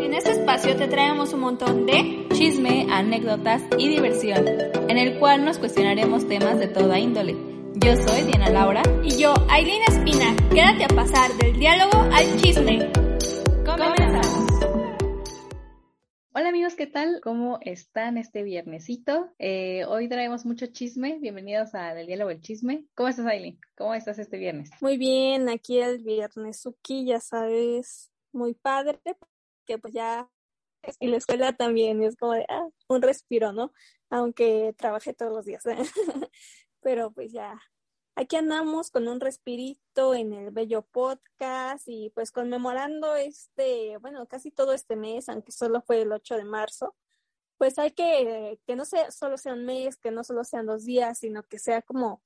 En 0.00 0.12
este 0.12 0.32
espacio 0.32 0.76
te 0.76 0.88
traemos 0.88 1.32
un 1.32 1.40
montón 1.40 1.86
de 1.86 2.26
chisme, 2.32 2.86
anécdotas 2.90 3.62
y 3.78 3.88
diversión, 3.88 4.46
en 4.88 4.98
el 4.98 5.18
cual 5.18 5.44
nos 5.44 5.58
cuestionaremos 5.58 6.26
temas 6.28 6.58
de 6.58 6.66
toda 6.66 6.98
índole. 6.98 7.36
Yo 7.74 7.96
soy 7.96 8.22
Diana 8.22 8.50
Laura 8.50 8.82
y 9.02 9.16
yo, 9.16 9.34
Aileen 9.48 9.82
Espina. 9.88 10.34
Quédate 10.50 10.84
a 10.84 10.88
pasar 10.88 11.30
del 11.34 11.58
diálogo 11.58 11.98
al 12.12 12.40
chisme. 12.40 12.90
Comenzamos. 13.64 14.44
Hola 16.34 16.48
amigos, 16.48 16.74
¿qué 16.74 16.88
tal? 16.88 17.20
¿Cómo 17.22 17.58
están 17.60 18.18
este 18.18 18.42
viernesito? 18.42 19.30
Eh, 19.38 19.84
hoy 19.86 20.08
traemos 20.08 20.44
mucho 20.44 20.66
chisme. 20.66 21.18
Bienvenidos 21.20 21.74
a 21.74 21.94
Del 21.94 22.08
Diálogo 22.08 22.30
al 22.30 22.40
Chisme. 22.40 22.86
¿Cómo 22.96 23.08
estás, 23.08 23.26
Aileen? 23.26 23.60
¿Cómo 23.76 23.94
estás 23.94 24.18
este 24.18 24.38
viernes? 24.38 24.70
Muy 24.80 24.98
bien, 24.98 25.48
aquí 25.48 25.78
el 25.78 25.98
viernes, 25.98 26.60
Suki, 26.60 27.06
ya 27.06 27.20
sabes, 27.20 28.10
muy 28.32 28.54
padre, 28.54 28.98
que 29.64 29.78
pues 29.78 29.94
ya 29.94 30.28
y 31.00 31.08
la 31.08 31.16
escuela 31.16 31.52
también 31.54 32.02
es 32.02 32.16
como 32.16 32.32
de 32.32 32.44
ah, 32.48 32.68
un 32.88 33.02
respiro, 33.02 33.52
¿no? 33.52 33.72
Aunque 34.10 34.74
trabajé 34.76 35.14
todos 35.14 35.32
los 35.32 35.44
días, 35.44 35.64
pero 36.80 37.10
pues 37.12 37.32
ya 37.32 37.60
aquí 38.16 38.36
andamos 38.36 38.90
con 38.90 39.08
un 39.08 39.20
respirito 39.20 40.14
en 40.14 40.32
el 40.32 40.50
bello 40.50 40.82
podcast 40.82 41.84
y 41.86 42.10
pues 42.10 42.30
conmemorando 42.30 43.16
este, 43.16 43.96
bueno, 43.98 44.26
casi 44.26 44.50
todo 44.50 44.72
este 44.72 44.96
mes, 44.96 45.28
aunque 45.28 45.52
solo 45.52 45.82
fue 45.82 46.02
el 46.02 46.12
8 46.12 46.36
de 46.36 46.44
marzo, 46.44 46.94
pues 47.58 47.78
hay 47.78 47.92
que 47.92 48.60
que 48.66 48.76
no 48.76 48.84
sea 48.84 49.10
solo 49.10 49.38
sea 49.38 49.54
un 49.54 49.64
mes, 49.64 49.96
que 49.96 50.10
no 50.10 50.24
solo 50.24 50.44
sean 50.44 50.66
dos 50.66 50.84
días, 50.84 51.18
sino 51.18 51.42
que 51.44 51.58
sea 51.58 51.82
como 51.82 52.22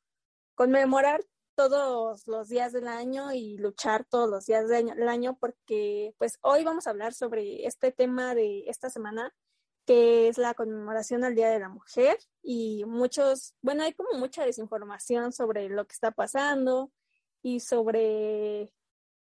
conmemorar 0.55 1.25
todos 1.59 2.29
los 2.29 2.49
días 2.49 2.73
del 2.73 2.87
año 2.87 3.33
y 3.33 3.59
luchar 3.59 4.05
todos 4.05 4.31
los 4.31 4.47
días 4.47 4.69
del 4.69 5.09
año 5.09 5.37
porque 5.41 6.15
pues 6.17 6.39
hoy 6.41 6.63
vamos 6.63 6.87
a 6.87 6.91
hablar 6.91 7.15
sobre 7.15 7.67
este 7.67 7.91
tema 7.91 8.37
de 8.37 8.63
esta 8.69 8.91
semana 8.91 9.35
que 9.85 10.29
es 10.29 10.39
la 10.39 10.55
conmemoración 10.55 11.25
al 11.25 11.35
Día 11.35 11.51
de 11.51 11.59
la 11.59 11.69
Mujer 11.69 12.17
y 12.45 12.85
muchos, 12.87 13.57
bueno, 13.61 13.83
hay 13.83 13.93
como 13.93 14.17
mucha 14.21 14.47
desinformación 14.47 15.33
sobre 15.33 15.69
lo 15.69 15.85
que 15.85 15.95
está 15.95 16.13
pasando 16.13 16.93
y 17.43 17.59
sobre, 17.59 18.73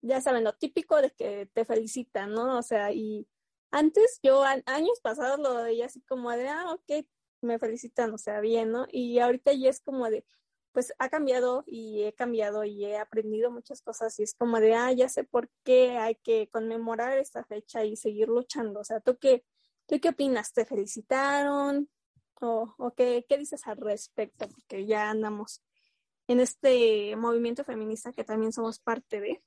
ya 0.00 0.20
saben, 0.20 0.44
lo 0.44 0.52
típico 0.52 1.02
de 1.02 1.10
que 1.10 1.46
te 1.52 1.64
felicitan, 1.64 2.32
¿no? 2.32 2.58
O 2.58 2.62
sea, 2.62 2.92
y 2.92 3.26
antes 3.72 4.20
yo, 4.22 4.44
años 4.44 5.00
pasados 5.02 5.40
lo 5.40 5.64
veía 5.64 5.86
así 5.86 6.00
como 6.02 6.30
de, 6.30 6.48
ah, 6.48 6.74
ok, 6.74 7.04
me 7.40 7.58
felicitan, 7.58 8.14
o 8.14 8.18
sea, 8.18 8.38
bien, 8.40 8.70
¿no? 8.70 8.86
Y 8.92 9.18
ahorita 9.18 9.52
ya 9.52 9.68
es 9.68 9.80
como 9.80 10.08
de, 10.08 10.24
pues 10.72 10.92
ha 10.98 11.08
cambiado 11.08 11.64
y 11.66 12.04
he 12.04 12.12
cambiado 12.12 12.64
y 12.64 12.84
he 12.84 12.98
aprendido 12.98 13.50
muchas 13.50 13.82
cosas 13.82 14.18
y 14.18 14.22
es 14.22 14.34
como 14.34 14.60
de, 14.60 14.74
ah, 14.74 14.92
ya 14.92 15.08
sé 15.08 15.24
por 15.24 15.50
qué 15.64 15.98
hay 15.98 16.14
que 16.16 16.48
conmemorar 16.48 17.18
esta 17.18 17.44
fecha 17.44 17.84
y 17.84 17.96
seguir 17.96 18.28
luchando. 18.28 18.80
O 18.80 18.84
sea, 18.84 19.00
¿tú 19.00 19.18
qué, 19.18 19.44
tú 19.86 20.00
qué 20.00 20.10
opinas? 20.10 20.52
¿Te 20.52 20.64
felicitaron? 20.64 21.88
¿O, 22.40 22.74
o 22.78 22.94
qué, 22.94 23.26
qué 23.28 23.38
dices 23.38 23.66
al 23.66 23.76
respecto? 23.76 24.48
Porque 24.48 24.86
ya 24.86 25.10
andamos 25.10 25.62
en 26.26 26.40
este 26.40 27.16
movimiento 27.16 27.64
feminista 27.64 28.12
que 28.12 28.24
también 28.24 28.52
somos 28.52 28.78
parte 28.78 29.20
de. 29.20 29.42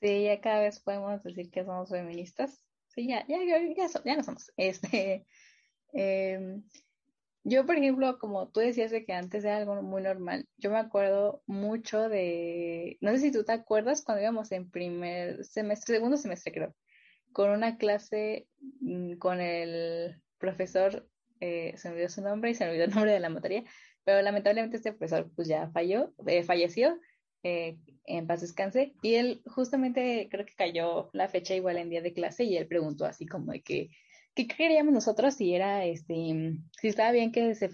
Sí, 0.00 0.24
ya 0.24 0.40
cada 0.40 0.60
vez 0.60 0.80
podemos 0.80 1.22
decir 1.22 1.50
que 1.50 1.64
somos 1.64 1.90
feministas. 1.90 2.64
Sí, 2.88 3.06
ya, 3.08 3.26
ya, 3.28 3.38
ya, 3.44 3.88
ya, 4.04 4.16
no 4.16 4.22
somos. 4.24 4.50
Este, 4.56 5.26
eh, 5.92 6.60
yo, 7.48 7.64
por 7.64 7.76
ejemplo, 7.76 8.18
como 8.18 8.48
tú 8.48 8.58
decías 8.58 8.90
de 8.90 9.04
que 9.04 9.12
antes 9.12 9.44
era 9.44 9.58
algo 9.58 9.80
muy 9.80 10.02
normal, 10.02 10.48
yo 10.56 10.68
me 10.68 10.78
acuerdo 10.78 11.44
mucho 11.46 12.08
de, 12.08 12.98
no 13.00 13.12
sé 13.12 13.18
si 13.20 13.30
tú 13.30 13.44
te 13.44 13.52
acuerdas 13.52 14.02
cuando 14.02 14.22
íbamos 14.22 14.50
en 14.50 14.68
primer 14.68 15.44
semestre, 15.44 15.94
segundo 15.94 16.16
semestre 16.16 16.52
creo, 16.52 16.74
con 17.32 17.50
una 17.50 17.78
clase 17.78 18.48
mm, 18.80 19.18
con 19.18 19.40
el 19.40 20.20
profesor, 20.38 21.08
eh, 21.38 21.74
se 21.76 21.88
me 21.88 21.94
olvidó 21.94 22.08
su 22.08 22.20
nombre 22.20 22.50
y 22.50 22.54
se 22.54 22.64
me 22.64 22.70
olvidó 22.70 22.86
el 22.86 22.90
nombre 22.90 23.12
de 23.12 23.20
la 23.20 23.28
materia, 23.28 23.62
pero 24.02 24.20
lamentablemente 24.22 24.78
este 24.78 24.92
profesor 24.92 25.30
pues 25.36 25.46
ya 25.46 25.70
falló, 25.70 26.12
eh, 26.26 26.42
falleció, 26.42 26.98
eh, 27.44 27.78
en 28.06 28.26
paz 28.26 28.40
descanse, 28.40 28.94
y 29.02 29.14
él 29.14 29.42
justamente 29.46 30.26
creo 30.32 30.44
que 30.46 30.54
cayó 30.56 31.10
la 31.12 31.28
fecha 31.28 31.54
igual 31.54 31.76
en 31.76 31.90
día 31.90 32.02
de 32.02 32.12
clase 32.12 32.42
y 32.42 32.56
él 32.56 32.66
preguntó 32.66 33.04
así 33.04 33.24
como 33.24 33.52
de 33.52 33.62
que 33.62 33.90
¿qué 34.36 34.46
queríamos 34.46 34.92
nosotros 34.92 35.34
si 35.34 35.54
era, 35.54 35.86
este, 35.86 36.14
si 36.78 36.88
estaba 36.88 37.10
bien 37.10 37.32
que 37.32 37.54
se, 37.54 37.70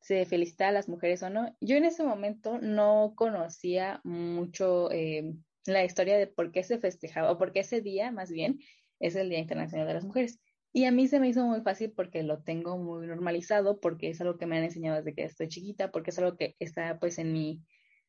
se 0.00 0.24
felicitara 0.24 0.70
a 0.70 0.72
las 0.72 0.88
mujeres 0.88 1.22
o 1.22 1.28
no? 1.28 1.54
Yo 1.60 1.76
en 1.76 1.84
ese 1.84 2.02
momento 2.02 2.58
no 2.58 3.12
conocía 3.14 4.00
mucho 4.02 4.90
eh, 4.90 5.34
la 5.66 5.84
historia 5.84 6.16
de 6.16 6.26
por 6.26 6.52
qué 6.52 6.62
se 6.62 6.78
festejaba, 6.78 7.30
o 7.30 7.38
por 7.38 7.52
qué 7.52 7.60
ese 7.60 7.82
día, 7.82 8.10
más 8.10 8.30
bien, 8.30 8.60
es 8.98 9.14
el 9.14 9.28
Día 9.28 9.40
Internacional 9.40 9.86
de 9.86 9.92
las 9.94 10.04
Mujeres. 10.04 10.40
Y 10.72 10.86
a 10.86 10.90
mí 10.90 11.06
se 11.06 11.20
me 11.20 11.28
hizo 11.28 11.44
muy 11.44 11.60
fácil 11.60 11.92
porque 11.92 12.22
lo 12.22 12.42
tengo 12.42 12.78
muy 12.78 13.06
normalizado, 13.06 13.78
porque 13.78 14.08
es 14.08 14.20
algo 14.22 14.38
que 14.38 14.46
me 14.46 14.56
han 14.56 14.64
enseñado 14.64 14.96
desde 14.96 15.14
que 15.14 15.24
estoy 15.24 15.48
chiquita, 15.48 15.90
porque 15.90 16.10
es 16.10 16.18
algo 16.18 16.38
que 16.38 16.56
está 16.60 16.98
pues 16.98 17.18
en 17.18 17.32
mi 17.32 17.62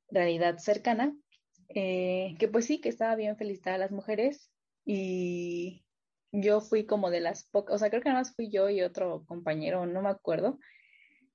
realidad 0.09 0.59
cercana, 0.59 1.13
eh, 1.68 2.35
que 2.39 2.47
pues 2.47 2.66
sí, 2.66 2.79
que 2.79 2.88
estaba 2.88 3.16
bien 3.16 3.35
felicitar 3.35 3.74
a 3.74 3.78
las 3.78 3.91
mujeres 3.91 4.50
y, 4.85 5.84
yo 6.31 6.61
fui 6.61 6.85
como 6.85 7.09
de 7.09 7.21
las 7.21 7.47
pocas, 7.49 7.75
o 7.75 7.77
sea, 7.77 7.89
creo 7.89 8.01
que 8.01 8.09
nada 8.09 8.21
más 8.21 8.35
fui 8.35 8.49
yo 8.49 8.69
y 8.69 8.81
otro 8.81 9.23
compañero, 9.25 9.85
no 9.85 10.01
me 10.01 10.09
acuerdo, 10.09 10.59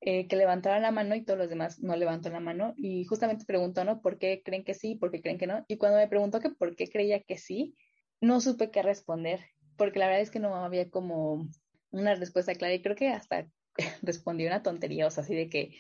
eh, 0.00 0.26
que 0.26 0.36
levantaron 0.36 0.82
la 0.82 0.90
mano 0.90 1.14
y 1.14 1.24
todos 1.24 1.38
los 1.38 1.48
demás 1.48 1.80
no 1.80 1.94
levantaron 1.96 2.34
la 2.34 2.44
mano. 2.44 2.74
Y 2.76 3.04
justamente 3.04 3.44
preguntó, 3.44 3.84
¿no? 3.84 4.02
¿Por 4.02 4.18
qué 4.18 4.42
creen 4.44 4.64
que 4.64 4.74
sí? 4.74 4.96
¿Por 4.96 5.12
qué 5.12 5.22
creen 5.22 5.38
que 5.38 5.46
no? 5.46 5.64
Y 5.68 5.76
cuando 5.76 5.98
me 5.98 6.08
preguntó 6.08 6.40
que 6.40 6.50
por 6.50 6.74
qué 6.74 6.88
creía 6.88 7.22
que 7.22 7.38
sí, 7.38 7.76
no 8.20 8.40
supe 8.40 8.70
qué 8.70 8.82
responder, 8.82 9.40
porque 9.76 9.98
la 10.00 10.06
verdad 10.06 10.22
es 10.22 10.30
que 10.30 10.40
no 10.40 10.56
había 10.56 10.90
como 10.90 11.48
una 11.90 12.14
respuesta 12.14 12.54
clara 12.54 12.74
y 12.74 12.82
creo 12.82 12.96
que 12.96 13.08
hasta 13.10 13.48
respondí 14.02 14.46
una 14.46 14.62
tontería, 14.62 15.06
o 15.06 15.10
sea, 15.10 15.22
así 15.22 15.34
de 15.34 15.48
que 15.48 15.76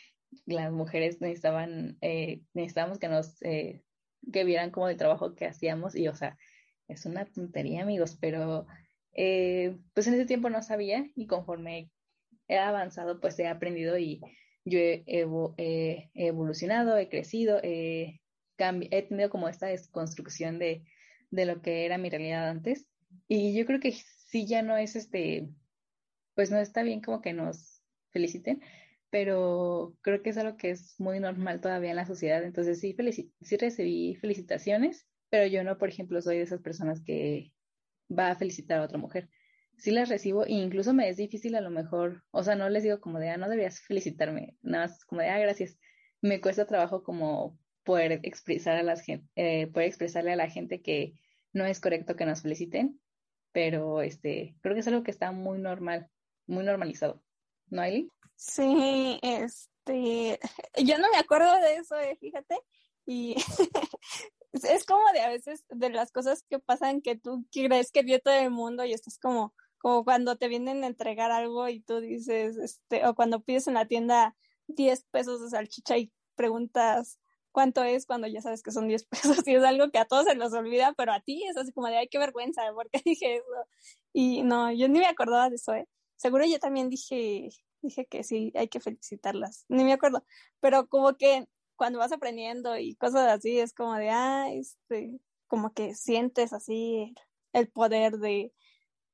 las 0.46 0.72
mujeres 0.72 1.20
necesitaban, 1.20 1.98
eh, 2.00 2.42
necesitábamos 2.54 2.98
que 2.98 3.08
nos, 3.08 3.42
eh, 3.42 3.82
que 4.32 4.44
vieran 4.44 4.70
como 4.70 4.88
el 4.88 4.96
trabajo 4.96 5.34
que 5.34 5.46
hacíamos 5.46 5.96
y, 5.96 6.08
o 6.08 6.14
sea, 6.14 6.38
es 6.88 7.06
una 7.06 7.24
tontería, 7.24 7.82
amigos, 7.82 8.16
pero 8.20 8.66
eh, 9.14 9.76
pues 9.94 10.06
en 10.06 10.14
ese 10.14 10.26
tiempo 10.26 10.50
no 10.50 10.62
sabía 10.62 11.06
y 11.14 11.26
conforme 11.26 11.90
he 12.48 12.58
avanzado, 12.58 13.20
pues 13.20 13.38
he 13.38 13.46
aprendido 13.46 13.98
y 13.98 14.20
yo 14.64 14.78
he, 14.78 16.10
evolucionado, 16.14 16.96
he 16.96 17.08
crecido, 17.08 17.60
he 17.62 18.20
tenido 18.56 19.30
como 19.30 19.48
esta 19.48 19.66
desconstrucción 19.66 20.58
de, 20.58 20.84
de 21.30 21.46
lo 21.46 21.62
que 21.62 21.84
era 21.84 21.98
mi 21.98 22.10
realidad 22.10 22.48
antes. 22.48 22.86
Y 23.28 23.54
yo 23.54 23.66
creo 23.66 23.80
que 23.80 23.92
sí 23.92 24.46
ya 24.46 24.62
no 24.62 24.76
es 24.76 24.96
este, 24.96 25.48
pues 26.34 26.50
no 26.50 26.58
está 26.58 26.82
bien 26.82 27.00
como 27.00 27.20
que 27.20 27.32
nos 27.32 27.82
feliciten, 28.10 28.62
pero 29.10 29.96
creo 30.02 30.22
que 30.22 30.30
es 30.30 30.38
algo 30.38 30.56
que 30.56 30.70
es 30.70 30.94
muy 30.98 31.20
normal 31.20 31.60
todavía 31.60 31.90
en 31.90 31.96
la 31.96 32.06
sociedad. 32.06 32.42
Entonces 32.44 32.80
sí, 32.80 32.96
sí 33.40 33.56
recibí 33.56 34.14
felicitaciones, 34.16 35.06
pero 35.30 35.46
yo 35.46 35.64
no, 35.64 35.78
por 35.78 35.88
ejemplo, 35.88 36.20
soy 36.22 36.36
de 36.38 36.44
esas 36.44 36.60
personas 36.60 37.02
que 37.04 37.51
va 38.16 38.30
a 38.30 38.36
felicitar 38.36 38.80
a 38.80 38.84
otra 38.84 38.98
mujer. 38.98 39.28
Sí 39.76 39.90
las 39.90 40.08
recibo 40.08 40.44
e 40.44 40.52
incluso 40.52 40.92
me 40.94 41.08
es 41.08 41.16
difícil 41.16 41.54
a 41.54 41.60
lo 41.60 41.70
mejor, 41.70 42.24
o 42.30 42.42
sea, 42.42 42.54
no 42.54 42.68
les 42.68 42.82
digo 42.82 43.00
como 43.00 43.18
de, 43.18 43.30
ah, 43.30 43.36
no 43.36 43.48
deberías 43.48 43.80
felicitarme, 43.80 44.56
nada 44.62 44.86
más 44.86 45.04
como 45.04 45.22
de, 45.22 45.28
ah, 45.28 45.38
gracias. 45.38 45.78
Me 46.20 46.40
cuesta 46.40 46.66
trabajo 46.66 47.02
como 47.02 47.58
poder 47.84 48.20
expresar 48.22 48.76
a 48.76 48.82
las 48.82 49.02
eh, 49.08 49.66
poder 49.68 49.88
expresarle 49.88 50.32
a 50.32 50.36
la 50.36 50.48
gente 50.48 50.82
que 50.82 51.14
no 51.52 51.64
es 51.64 51.80
correcto 51.80 52.16
que 52.16 52.26
nos 52.26 52.42
feliciten, 52.42 53.00
pero 53.52 54.02
este, 54.02 54.56
creo 54.60 54.74
que 54.74 54.80
es 54.80 54.88
algo 54.88 55.02
que 55.02 55.10
está 55.10 55.32
muy 55.32 55.58
normal, 55.58 56.08
muy 56.46 56.64
normalizado. 56.64 57.22
¿No, 57.68 57.82
Aileen? 57.82 58.08
Sí, 58.36 59.18
este, 59.22 60.38
yo 60.82 60.98
no 60.98 61.10
me 61.10 61.18
acuerdo 61.18 61.54
de 61.60 61.76
eso, 61.76 61.98
eh, 61.98 62.16
fíjate, 62.20 62.56
y 63.06 63.34
es 64.52 64.84
como 64.84 65.02
de 65.12 65.20
a 65.20 65.28
veces 65.28 65.64
de 65.68 65.90
las 65.90 66.12
cosas 66.12 66.44
que 66.48 66.58
pasan 66.58 67.00
que 67.00 67.16
tú 67.16 67.46
crees 67.50 67.90
que 67.90 68.02
vio 68.02 68.20
todo 68.20 68.34
el 68.34 68.50
mundo 68.50 68.84
y 68.84 68.92
estás 68.92 69.18
como, 69.18 69.54
como 69.78 70.04
cuando 70.04 70.36
te 70.36 70.48
vienen 70.48 70.84
a 70.84 70.86
entregar 70.86 71.30
algo 71.30 71.68
y 71.68 71.80
tú 71.80 72.00
dices, 72.00 72.56
este, 72.56 73.06
o 73.06 73.14
cuando 73.14 73.40
pides 73.40 73.66
en 73.68 73.74
la 73.74 73.86
tienda 73.86 74.36
10 74.68 75.04
pesos 75.10 75.42
de 75.42 75.50
salchicha 75.50 75.98
y 75.98 76.12
preguntas 76.34 77.18
cuánto 77.52 77.84
es 77.84 78.06
cuando 78.06 78.26
ya 78.26 78.40
sabes 78.40 78.62
que 78.62 78.72
son 78.72 78.88
10 78.88 79.04
pesos 79.06 79.46
y 79.46 79.54
es 79.54 79.62
algo 79.62 79.90
que 79.90 79.98
a 79.98 80.06
todos 80.06 80.24
se 80.24 80.34
los 80.34 80.52
olvida, 80.52 80.94
pero 80.96 81.12
a 81.12 81.20
ti 81.20 81.44
es 81.48 81.56
así 81.56 81.72
como 81.72 81.88
de, 81.88 81.98
ay, 81.98 82.08
qué 82.08 82.18
vergüenza, 82.18 82.62
¿por 82.74 82.90
qué 82.90 83.00
dije 83.04 83.36
eso? 83.36 83.68
Y 84.12 84.42
no, 84.42 84.72
yo 84.72 84.88
ni 84.88 84.98
me 84.98 85.06
acordaba 85.06 85.48
de 85.48 85.56
eso, 85.56 85.74
¿eh? 85.74 85.88
Seguro 86.16 86.44
yo 86.46 86.58
también 86.58 86.88
dije, 86.88 87.48
dije 87.80 88.06
que 88.06 88.22
sí, 88.24 88.52
hay 88.54 88.68
que 88.68 88.80
felicitarlas, 88.80 89.64
ni 89.68 89.84
me 89.84 89.92
acuerdo, 89.92 90.24
pero 90.60 90.88
como 90.88 91.16
que 91.16 91.46
cuando 91.82 91.98
vas 91.98 92.12
aprendiendo 92.12 92.78
y 92.78 92.94
cosas 92.94 93.26
así, 93.26 93.58
es 93.58 93.74
como 93.74 93.96
de, 93.96 94.08
ah, 94.08 94.52
este, 94.52 95.18
como 95.48 95.72
que 95.72 95.96
sientes 95.96 96.52
así 96.52 97.12
el 97.52 97.72
poder 97.72 98.18
de, 98.18 98.54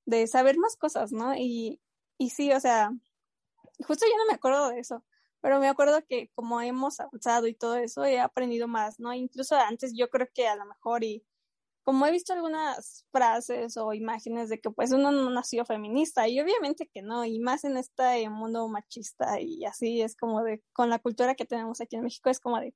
de 0.05 0.27
saber 0.27 0.59
más 0.59 0.77
cosas, 0.77 1.11
¿no? 1.11 1.35
Y, 1.35 1.81
y 2.19 2.29
sí, 2.29 2.53
o 2.53 2.61
sea, 2.61 2.91
justo 3.87 4.05
yo 4.05 4.15
no 4.19 4.27
me 4.27 4.35
acuerdo 4.35 4.69
de 4.69 4.81
eso, 4.81 5.03
pero 5.41 5.61
me 5.61 5.69
acuerdo 5.69 6.05
que 6.07 6.29
como 6.35 6.61
hemos 6.61 7.01
avanzado 7.01 7.47
y 7.47 7.55
todo 7.55 7.77
eso, 7.77 8.05
he 8.05 8.21
aprendido 8.21 8.69
más, 8.69 9.01
¿no? 9.01 9.15
Incluso 9.15 9.57
antes 9.57 9.95
yo 9.97 10.11
creo 10.11 10.29
que 10.35 10.47
a 10.47 10.57
lo 10.57 10.67
mejor 10.67 11.05
y 11.05 11.25
como 11.89 12.05
he 12.05 12.11
visto 12.13 12.35
algunas 12.35 13.07
frases 13.11 13.79
o 13.79 13.95
imágenes 13.95 14.51
de 14.51 14.61
que 14.61 14.71
pues 14.71 14.93
uno 14.93 15.11
no 15.11 15.31
nació 15.31 15.65
feminista 15.65 16.29
y 16.29 16.39
obviamente 16.39 16.87
que 16.87 17.01
no, 17.01 17.25
y 17.25 17.41
más 17.41 17.65
en 17.65 17.79
este 17.79 18.29
mundo 18.29 18.69
machista 18.69 19.41
y 19.41 19.65
así 19.65 20.03
es 20.03 20.15
como 20.15 20.43
de, 20.43 20.63
con 20.75 20.91
la 20.91 20.99
cultura 20.99 21.35
que 21.35 21.47
tenemos 21.47 21.81
aquí 21.81 21.97
en 21.97 22.03
México 22.03 22.29
es 22.29 22.41
como 22.41 22.61
de, 22.61 22.75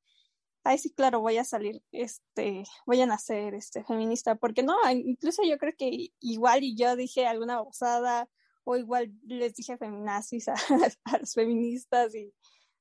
ay 0.65 0.79
sí, 0.79 0.95
claro, 0.95 1.21
voy 1.21 1.37
a 1.37 1.45
salir, 1.45 1.83
este, 1.93 2.65
voy 2.87 3.03
a 3.03 3.07
nacer, 3.07 3.53
este, 3.55 3.85
feminista, 3.85 4.37
porque 4.37 4.63
no, 4.63 4.77
incluso 4.91 5.43
yo 5.45 5.59
creo 5.59 5.75
que 5.77 6.09
igual 6.19 6.65
y 6.65 6.75
yo 6.75 6.97
dije 6.97 7.27
alguna 7.27 7.57
babosada 7.57 8.31
o 8.65 8.79
igual 8.79 9.13
les 9.25 9.53
dije 9.55 9.77
feminazis 9.77 10.49
a, 10.49 10.55
a 11.05 11.19
los 11.19 11.35
feministas 11.35 12.15
y 12.15 12.33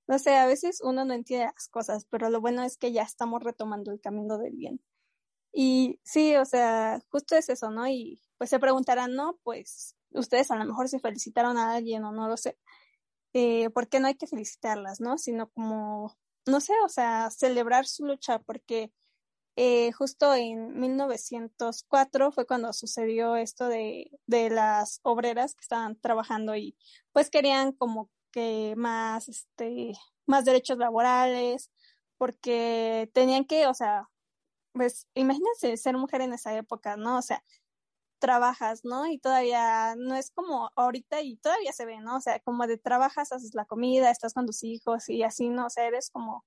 no 0.08 0.18
sé, 0.18 0.38
a 0.38 0.48
veces 0.48 0.80
uno 0.82 1.04
no 1.04 1.14
entiende 1.14 1.48
las 1.48 1.68
cosas, 1.68 2.06
pero 2.10 2.30
lo 2.30 2.40
bueno 2.40 2.64
es 2.64 2.78
que 2.78 2.94
ya 2.94 3.04
estamos 3.04 3.44
retomando 3.44 3.92
el 3.92 4.00
camino 4.00 4.38
del 4.38 4.56
bien. 4.56 4.82
Y 5.54 6.00
sí, 6.04 6.36
o 6.36 6.46
sea, 6.46 7.02
justo 7.10 7.36
es 7.36 7.50
eso, 7.50 7.72
¿no? 7.72 7.88
Y 7.88 8.22
pues 8.38 8.50
se 8.50 8.60
preguntarán, 8.60 9.16
¿no? 9.16 9.38
Pues 9.44 9.96
ustedes 10.12 10.52
a 10.52 10.56
lo 10.56 10.66
mejor 10.66 10.90
se 10.90 11.00
felicitaron 11.00 11.58
a 11.58 11.74
alguien 11.76 12.04
o 12.06 12.12
no 12.12 12.28
lo 12.28 12.38
sé. 12.38 12.58
Eh, 13.34 13.70
¿Por 13.72 13.88
qué 13.90 14.00
no 14.00 14.08
hay 14.08 14.16
que 14.16 14.28
felicitarlas, 14.28 15.02
no? 15.02 15.18
Sino 15.18 15.50
como, 15.52 16.18
no 16.48 16.62
sé, 16.62 16.74
o 16.86 16.90
sea, 16.90 17.30
celebrar 17.32 17.88
su 17.88 18.06
lucha, 18.06 18.40
porque 18.40 18.92
eh, 19.58 19.92
justo 19.94 20.34
en 20.36 20.80
1904 20.80 22.32
fue 22.32 22.46
cuando 22.48 22.74
sucedió 22.74 23.36
esto 23.36 23.68
de, 23.68 24.12
de 24.28 24.50
las 24.50 25.00
obreras 25.04 25.56
que 25.56 25.62
estaban 25.62 26.00
trabajando 26.00 26.56
y 26.56 26.78
pues 27.14 27.30
querían 27.30 27.74
como 27.74 28.10
que 28.32 28.76
más, 28.78 29.30
este, 29.30 29.94
más 30.26 30.46
derechos 30.46 30.78
laborales, 30.78 31.72
porque 32.18 33.10
tenían 33.14 33.46
que, 33.46 33.68
o 33.68 33.74
sea, 33.74 34.10
pues 34.74 35.08
imagínense 35.14 35.78
ser 35.78 35.98
mujer 35.98 36.22
en 36.22 36.34
esa 36.34 36.56
época, 36.56 36.98
¿no? 36.98 37.18
O 37.18 37.22
sea, 37.22 37.44
trabajas, 38.20 38.86
¿no? 38.86 39.08
Y 39.08 39.18
todavía 39.20 39.96
no 39.98 40.16
es 40.16 40.32
como 40.32 40.72
ahorita 40.76 41.22
y 41.22 41.38
todavía 41.38 41.74
se 41.74 41.86
ve, 41.86 42.00
¿no? 42.02 42.18
O 42.18 42.22
sea, 42.22 42.40
como 42.42 42.68
de 42.68 42.78
trabajas, 42.78 43.32
haces 43.34 43.56
la 43.56 43.66
comida, 43.66 44.12
estás 44.12 44.34
con 44.34 44.46
tus 44.46 44.64
hijos 44.64 45.10
y 45.10 45.24
así, 45.24 45.50
¿no? 45.50 45.68
O 45.68 45.70
sea, 45.70 45.86
eres 45.88 46.10
como 46.12 46.46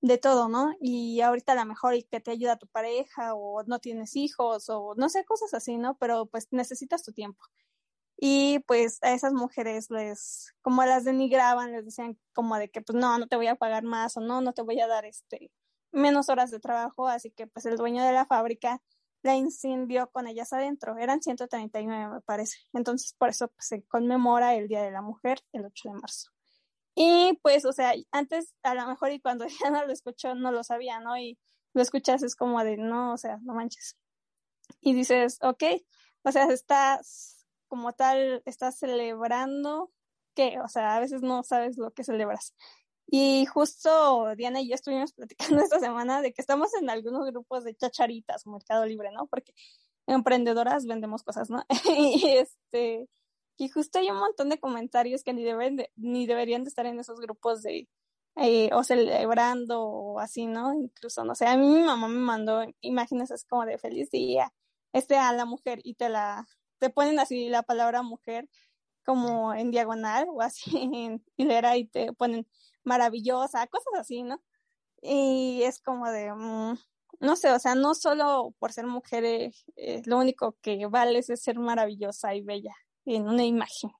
de 0.00 0.18
todo, 0.18 0.48
¿no? 0.48 0.72
Y 0.80 1.20
ahorita 1.20 1.52
a 1.52 1.56
lo 1.56 1.64
mejor 1.66 1.94
y 1.94 2.04
que 2.04 2.20
te 2.20 2.30
ayuda 2.30 2.56
tu 2.58 2.68
pareja 2.68 3.34
o 3.34 3.62
no 3.64 3.80
tienes 3.80 4.16
hijos 4.16 4.68
o 4.70 4.94
no 4.96 5.08
sé, 5.08 5.24
cosas 5.24 5.54
así, 5.54 5.78
¿no? 5.78 5.96
Pero 5.98 6.26
pues 6.26 6.48
necesitas 6.52 7.02
tu 7.04 7.12
tiempo. 7.12 7.44
Y 8.18 8.60
pues 8.60 8.98
a 9.02 9.12
esas 9.12 9.32
mujeres 9.34 9.90
les, 9.90 10.54
como 10.62 10.84
las 10.84 11.04
denigraban, 11.04 11.72
les 11.72 11.84
decían 11.84 12.18
como 12.34 12.56
de 12.56 12.70
que 12.70 12.82
pues 12.82 12.96
no, 12.98 13.18
no 13.18 13.26
te 13.28 13.36
voy 13.36 13.48
a 13.48 13.56
pagar 13.56 13.84
más 13.84 14.16
o 14.16 14.20
no, 14.20 14.40
no 14.40 14.52
te 14.54 14.62
voy 14.62 14.80
a 14.80 14.86
dar 14.86 15.04
este, 15.04 15.50
menos 15.92 16.28
horas 16.28 16.50
de 16.50 16.60
trabajo, 16.60 17.08
así 17.08 17.30
que 17.30 17.46
pues 17.46 17.66
el 17.66 17.76
dueño 17.76 18.04
de 18.04 18.12
la 18.12 18.26
fábrica 18.26 18.82
la 19.22 19.34
incendió 19.34 20.10
con 20.10 20.26
ellas 20.28 20.52
adentro, 20.52 20.96
eran 20.98 21.22
139 21.22 22.08
me 22.08 22.20
parece, 22.20 22.58
entonces 22.72 23.14
por 23.14 23.28
eso 23.30 23.48
pues, 23.48 23.66
se 23.66 23.82
conmemora 23.84 24.54
el 24.54 24.68
Día 24.68 24.82
de 24.82 24.92
la 24.92 25.02
Mujer 25.02 25.40
el 25.52 25.64
8 25.66 25.90
de 25.90 25.94
marzo. 25.94 26.30
Y 26.94 27.38
pues, 27.42 27.66
o 27.66 27.72
sea, 27.72 27.92
antes 28.10 28.54
a 28.62 28.74
lo 28.74 28.86
mejor 28.86 29.12
y 29.12 29.20
cuando 29.20 29.46
ya 29.62 29.70
no 29.70 29.84
lo 29.86 29.92
escuchó 29.92 30.34
no 30.34 30.50
lo 30.52 30.64
sabía, 30.64 31.00
¿no? 31.00 31.16
Y 31.18 31.38
lo 31.74 31.82
escuchas 31.82 32.22
es 32.22 32.34
como 32.36 32.62
de, 32.64 32.78
no, 32.78 33.12
o 33.12 33.18
sea, 33.18 33.38
no 33.42 33.54
manches. 33.54 33.96
Y 34.80 34.94
dices, 34.94 35.38
ok, 35.42 35.62
o 36.22 36.32
sea, 36.32 36.44
estás 36.46 37.46
como 37.68 37.92
tal, 37.92 38.42
estás 38.46 38.78
celebrando 38.78 39.92
que, 40.34 40.58
o 40.60 40.68
sea, 40.68 40.96
a 40.96 41.00
veces 41.00 41.22
no 41.22 41.42
sabes 41.42 41.78
lo 41.78 41.92
que 41.92 42.04
celebras. 42.04 42.54
Y 43.08 43.46
justo 43.46 44.34
Diana 44.36 44.60
y 44.60 44.68
yo 44.68 44.74
estuvimos 44.74 45.12
platicando 45.14 45.62
esta 45.62 45.78
semana 45.78 46.22
de 46.22 46.32
que 46.32 46.40
estamos 46.40 46.74
en 46.80 46.90
algunos 46.90 47.26
grupos 47.26 47.64
de 47.64 47.74
chacharitas 47.74 48.46
Mercado 48.46 48.84
Libre, 48.86 49.10
¿no? 49.12 49.26
Porque 49.26 49.54
emprendedoras 50.06 50.86
vendemos 50.86 51.22
cosas, 51.22 51.50
¿no? 51.50 51.64
y 51.96 52.26
este 52.28 53.08
y 53.58 53.68
justo 53.68 53.98
hay 53.98 54.10
un 54.10 54.18
montón 54.18 54.50
de 54.50 54.60
comentarios 54.60 55.22
que 55.22 55.32
ni 55.32 55.42
deben 55.42 55.86
ni 55.96 56.26
deberían 56.26 56.64
de 56.64 56.68
estar 56.68 56.86
en 56.86 56.98
esos 57.00 57.20
grupos 57.20 57.62
de 57.62 57.88
eh, 58.36 58.70
o 58.74 58.84
celebrando 58.84 59.82
o 59.82 60.20
así, 60.20 60.46
¿no? 60.46 60.74
Incluso, 60.74 61.24
no 61.24 61.34
sé, 61.34 61.46
a 61.46 61.56
mí 61.56 61.66
mi 61.66 61.82
mamá 61.82 62.08
me 62.08 62.18
mandó 62.18 62.64
imágenes 62.80 63.30
así 63.30 63.46
como 63.46 63.64
de 63.64 63.78
feliz 63.78 64.10
día, 64.10 64.52
este 64.92 65.16
a 65.16 65.32
la 65.32 65.46
mujer 65.46 65.80
y 65.84 65.94
te 65.94 66.10
la, 66.10 66.46
te 66.78 66.90
ponen 66.90 67.18
así 67.18 67.48
la 67.48 67.62
palabra 67.62 68.02
mujer 68.02 68.48
como 69.06 69.54
en 69.54 69.70
diagonal 69.70 70.26
o 70.30 70.42
así 70.42 70.70
en 70.94 71.24
hilera 71.36 71.76
y 71.78 71.86
te 71.86 72.12
ponen 72.12 72.46
maravillosa, 72.86 73.66
cosas 73.66 73.92
así, 73.98 74.22
¿no? 74.22 74.42
Y 75.02 75.62
es 75.64 75.80
como 75.80 76.10
de, 76.10 76.32
mm, 76.32 76.78
no 77.20 77.36
sé, 77.36 77.50
o 77.50 77.58
sea, 77.58 77.74
no 77.74 77.94
solo 77.94 78.54
por 78.58 78.72
ser 78.72 78.86
mujer, 78.86 79.24
eh, 79.24 79.50
eh, 79.76 80.02
lo 80.06 80.18
único 80.18 80.56
que 80.62 80.86
vale 80.86 81.18
es 81.18 81.26
ser 81.40 81.58
maravillosa 81.58 82.34
y 82.34 82.42
bella 82.42 82.74
en 83.04 83.28
una 83.28 83.44
imagen. 83.44 83.90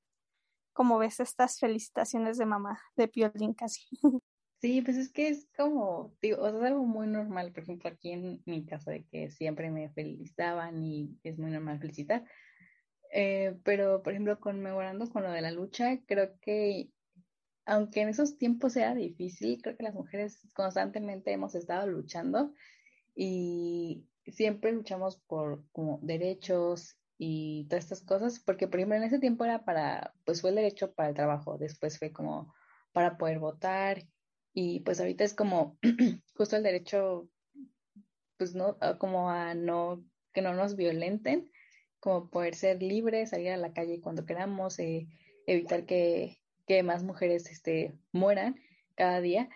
Como 0.73 0.99
ves 0.99 1.21
estas 1.21 1.59
felicitaciones 1.59 2.39
de 2.39 2.47
mamá 2.47 2.81
de 2.97 3.09
Piolín 3.09 3.55
casi. 3.55 3.83
Sí, 4.63 4.81
pues 4.81 4.97
es 4.97 5.13
que 5.13 5.29
es 5.29 5.47
como, 5.55 6.17
digo, 6.23 6.43
o 6.43 6.49
sea, 6.49 6.59
es 6.59 6.65
algo 6.65 6.85
muy 6.87 7.07
normal, 7.07 7.53
por 7.53 7.63
ejemplo, 7.63 7.91
aquí 7.91 8.13
en 8.13 8.43
mi 8.47 8.65
casa 8.65 8.91
de 8.91 9.05
que 9.05 9.31
siempre 9.31 9.71
me 9.71 9.91
felicitaban 9.91 10.83
y 10.83 11.21
es 11.23 11.39
muy 11.39 11.51
normal 11.51 11.79
felicitar. 11.79 12.25
Eh, 13.13 13.55
pero, 13.65 14.03
por 14.03 14.13
ejemplo, 14.15 14.41
conmemorando 14.41 15.09
con 15.11 15.25
lo 15.25 15.31
de 15.31 15.43
la 15.43 15.51
lucha, 15.51 15.99
creo 16.07 16.39
que 16.41 16.91
aunque 17.67 18.01
en 18.01 18.09
esos 18.09 18.39
tiempos 18.39 18.73
sea 18.75 18.95
difícil, 18.95 19.61
creo 19.61 19.77
que 19.77 19.83
las 19.83 19.95
mujeres 19.95 20.41
constantemente 20.55 21.33
hemos 21.33 21.55
estado 21.57 21.87
luchando 21.89 22.55
y 23.15 24.07
siempre 24.27 24.73
luchamos 24.73 25.19
por 25.27 25.65
como 25.73 25.99
derechos 26.03 26.97
y 27.19 27.67
todas 27.69 27.85
estas 27.85 28.03
cosas, 28.03 28.39
porque 28.39 28.69
por 28.69 28.79
ejemplo 28.79 28.97
en 28.97 29.03
ese 29.03 29.19
tiempo 29.19 29.45
era 29.45 29.65
para, 29.65 30.15
pues 30.25 30.41
fue 30.41 30.51
el 30.51 30.57
derecho 30.57 30.93
para 30.95 31.09
el 31.09 31.15
trabajo, 31.15 31.59
después 31.59 31.99
fue 31.99 32.13
como 32.13 32.55
para 32.93 33.19
poder 33.19 33.41
votar 33.41 34.05
y 34.53 34.81
pues 34.81 35.01
ahorita 35.01 35.25
es 35.25 35.35
como 35.35 35.77
justo 36.37 36.57
el 36.57 36.63
derecho, 36.63 37.29
pues 38.39 38.55
no, 38.55 38.77
como 38.99 39.29
a 39.29 39.55
no, 39.55 40.05
que 40.33 40.41
no 40.41 40.55
nos 40.55 40.77
violenten, 40.77 41.51
como 41.99 42.31
poder 42.31 42.55
ser 42.55 42.81
libres, 42.81 43.31
salir 43.31 43.51
a 43.51 43.57
la 43.57 43.73
calle 43.73 44.01
cuando 44.01 44.25
queramos, 44.25 44.79
eh, 44.79 45.09
evitar 45.47 45.85
que 45.85 46.39
que 46.67 46.83
más 46.83 47.03
mujeres 47.03 47.51
este, 47.51 47.95
mueran 48.13 48.61
cada 48.95 49.21
día, 49.21 49.49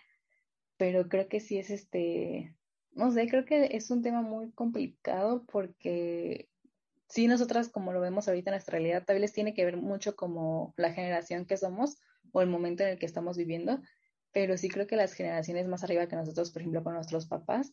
pero 0.76 1.08
creo 1.08 1.28
que 1.28 1.40
sí 1.40 1.58
es 1.58 1.70
este, 1.70 2.54
no 2.92 3.10
sé, 3.10 3.28
creo 3.28 3.44
que 3.44 3.76
es 3.76 3.90
un 3.90 4.02
tema 4.02 4.22
muy 4.22 4.50
complicado 4.52 5.44
porque 5.50 6.48
sí 7.08 7.26
nosotras 7.26 7.68
como 7.68 7.92
lo 7.92 8.00
vemos 8.00 8.28
ahorita 8.28 8.50
en 8.50 8.54
nuestra 8.54 8.72
realidad, 8.72 9.04
tal 9.04 9.20
vez 9.20 9.32
tiene 9.32 9.54
que 9.54 9.64
ver 9.64 9.76
mucho 9.76 10.16
como 10.16 10.74
la 10.76 10.93
generación 10.93 11.44
que 11.44 11.56
somos 11.56 11.98
o 12.32 12.43
el 12.43 12.48
momento 12.48 12.82
en 12.82 12.90
el 12.90 12.98
que 12.98 13.06
estamos 13.06 13.36
viviendo, 13.36 13.81
pero 14.32 14.56
sí 14.56 14.69
creo 14.69 14.86
que 14.86 14.96
las 14.96 15.12
generaciones 15.12 15.67
más 15.67 15.82
arriba 15.82 16.06
que 16.06 16.17
nosotros, 16.17 16.50
por 16.50 16.62
ejemplo, 16.62 16.84
con 16.84 16.94
nuestros 16.94 17.26
papás, 17.26 17.72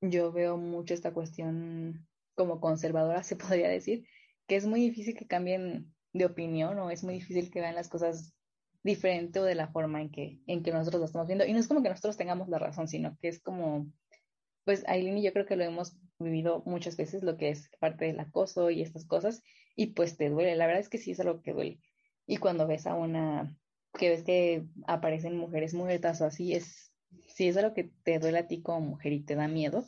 yo 0.00 0.32
veo 0.32 0.58
mucho 0.58 0.92
esta 0.92 1.12
cuestión 1.12 2.06
como 2.34 2.60
conservadora, 2.60 3.22
se 3.24 3.36
podría 3.36 3.68
decir, 3.68 4.06
que 4.46 4.56
es 4.56 4.66
muy 4.66 4.80
difícil 4.80 5.16
que 5.16 5.26
cambien 5.26 5.94
de 6.12 6.26
opinión 6.26 6.78
o 6.78 6.90
es 6.90 7.02
muy 7.02 7.14
difícil 7.14 7.50
que 7.50 7.60
vean 7.60 7.74
las 7.74 7.88
cosas 7.88 8.34
diferente 8.84 9.40
o 9.40 9.44
de 9.44 9.54
la 9.56 9.68
forma 9.68 10.00
en 10.00 10.10
que, 10.10 10.38
en 10.46 10.62
que 10.62 10.70
nosotros 10.70 11.00
lo 11.00 11.06
estamos 11.06 11.26
viendo. 11.26 11.44
Y 11.44 11.52
no 11.52 11.58
es 11.58 11.66
como 11.66 11.82
que 11.82 11.88
nosotros 11.88 12.16
tengamos 12.16 12.48
la 12.48 12.58
razón, 12.58 12.86
sino 12.86 13.16
que 13.18 13.28
es 13.28 13.40
como, 13.40 13.90
pues 14.64 14.84
Aileen 14.86 15.18
y 15.18 15.22
yo 15.24 15.32
creo 15.32 15.46
que 15.46 15.56
lo 15.56 15.64
hemos 15.64 15.96
vivido 16.18 16.62
muchas 16.66 16.96
veces, 16.96 17.22
lo 17.22 17.36
que 17.36 17.48
es 17.48 17.70
parte 17.80 18.04
del 18.04 18.20
acoso 18.20 18.70
y 18.70 18.82
estas 18.82 19.06
cosas, 19.06 19.42
y 19.74 19.86
pues 19.86 20.16
te 20.16 20.28
duele. 20.28 20.54
La 20.54 20.66
verdad 20.66 20.82
es 20.82 20.90
que 20.90 20.98
sí 20.98 21.10
es 21.10 21.20
algo 21.20 21.40
que 21.40 21.54
duele. 21.54 21.80
Y 22.26 22.36
cuando 22.36 22.66
ves 22.66 22.86
a 22.86 22.94
una, 22.94 23.56
que 23.98 24.10
ves 24.10 24.22
que 24.22 24.66
aparecen 24.86 25.36
mujeres 25.36 25.72
muertas 25.72 26.20
o 26.20 26.26
así, 26.26 26.52
es, 26.52 26.92
sí 27.26 27.48
es 27.48 27.56
algo 27.56 27.72
que 27.72 27.90
te 28.04 28.18
duele 28.18 28.38
a 28.38 28.46
ti 28.46 28.60
como 28.60 28.80
mujer 28.80 29.14
y 29.14 29.24
te 29.24 29.34
da 29.34 29.48
miedo. 29.48 29.86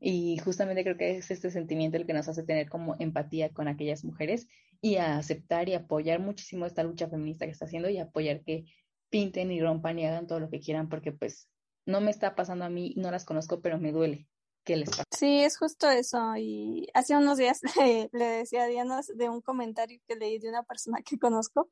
Y 0.00 0.38
justamente 0.38 0.82
creo 0.82 0.96
que 0.96 1.16
es 1.16 1.30
este 1.30 1.52
sentimiento 1.52 1.96
el 1.96 2.06
que 2.06 2.12
nos 2.12 2.26
hace 2.26 2.42
tener 2.42 2.68
como 2.68 2.96
empatía 2.98 3.50
con 3.50 3.68
aquellas 3.68 4.04
mujeres 4.04 4.48
y 4.82 4.96
a 4.96 5.16
aceptar 5.16 5.68
y 5.68 5.74
apoyar 5.74 6.20
muchísimo 6.20 6.66
esta 6.66 6.82
lucha 6.82 7.08
feminista 7.08 7.46
que 7.46 7.52
está 7.52 7.64
haciendo 7.64 7.88
y 7.88 7.98
apoyar 7.98 8.42
que 8.42 8.66
pinten 9.08 9.52
y 9.52 9.60
rompan 9.60 9.98
y 9.98 10.06
hagan 10.06 10.26
todo 10.26 10.40
lo 10.40 10.50
que 10.50 10.60
quieran 10.60 10.88
porque 10.88 11.12
pues 11.12 11.48
no 11.86 12.00
me 12.00 12.10
está 12.10 12.34
pasando 12.34 12.64
a 12.64 12.68
mí, 12.68 12.92
no 12.96 13.10
las 13.10 13.24
conozco, 13.24 13.60
pero 13.60 13.78
me 13.78 13.92
duele 13.92 14.28
que 14.64 14.76
les 14.76 14.90
pase. 14.90 15.04
Sí, 15.10 15.40
es 15.40 15.56
justo 15.56 15.88
eso. 15.88 16.36
Y 16.36 16.88
hace 16.94 17.16
unos 17.16 17.38
días 17.38 17.60
le, 18.12 18.24
decía 18.24 18.64
a 18.64 18.66
Diana 18.66 19.00
de 19.14 19.28
un 19.28 19.40
comentario 19.40 20.00
que 20.06 20.16
leí 20.16 20.38
de 20.38 20.48
una 20.48 20.64
persona 20.64 20.98
que 21.04 21.18
conozco. 21.18 21.70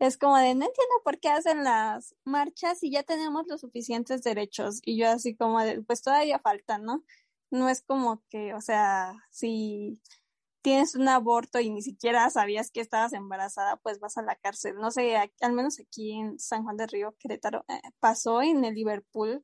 Es 0.00 0.16
como 0.16 0.36
de, 0.36 0.54
no 0.54 0.66
entiendo 0.66 0.94
por 1.04 1.18
qué 1.18 1.28
hacen 1.28 1.64
las 1.64 2.14
marchas 2.24 2.82
y 2.82 2.90
ya 2.90 3.02
tenemos 3.02 3.46
los 3.48 3.60
suficientes 3.60 4.22
derechos. 4.22 4.80
Y 4.84 4.96
yo 4.96 5.08
así 5.08 5.36
como 5.36 5.60
de, 5.60 5.82
pues 5.82 6.02
todavía 6.02 6.38
falta, 6.38 6.78
¿no? 6.78 7.04
No 7.50 7.68
es 7.68 7.82
como 7.82 8.22
que, 8.28 8.54
o 8.54 8.60
sea, 8.60 9.14
si 9.30 10.00
tienes 10.68 10.94
un 10.94 11.08
aborto 11.08 11.60
y 11.60 11.70
ni 11.70 11.80
siquiera 11.80 12.28
sabías 12.28 12.70
que 12.70 12.82
estabas 12.82 13.14
embarazada, 13.14 13.76
pues 13.78 14.00
vas 14.00 14.18
a 14.18 14.22
la 14.22 14.36
cárcel. 14.36 14.76
No 14.76 14.90
sé, 14.90 15.16
al 15.16 15.52
menos 15.54 15.80
aquí 15.80 16.12
en 16.12 16.38
San 16.38 16.62
Juan 16.62 16.76
del 16.76 16.88
Río, 16.88 17.16
Querétaro, 17.18 17.64
eh, 17.68 17.80
pasó 18.00 18.42
en 18.42 18.62
el 18.66 18.74
Liverpool. 18.74 19.42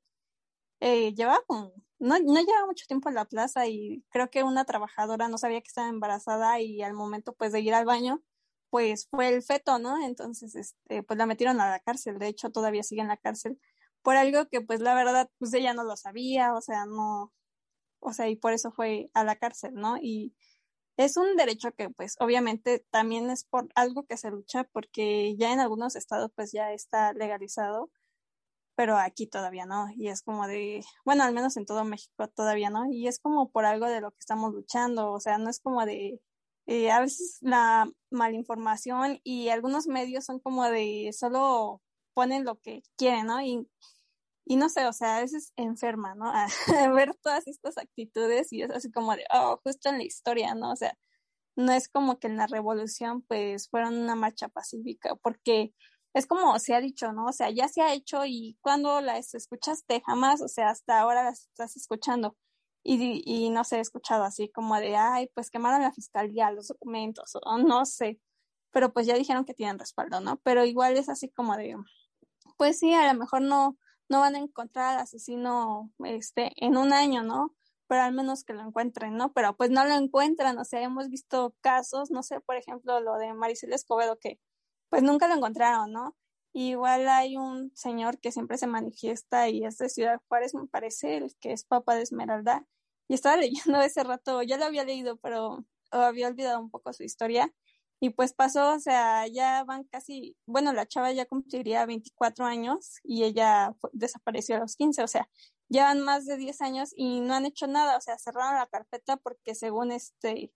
Eh, 0.81 1.15
lleva 1.15 1.41
como, 1.47 1.73
no, 1.99 2.19
no 2.19 2.41
llevaba 2.41 2.67
mucho 2.67 2.85
tiempo 2.87 3.09
en 3.09 3.15
la 3.15 3.25
plaza 3.25 3.67
y 3.67 4.05
creo 4.11 4.29
que 4.29 4.43
una 4.43 4.67
trabajadora 4.67 5.29
no 5.29 5.39
sabía 5.39 5.63
que 5.63 5.69
estaba 5.69 5.89
embarazada 5.89 6.61
y 6.61 6.83
al 6.83 6.93
momento 6.93 7.33
pues 7.35 7.53
de 7.53 7.61
ir 7.61 7.73
al 7.73 7.87
baño, 7.87 8.23
pues 8.69 9.09
fue 9.09 9.29
el 9.31 9.43
feto, 9.43 9.79
¿no? 9.79 10.05
Entonces, 10.05 10.55
este, 10.55 11.03
pues 11.05 11.17
la 11.17 11.25
metieron 11.25 11.59
a 11.61 11.71
la 11.71 11.81
cárcel, 11.81 12.19
de 12.19 12.29
hecho 12.29 12.51
todavía 12.51 12.83
sigue 12.83 13.01
en 13.01 13.09
la 13.09 13.17
cárcel 13.17 13.59
por 14.03 14.17
algo 14.17 14.47
que 14.51 14.61
pues 14.61 14.81
la 14.81 14.95
verdad 14.95 15.31
pues 15.39 15.55
ella 15.55 15.73
no 15.75 15.85
lo 15.85 15.97
sabía, 15.97 16.55
o 16.55 16.61
sea, 16.61 16.85
no, 16.87 17.33
o 18.01 18.13
sea, 18.13 18.29
y 18.29 18.37
por 18.37 18.53
eso 18.53 18.73
fue 18.73 19.11
a 19.15 19.25
la 19.25 19.37
cárcel, 19.37 19.73
¿no? 19.75 19.97
Y 19.97 20.35
es 20.97 21.17
un 21.17 21.37
derecho 21.37 21.73
que 21.73 21.91
pues 21.91 22.17
obviamente 22.21 22.85
también 22.91 23.31
es 23.31 23.45
por 23.45 23.69
algo 23.75 24.05
que 24.07 24.17
se 24.17 24.31
lucha 24.31 24.65
porque 24.65 25.37
ya 25.37 25.53
en 25.53 25.61
algunos 25.61 25.97
estados 25.97 26.31
pues 26.35 26.53
ya 26.53 26.73
está 26.73 27.13
legalizado 27.13 27.91
pero 28.77 28.97
aquí 28.99 29.27
todavía 29.27 29.67
no. 29.67 29.87
Y 29.97 30.09
es 30.09 30.23
como 30.23 30.47
de, 30.47 30.85
bueno, 31.05 31.25
al 31.25 31.35
menos 31.35 31.57
en 31.57 31.67
todo 31.67 31.85
México 31.85 32.29
todavía 32.29 32.71
no. 32.71 32.87
Y 32.91 33.07
es 33.09 33.19
como 33.19 33.51
por 33.51 33.65
algo 33.65 33.87
de 33.87 34.01
lo 34.01 34.11
que 34.11 34.19
estamos 34.21 34.53
luchando. 34.53 35.13
O 35.13 35.21
sea, 35.21 35.39
no 35.39 35.51
es 35.51 35.61
como 35.61 35.85
de, 35.87 36.21
eh, 36.67 36.91
a 36.91 37.01
veces 37.01 37.39
la 37.41 37.91
malinformación 38.11 39.21
y 39.23 39.49
algunos 39.49 39.87
medios 39.87 40.25
son 40.25 40.41
como 40.41 40.65
de 40.65 41.11
solo 41.13 41.83
ponen 42.15 42.45
lo 42.45 42.61
que 42.61 42.83
quieren, 42.97 43.27
¿no? 43.27 43.41
Y 44.47 44.57
no 44.57 44.69
sé, 44.69 44.87
o 44.87 44.93
sea, 44.93 45.19
a 45.19 45.21
veces 45.21 45.53
enferma, 45.57 46.15
¿no? 46.15 46.31
A, 46.89 46.89
ver 46.93 47.15
todas 47.23 47.47
estas 47.47 47.79
actitudes 47.79 48.53
y 48.53 48.63
es 48.63 48.71
así 48.71 48.91
como 48.93 49.17
de, 49.17 49.25
oh, 49.33 49.61
justo 49.65 49.89
en 49.89 49.99
la 49.99 50.05
historia, 50.05 50.55
¿no? 50.55 50.73
O 50.73 50.77
sea, 50.77 50.97
no 51.57 51.73
es 51.73 51.89
como 51.89 52.19
que 52.19 52.27
en 52.29 52.37
la 52.37 52.47
revolución 52.47 53.23
pues 53.23 53.69
fueron 53.71 53.95
una 53.97 54.15
marcha 54.17 54.49
pacífica, 54.49 55.15
porque 55.17 55.75
es 56.15 56.27
como 56.27 56.59
se 56.59 56.75
ha 56.75 56.81
dicho, 56.81 57.13
¿no? 57.13 57.27
O 57.27 57.33
sea, 57.33 57.51
ya 57.51 57.69
se 57.69 57.83
ha 57.83 57.93
hecho 57.95 58.25
y 58.27 58.59
cuando 58.61 59.01
las 59.01 59.35
escuchaste 59.35 60.03
jamás, 60.07 60.41
o 60.43 60.49
sea, 60.49 60.71
hasta 60.71 61.01
ahora 61.01 61.25
las 61.25 61.47
estás 61.47 61.77
escuchando. 61.77 62.37
Y, 62.87 63.23
y 63.25 63.51
no 63.51 63.65
se 63.65 63.77
ha 63.77 63.81
escuchado 63.81 64.25
así 64.25 64.51
como 64.53 64.77
de, 64.79 64.97
ay, 64.97 65.31
pues 65.35 65.51
quemaron 65.51 65.83
la 65.83 65.93
fiscalía, 65.93 66.51
los 66.53 66.69
documentos, 66.69 67.33
o 67.43 67.59
no 67.59 67.87
sé. 67.87 68.21
Pero 68.73 68.93
pues 68.93 69.07
ya 69.07 69.15
dijeron 69.17 69.45
que 69.47 69.55
tienen 69.55 69.79
respaldo, 69.79 70.21
¿no? 70.21 70.39
Pero 70.45 70.65
igual 70.67 70.97
es 70.99 71.09
así 71.09 71.31
como 71.31 71.57
de, 71.57 71.77
pues 72.59 72.79
sí, 72.79 72.93
a 72.95 73.13
lo 73.13 73.19
mejor 73.19 73.43
no, 73.43 73.79
no 74.09 74.21
van 74.21 74.37
a 74.37 74.39
encontrar 74.39 74.95
al 74.95 75.03
asesino 75.03 75.93
este, 76.05 76.53
en 76.57 76.77
un 76.77 76.93
año, 76.93 77.23
¿no? 77.23 77.55
Pero 77.89 78.03
al 78.03 78.13
menos 78.15 78.45
que 78.45 78.55
lo 78.55 78.63
encuentren, 78.63 79.17
¿no? 79.17 79.33
Pero 79.33 79.57
pues 79.57 79.71
no 79.71 79.85
lo 79.85 79.95
encuentran, 79.95 80.59
o 80.59 80.65
sea, 80.65 80.83
hemos 80.83 81.11
visto 81.11 81.55
casos, 81.61 82.11
no 82.11 82.23
sé, 82.23 82.41
por 82.41 82.57
ejemplo, 82.57 83.01
lo 83.01 83.17
de 83.19 83.35
Maricel 83.35 83.73
Escobedo, 83.73 84.19
que 84.19 84.41
pues 84.91 85.03
nunca 85.03 85.29
lo 85.29 85.35
encontraron, 85.35 85.93
¿no? 85.93 86.17
igual 86.55 87.09
hay 87.09 87.37
un 87.37 87.73
señor 87.75 88.19
que 88.21 88.33
siempre 88.33 88.59
se 88.59 88.67
manifiesta 88.69 89.49
y 89.49 89.65
es 89.65 89.77
de 89.79 89.89
Ciudad 89.89 90.21
Juárez, 90.29 90.55
me 90.55 90.67
parece, 90.69 91.17
el 91.17 91.35
que 91.41 91.53
es 91.53 91.65
Papa 91.65 91.97
de 91.97 92.03
Esmeralda. 92.03 92.65
Y 93.09 93.15
estaba 93.15 93.37
leyendo 93.37 93.81
ese 93.83 94.05
rato, 94.05 94.43
ya 94.43 94.57
lo 94.57 94.65
había 94.65 94.85
leído, 94.85 95.17
pero 95.19 95.65
había 95.91 96.29
olvidado 96.29 96.61
un 96.61 96.71
poco 96.71 96.93
su 96.93 97.03
historia. 97.03 97.53
Y 98.05 98.11
pues 98.11 98.35
pasó, 98.35 98.75
o 98.75 98.79
sea, 98.79 99.27
ya 99.29 99.65
van 99.65 99.85
casi, 99.85 100.37
bueno, 100.45 100.75
la 100.75 100.85
chava 100.87 101.11
ya 101.13 101.25
cumpliría 101.25 101.87
24 101.87 102.45
años 102.45 103.01
y 103.03 103.25
ella 103.25 103.75
desapareció 103.95 104.57
a 104.57 104.59
los 104.59 104.77
15, 104.77 105.03
o 105.03 105.09
sea, 105.09 105.27
llevan 105.71 106.03
más 106.03 106.27
de 106.27 106.37
10 106.37 106.61
años 106.61 106.91
y 106.95 107.23
no 107.23 107.33
han 107.33 107.47
hecho 107.47 107.67
nada, 107.67 107.97
o 107.97 108.01
sea, 108.03 108.19
cerraron 108.19 108.57
la 108.57 108.67
carpeta 108.67 109.17
porque 109.17 109.55
según 109.55 109.91
este, 109.91 110.53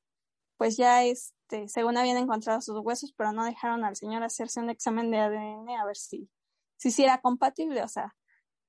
pues 0.58 0.76
ya 0.76 1.04
este, 1.04 1.68
según 1.68 1.96
habían 1.96 2.18
encontrado 2.18 2.60
sus 2.60 2.80
huesos, 2.80 3.14
pero 3.16 3.32
no 3.32 3.46
dejaron 3.46 3.82
al 3.82 3.96
señor 3.96 4.22
hacerse 4.24 4.60
un 4.60 4.68
examen 4.68 5.10
de 5.10 5.16
ADN 5.16 5.70
a 5.70 5.86
ver 5.86 5.96
si, 5.96 6.28
si, 6.76 7.02
era 7.02 7.22
compatible, 7.22 7.82
o 7.82 7.88
sea, 7.88 8.14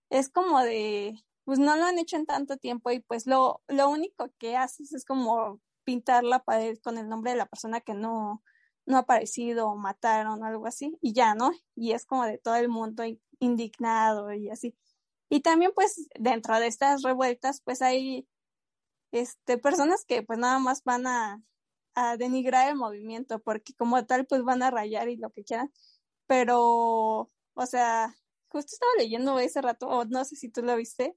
es 0.10 0.30
como 0.30 0.62
de, 0.62 1.22
pues 1.44 1.60
no 1.60 1.76
lo 1.76 1.84
han 1.84 2.00
hecho 2.00 2.16
en 2.16 2.26
tanto 2.26 2.56
tiempo 2.56 2.92
y 2.92 3.02
pues 3.02 3.28
lo, 3.28 3.62
lo 3.68 3.90
único 3.90 4.32
que 4.38 4.56
haces 4.56 4.94
es 4.94 5.04
como 5.04 5.60
pintar 5.84 6.24
la 6.24 6.40
pared 6.46 6.78
con 6.82 6.98
el 6.98 7.10
nombre 7.10 7.32
de 7.32 7.38
la 7.38 7.46
persona 7.46 7.82
que 7.82 7.94
no, 7.94 8.42
no 8.90 8.98
ha 8.98 9.02
aparecido 9.02 9.70
o 9.70 9.78
mataron 9.78 10.44
o 10.44 10.46
algo 10.46 10.68
así 10.68 10.98
y 11.02 11.14
ya, 11.14 11.36
¿no? 11.36 11.52
Y 11.76 11.94
es 11.94 12.06
como 12.06 12.26
de 12.26 12.38
todo 12.40 12.56
el 12.56 12.70
mundo 12.70 13.04
indignado 13.40 14.34
y 14.34 14.50
así. 14.50 14.76
Y 15.30 15.42
también 15.42 15.72
pues 15.76 16.08
dentro 16.20 16.60
de 16.60 16.68
estas 16.68 17.04
revueltas 17.04 17.62
pues 17.64 17.82
hay 17.82 18.28
este 19.12 19.58
personas 19.58 20.06
que 20.06 20.24
pues 20.24 20.40
nada 20.40 20.60
más 20.60 20.84
van 20.84 21.08
a 21.08 21.42
a 21.96 22.18
denigrar 22.18 22.70
el 22.70 22.76
movimiento, 22.76 23.40
porque 23.40 23.74
como 23.76 24.06
tal, 24.06 24.26
pues 24.26 24.44
van 24.44 24.64
a 24.64 24.72
rayar 24.72 25.10
y 25.10 25.18
lo 25.18 25.32
que 25.32 25.44
quieran. 25.44 25.72
Pero, 26.28 27.32
o 27.54 27.66
sea, 27.66 28.16
justo 28.50 28.74
estaba 28.74 28.92
leyendo 28.98 29.40
ese 29.40 29.62
rato, 29.62 29.88
o 29.88 30.06
no 30.06 30.26
sé 30.26 30.36
si 30.36 30.50
tú 30.50 30.62
lo 30.64 30.76
viste, 30.76 31.16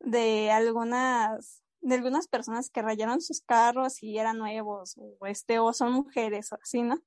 de 0.00 0.50
algunas, 0.50 1.62
de 1.80 1.94
algunas 1.94 2.28
personas 2.28 2.70
que 2.70 2.82
rayaron 2.82 3.20
sus 3.20 3.40
carros 3.40 4.02
y 4.02 4.18
eran 4.18 4.38
nuevos, 4.38 4.96
o 4.98 5.26
este, 5.26 5.58
o 5.58 5.72
son 5.72 5.92
mujeres, 5.92 6.52
o 6.52 6.58
así, 6.62 6.82
¿no? 6.82 7.00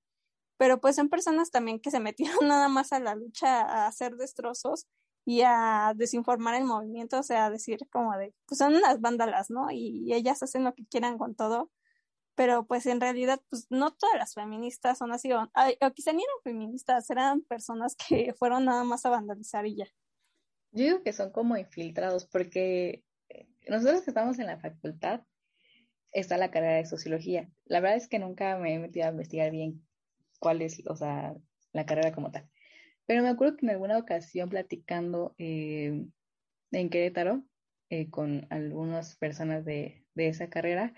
Pero 0.58 0.80
pues 0.80 0.96
son 0.96 1.10
personas 1.10 1.52
también 1.52 1.80
que 1.80 1.92
se 1.92 2.00
metieron 2.00 2.38
nada 2.48 2.68
más 2.70 2.94
a 2.94 3.00
la 3.00 3.16
lucha 3.16 3.62
a 3.62 3.88
hacer 3.88 4.16
destrozos 4.16 4.88
y 5.26 5.42
a 5.46 5.94
desinformar 5.96 6.56
el 6.56 6.66
movimiento, 6.66 7.20
o 7.20 7.24
sea, 7.24 7.50
decir 7.50 7.80
como 7.92 8.18
de, 8.18 8.34
pues 8.48 8.58
son 8.58 8.76
unas 8.76 9.02
vándalas, 9.02 9.52
¿no? 9.52 9.72
y 9.72 10.14
ellas 10.14 10.42
hacen 10.44 10.64
lo 10.64 10.74
que 10.74 10.86
quieran 10.88 11.18
con 11.18 11.36
todo 11.36 11.72
pero 12.36 12.66
pues 12.66 12.86
en 12.86 13.02
realidad 13.02 13.42
pues 13.50 13.68
no 13.70 13.92
todas 13.92 14.16
las 14.16 14.34
feministas 14.34 14.98
son 14.98 15.12
así, 15.12 15.32
o, 15.32 15.44
o 15.44 15.92
quizá 15.92 16.14
ni 16.14 16.24
eran 16.24 16.36
feministas, 16.44 17.10
eran 17.10 17.42
personas 17.42 17.96
que 17.96 18.34
fueron 18.34 18.66
nada 18.66 18.84
más 18.84 19.06
a 19.06 19.10
vandalizar 19.10 19.66
y 19.66 19.76
ya. 19.76 19.86
Yo 20.72 20.86
digo 20.86 21.04
que 21.04 21.14
son 21.14 21.32
como 21.32 21.58
infiltrados 21.58 22.26
porque 22.26 23.04
nosotros 23.68 24.02
que 24.02 24.12
estamos 24.12 24.40
en 24.40 24.48
la 24.48 24.60
facultad 24.60 25.22
está 26.12 26.38
la 26.38 26.52
carrera 26.52 26.78
de 26.78 26.86
sociología. 26.86 27.50
La 27.66 27.80
verdad 27.80 27.98
es 27.98 28.08
que 28.08 28.20
nunca 28.20 28.58
me 28.58 28.74
he 28.74 28.80
metido 28.80 29.06
a 29.06 29.12
investigar 29.12 29.52
bien 29.52 29.86
cuál 30.40 30.62
es, 30.62 30.82
o 30.88 30.96
sea, 30.96 31.36
la 31.72 31.86
carrera 31.86 32.12
como 32.12 32.32
tal. 32.32 32.50
Pero 33.06 33.24
me 33.24 33.30
acuerdo 33.30 33.58
que 33.58 33.66
en 33.66 33.72
alguna 33.72 33.98
ocasión 33.98 34.50
platicando 34.50 35.36
eh, 35.38 36.06
en 36.72 36.90
Querétaro 36.90 37.44
eh, 37.90 38.10
con 38.10 38.48
algunas 38.50 39.16
personas 39.18 39.66
de, 39.66 40.06
de 40.16 40.28
esa 40.28 40.50
carrera, 40.50 40.94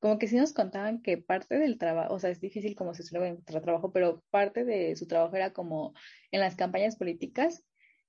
como 0.00 0.18
que 0.18 0.28
sí 0.28 0.36
nos 0.36 0.52
contaban 0.52 1.02
que 1.02 1.18
parte 1.18 1.58
del 1.58 1.78
trabajo, 1.78 2.14
o 2.14 2.18
sea, 2.18 2.30
es 2.30 2.40
difícil 2.40 2.76
como 2.76 2.94
suele 2.94 3.28
encontrar 3.28 3.62
trabajo, 3.62 3.92
pero 3.92 4.22
parte 4.30 4.64
de 4.64 4.94
su 4.96 5.06
trabajo 5.06 5.34
era 5.36 5.52
como 5.52 5.92
en 6.30 6.40
las 6.40 6.54
campañas 6.56 6.96
políticas 6.96 7.64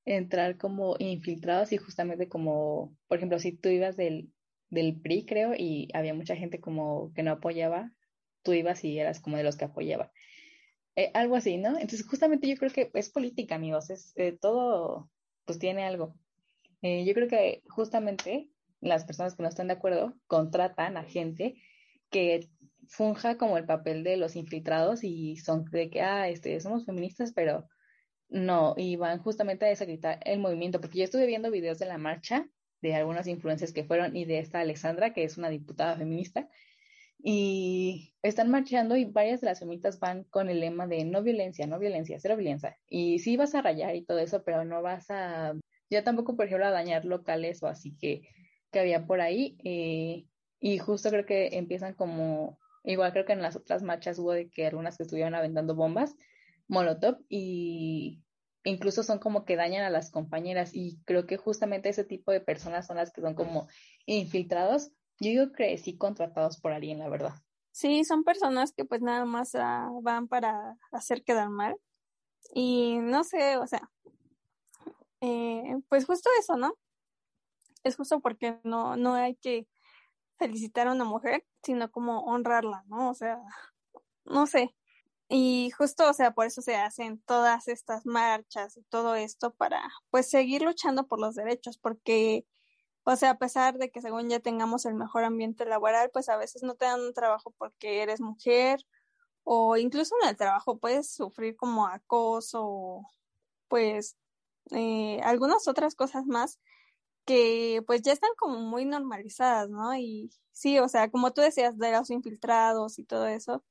entrar 0.10 0.58
como 0.58 0.96
infiltrados 0.98 1.72
y 1.72 1.78
justamente 1.78 2.28
como, 2.28 2.96
por 3.08 3.18
ejemplo, 3.18 3.38
si 3.40 3.52
tú 3.52 3.70
ibas 3.70 3.96
del, 3.96 4.32
del 4.70 5.00
PRI, 5.00 5.26
creo, 5.26 5.54
y 5.56 5.88
había 5.94 6.16
mucha 6.16 6.36
gente 6.36 6.60
como 6.60 7.14
que 7.14 7.22
no 7.22 7.32
apoyaba, 7.32 7.92
tú 8.42 8.54
ibas 8.54 8.84
y 8.84 8.98
eras 8.98 9.20
como 9.20 9.38
de 9.38 9.44
los 9.44 9.56
que 9.56 9.66
apoyaba. 9.66 10.12
Eh, 10.96 11.12
algo 11.14 11.36
así, 11.36 11.58
¿no? 11.58 11.78
Entonces, 11.78 12.06
justamente 12.08 12.48
yo 12.48 12.56
creo 12.58 12.72
que 12.72 12.90
es 12.94 13.10
política, 13.12 13.56
amigos, 13.56 13.92
es 13.92 14.14
eh, 14.16 14.36
todo, 14.40 15.12
pues 15.46 15.60
tiene 15.60 15.84
algo. 15.84 16.16
Eh, 16.82 17.06
yo 17.06 17.14
creo 17.14 17.28
que 17.28 17.62
justamente 17.70 18.50
las 18.82 19.06
personas 19.06 19.36
que 19.36 19.44
no 19.44 19.50
están 19.50 19.68
de 19.68 19.74
acuerdo 19.74 20.16
contratan 20.26 20.98
a 20.98 21.04
gente 21.04 21.56
que 22.10 22.50
funja 22.88 23.38
como 23.38 23.58
el 23.60 23.66
papel 23.66 24.04
de 24.04 24.18
los 24.18 24.36
infiltrados 24.36 25.04
y 25.04 25.36
son 25.38 25.66
de 25.66 25.92
que, 25.92 26.02
ah, 26.02 26.30
este, 26.30 26.60
somos 26.62 26.86
feministas, 26.86 27.32
pero 27.34 27.68
no, 28.30 28.76
y 28.78 28.96
van 28.96 29.20
justamente 29.20 29.66
a 29.66 29.70
desacreditar 29.70 30.20
el 30.24 30.40
movimiento, 30.40 30.80
porque 30.80 31.00
yo 31.00 31.04
estuve 31.04 31.26
viendo 31.26 31.52
videos 31.52 31.80
de 31.80 31.88
la 31.88 31.98
marcha 31.98 32.48
de 32.82 32.96
algunas 32.96 33.28
influencias 33.28 33.74
que 33.74 33.84
fueron 33.84 34.16
y 34.16 34.26
de 34.26 34.40
esta 34.40 34.60
Alexandra, 34.60 35.14
que 35.14 35.24
es 35.24 35.38
una 35.38 35.50
diputada 35.50 35.98
feminista, 35.98 36.48
y 37.22 38.16
están 38.22 38.50
marchando 38.50 38.96
y 38.96 39.06
varias 39.06 39.42
de 39.42 39.48
las 39.48 39.60
feministas 39.60 40.00
van 40.00 40.24
con 40.26 40.50
el 40.50 40.62
lema 40.62 40.88
de 40.88 41.04
no 41.04 41.22
violencia, 41.22 41.68
no 41.68 41.78
violencia, 41.78 42.18
cero 42.20 42.38
violencia. 42.38 42.78
Y 42.88 43.20
sí 43.20 43.36
vas 43.36 43.56
a 43.56 43.62
rayar 43.62 43.96
y 43.96 44.06
todo 44.06 44.20
eso, 44.20 44.44
pero 44.44 44.64
no 44.64 44.82
vas 44.82 45.10
a, 45.10 45.54
ya 45.90 46.04
tampoco, 46.04 46.38
por 46.38 46.46
ejemplo, 46.46 46.66
a 46.66 46.72
dañar 46.72 47.04
locales 47.04 47.62
o 47.62 47.68
así 47.68 47.98
que, 47.98 48.22
que 48.72 48.80
había 48.80 49.06
por 49.06 49.20
ahí. 49.20 49.58
Eh, 49.66 50.28
y 50.62 50.78
justo 50.78 51.10
creo 51.10 51.26
que 51.26 51.50
empiezan 51.58 51.94
como, 51.94 52.58
igual 52.86 53.12
creo 53.12 53.26
que 53.26 53.34
en 53.34 53.42
las 53.42 53.58
otras 53.58 53.84
marchas 53.84 54.18
hubo 54.20 54.32
de 54.32 54.50
que 54.50 54.68
algunas 54.68 54.96
que 54.98 55.04
estuvieron 55.04 55.36
aventando 55.36 55.76
bombas, 55.76 56.16
molotov, 56.70 57.18
y 57.28 58.24
incluso 58.64 59.04
son 59.04 59.20
como 59.20 59.44
que 59.44 59.58
dañan 59.58 59.84
a 59.84 59.90
las 59.90 60.12
compañeras. 60.12 60.72
Y 60.74 61.02
creo 61.04 61.26
que 61.26 61.36
justamente 61.36 61.90
ese 61.90 62.06
tipo 62.06 62.32
de 62.32 62.40
personas 62.40 62.88
son 62.88 62.96
las 62.96 63.12
que 63.12 63.22
son 63.22 63.36
como 63.36 63.68
infiltrados. 64.06 64.92
Yo 65.20 65.30
digo 65.30 65.52
que 65.52 65.78
sí 65.78 65.98
contratados 65.98 66.62
por 66.62 66.72
alguien, 66.72 67.00
la 67.00 67.10
verdad. 67.10 67.34
Sí, 67.72 68.04
son 68.06 68.24
personas 68.24 68.74
que 68.74 68.86
pues 68.86 69.02
nada 69.02 69.26
más 69.26 69.56
ah, 69.56 69.90
van 70.02 70.28
para 70.28 70.78
hacer 70.92 71.24
quedar 71.24 71.50
mal. 71.50 71.76
Y 72.54 72.98
no 73.00 73.24
sé, 73.24 73.58
o 73.58 73.68
sea, 73.68 73.90
eh, 75.22 75.76
pues 75.90 76.06
justo 76.06 76.30
eso, 76.40 76.56
¿no? 76.56 76.74
Es 77.84 77.96
justo 77.96 78.20
porque 78.22 78.60
no, 78.64 78.96
no 78.96 79.14
hay 79.14 79.36
que 79.36 79.68
felicitar 80.38 80.88
a 80.88 80.94
una 80.94 81.04
mujer, 81.04 81.46
sino 81.64 81.92
como 81.92 82.22
honrarla, 82.22 82.84
¿no? 82.88 83.10
O 83.10 83.14
sea, 83.14 83.40
no 84.26 84.48
sé. 84.48 84.74
Y 85.32 85.70
justo, 85.72 86.10
o 86.10 86.14
sea, 86.14 86.32
por 86.34 86.48
eso 86.48 86.62
se 86.62 86.76
hacen 86.76 87.22
todas 87.26 87.68
estas 87.68 88.06
marchas 88.06 88.78
y 88.78 88.84
todo 88.84 89.14
esto 89.16 89.54
para, 89.54 89.82
pues, 90.10 90.30
seguir 90.30 90.64
luchando 90.64 91.08
por 91.08 91.20
los 91.20 91.36
derechos, 91.36 91.78
porque, 91.78 92.46
O 93.06 93.16
sea, 93.18 93.32
a 93.32 93.38
pesar 93.40 93.78
de 93.80 93.92
que 93.92 94.02
según 94.02 94.30
ya 94.30 94.40
tengamos 94.40 94.86
el 94.86 94.96
mejor 94.96 95.26
ambiente 95.26 95.66
laboral, 95.66 96.12
pues 96.14 96.30
a 96.30 96.38
veces 96.38 96.64
no 96.64 96.76
te 96.76 96.86
dan 96.86 97.02
un 97.02 97.14
trabajo 97.14 97.54
porque 97.58 98.04
eres 98.04 98.22
mujer 98.22 98.82
o 99.44 99.78
incluso 99.78 100.16
en 100.24 100.30
el 100.30 100.38
trabajo 100.38 100.80
puedes 100.80 101.12
sufrir 101.16 101.56
como 101.58 101.88
acoso, 101.88 103.04
pues 103.70 104.18
eh, 104.72 105.22
algunas 105.24 105.68
otras 105.68 105.96
cosas 105.96 106.26
más 106.28 106.60
que 107.26 107.84
pues 107.88 108.02
ya 108.04 108.14
están 108.14 108.32
como 108.38 108.60
muy 108.62 108.86
normalizadas, 108.86 109.70
¿no? 109.70 109.96
Y 109.96 110.32
sí, 110.52 110.80
o 110.80 110.88
sea, 110.90 111.12
como 111.12 111.34
tú 111.34 111.42
decías, 111.42 111.78
de 111.78 111.92
los 111.94 112.10
infiltrados 112.12 113.00
y 113.00 113.06
todo 113.06 113.28
eso, 113.28 113.64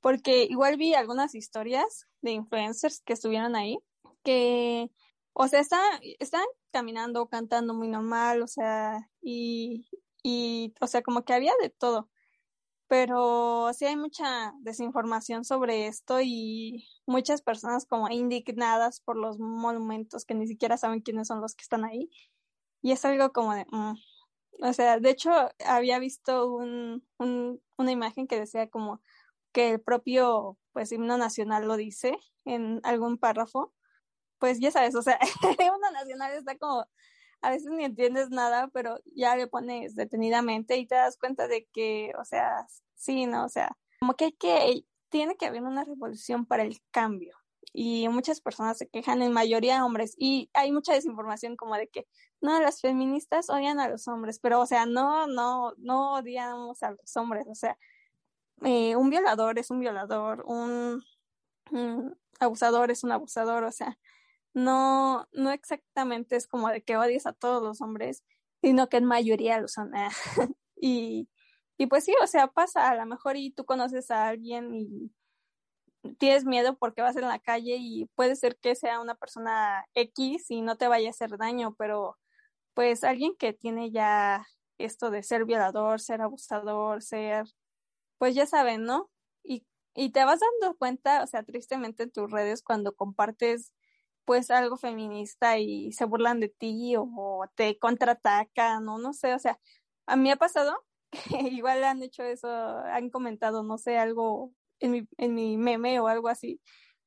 porque 0.00 0.44
igual 0.44 0.76
vi 0.76 0.94
algunas 0.94 1.34
historias 1.34 2.06
de 2.22 2.32
influencers 2.32 3.00
que 3.02 3.12
estuvieron 3.12 3.56
ahí, 3.56 3.78
que, 4.24 4.90
o 5.32 5.48
sea, 5.48 5.60
están, 5.60 6.00
están 6.18 6.44
caminando, 6.70 7.28
cantando 7.28 7.74
muy 7.74 7.88
normal, 7.88 8.42
o 8.42 8.46
sea, 8.46 9.08
y, 9.20 9.88
y, 10.22 10.74
o 10.80 10.86
sea, 10.86 11.02
como 11.02 11.24
que 11.24 11.34
había 11.34 11.52
de 11.62 11.70
todo. 11.70 12.10
Pero 12.88 13.72
sí 13.72 13.84
hay 13.86 13.96
mucha 13.96 14.52
desinformación 14.62 15.44
sobre 15.44 15.86
esto 15.86 16.20
y 16.20 16.88
muchas 17.06 17.40
personas 17.40 17.86
como 17.86 18.10
indignadas 18.10 19.00
por 19.00 19.16
los 19.16 19.38
monumentos 19.38 20.24
que 20.24 20.34
ni 20.34 20.48
siquiera 20.48 20.76
saben 20.76 21.00
quiénes 21.00 21.28
son 21.28 21.40
los 21.40 21.54
que 21.54 21.62
están 21.62 21.84
ahí. 21.84 22.10
Y 22.82 22.92
es 22.92 23.04
algo 23.04 23.32
como 23.32 23.54
de, 23.54 23.64
mm. 23.70 23.94
o 24.62 24.72
sea, 24.72 24.98
de 24.98 25.10
hecho 25.10 25.30
había 25.64 25.98
visto 26.00 26.52
un, 26.52 27.06
un, 27.18 27.62
una 27.78 27.92
imagen 27.92 28.26
que 28.26 28.40
decía 28.40 28.68
como 28.68 29.00
que 29.52 29.70
el 29.70 29.80
propio 29.80 30.58
pues 30.72 30.92
himno 30.92 31.18
nacional 31.18 31.66
lo 31.66 31.76
dice 31.76 32.18
en 32.44 32.80
algún 32.84 33.18
párrafo. 33.18 33.72
Pues 34.38 34.60
ya 34.60 34.70
sabes, 34.70 34.94
o 34.94 35.02
sea, 35.02 35.18
el 35.58 35.66
himno 35.66 35.90
nacional 35.92 36.32
está 36.32 36.56
como 36.56 36.86
a 37.42 37.50
veces 37.50 37.70
ni 37.70 37.84
entiendes 37.84 38.30
nada, 38.30 38.68
pero 38.68 38.98
ya 39.14 39.36
le 39.36 39.46
pones 39.46 39.94
detenidamente 39.94 40.76
y 40.76 40.86
te 40.86 40.94
das 40.94 41.16
cuenta 41.16 41.48
de 41.48 41.66
que, 41.72 42.12
o 42.20 42.24
sea, 42.24 42.66
sí, 42.94 43.26
¿no? 43.26 43.44
O 43.44 43.48
sea, 43.48 43.76
como 44.00 44.14
que 44.14 44.32
que, 44.32 44.84
tiene 45.08 45.36
que 45.36 45.46
haber 45.46 45.62
una 45.62 45.84
revolución 45.84 46.46
para 46.46 46.62
el 46.62 46.78
cambio. 46.90 47.36
Y 47.72 48.08
muchas 48.08 48.40
personas 48.40 48.78
se 48.78 48.88
quejan, 48.88 49.22
en 49.22 49.32
mayoría 49.32 49.84
hombres, 49.84 50.14
y 50.18 50.50
hay 50.54 50.72
mucha 50.72 50.92
desinformación 50.92 51.56
como 51.56 51.76
de 51.76 51.88
que, 51.88 52.06
no, 52.40 52.60
las 52.60 52.80
feministas 52.80 53.48
odian 53.48 53.78
a 53.80 53.88
los 53.88 54.08
hombres, 54.08 54.40
pero, 54.40 54.60
o 54.60 54.66
sea, 54.66 54.86
no, 54.86 55.26
no, 55.26 55.72
no 55.78 56.14
odiamos 56.14 56.82
a 56.82 56.92
los 56.92 57.16
hombres, 57.16 57.46
o 57.48 57.54
sea, 57.54 57.78
eh, 58.62 58.96
un 58.96 59.10
violador 59.10 59.58
es 59.58 59.70
un 59.70 59.80
violador, 59.80 60.44
un, 60.46 61.04
abusador 62.40 62.90
es 62.90 63.04
un 63.04 63.12
abusador, 63.12 63.64
o 63.64 63.72
sea, 63.72 63.98
no, 64.54 65.26
no 65.32 65.50
exactamente 65.50 66.36
es 66.36 66.46
como 66.46 66.68
de 66.68 66.82
que 66.82 66.96
odies 66.96 67.26
a 67.26 67.32
todos 67.32 67.62
los 67.62 67.80
hombres, 67.80 68.24
sino 68.62 68.88
que 68.88 68.98
en 68.98 69.04
mayoría 69.04 69.60
lo 69.60 69.68
son. 69.68 69.94
¿eh? 69.96 70.08
y, 70.76 71.28
y 71.78 71.86
pues 71.86 72.04
sí, 72.04 72.14
o 72.22 72.26
sea, 72.26 72.48
pasa 72.48 72.90
a 72.90 72.94
lo 72.96 73.06
mejor 73.06 73.36
y 73.36 73.52
tú 73.52 73.64
conoces 73.64 74.10
a 74.10 74.28
alguien 74.28 74.74
y 74.74 75.12
tienes 76.18 76.44
miedo 76.44 76.76
porque 76.76 77.02
vas 77.02 77.16
en 77.16 77.28
la 77.28 77.38
calle 77.38 77.76
y 77.78 78.06
puede 78.14 78.36
ser 78.36 78.56
que 78.58 78.74
sea 78.74 79.00
una 79.00 79.14
persona 79.14 79.84
X 79.94 80.50
y 80.50 80.62
no 80.62 80.76
te 80.76 80.88
vaya 80.88 81.08
a 81.08 81.10
hacer 81.10 81.36
daño, 81.36 81.74
pero 81.78 82.18
pues 82.74 83.04
alguien 83.04 83.34
que 83.36 83.52
tiene 83.52 83.90
ya 83.90 84.46
esto 84.78 85.10
de 85.10 85.22
ser 85.22 85.44
violador, 85.44 86.00
ser 86.00 86.22
abusador, 86.22 87.02
ser, 87.02 87.44
pues 88.20 88.34
ya 88.34 88.46
saben, 88.46 88.84
¿no? 88.84 89.10
Y, 89.44 89.66
y 89.94 90.12
te 90.12 90.24
vas 90.26 90.40
dando 90.40 90.76
cuenta, 90.76 91.22
o 91.24 91.26
sea, 91.26 91.42
tristemente 91.42 92.02
en 92.04 92.12
tus 92.12 92.30
redes 92.30 92.62
cuando 92.62 92.94
compartes 92.94 93.72
pues 94.26 94.50
algo 94.50 94.76
feminista 94.76 95.58
y 95.58 95.92
se 95.92 96.04
burlan 96.04 96.38
de 96.40 96.50
ti 96.50 96.94
o, 96.98 97.46
te 97.56 97.78
contraatacan 97.78 98.86
o 98.88 98.98
no 98.98 99.14
sé, 99.14 99.34
o 99.34 99.38
sea, 99.38 99.58
a 100.06 100.16
mí 100.16 100.30
ha 100.30 100.36
pasado 100.36 100.84
que 101.30 101.40
igual 101.48 101.82
han 101.84 102.02
hecho 102.02 102.22
eso, 102.22 102.48
han 102.48 103.10
comentado, 103.10 103.62
no 103.62 103.78
sé, 103.78 103.98
algo 103.98 104.52
en 104.80 104.92
mi, 104.92 105.08
en 105.18 105.34
mi 105.34 105.56
meme 105.56 106.00
o 106.00 106.08
algo 106.08 106.28
así 106.28 106.60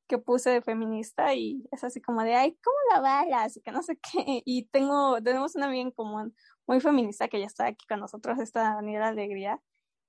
que 0.08 0.18
puse 0.18 0.50
de 0.50 0.62
feminista 0.62 1.34
y 1.34 1.64
es 1.72 1.84
así 1.84 2.00
como 2.00 2.22
de, 2.24 2.34
ay, 2.34 2.58
¿cómo 2.62 2.76
la 2.92 3.00
balas? 3.00 3.56
Y 3.56 3.62
que 3.62 3.72
no 3.72 3.82
sé 3.82 3.98
qué. 3.98 4.42
Y 4.44 4.66
tengo, 4.66 5.22
tenemos 5.22 5.54
una 5.56 5.66
amiga 5.66 5.82
en 5.82 5.90
común 5.92 6.34
muy 6.66 6.80
feminista 6.80 7.28
que 7.28 7.40
ya 7.40 7.46
está 7.46 7.66
aquí 7.66 7.86
con 7.86 8.00
nosotros, 8.00 8.38
esta 8.38 8.74
Daniela 8.74 9.08
Alegría. 9.08 9.62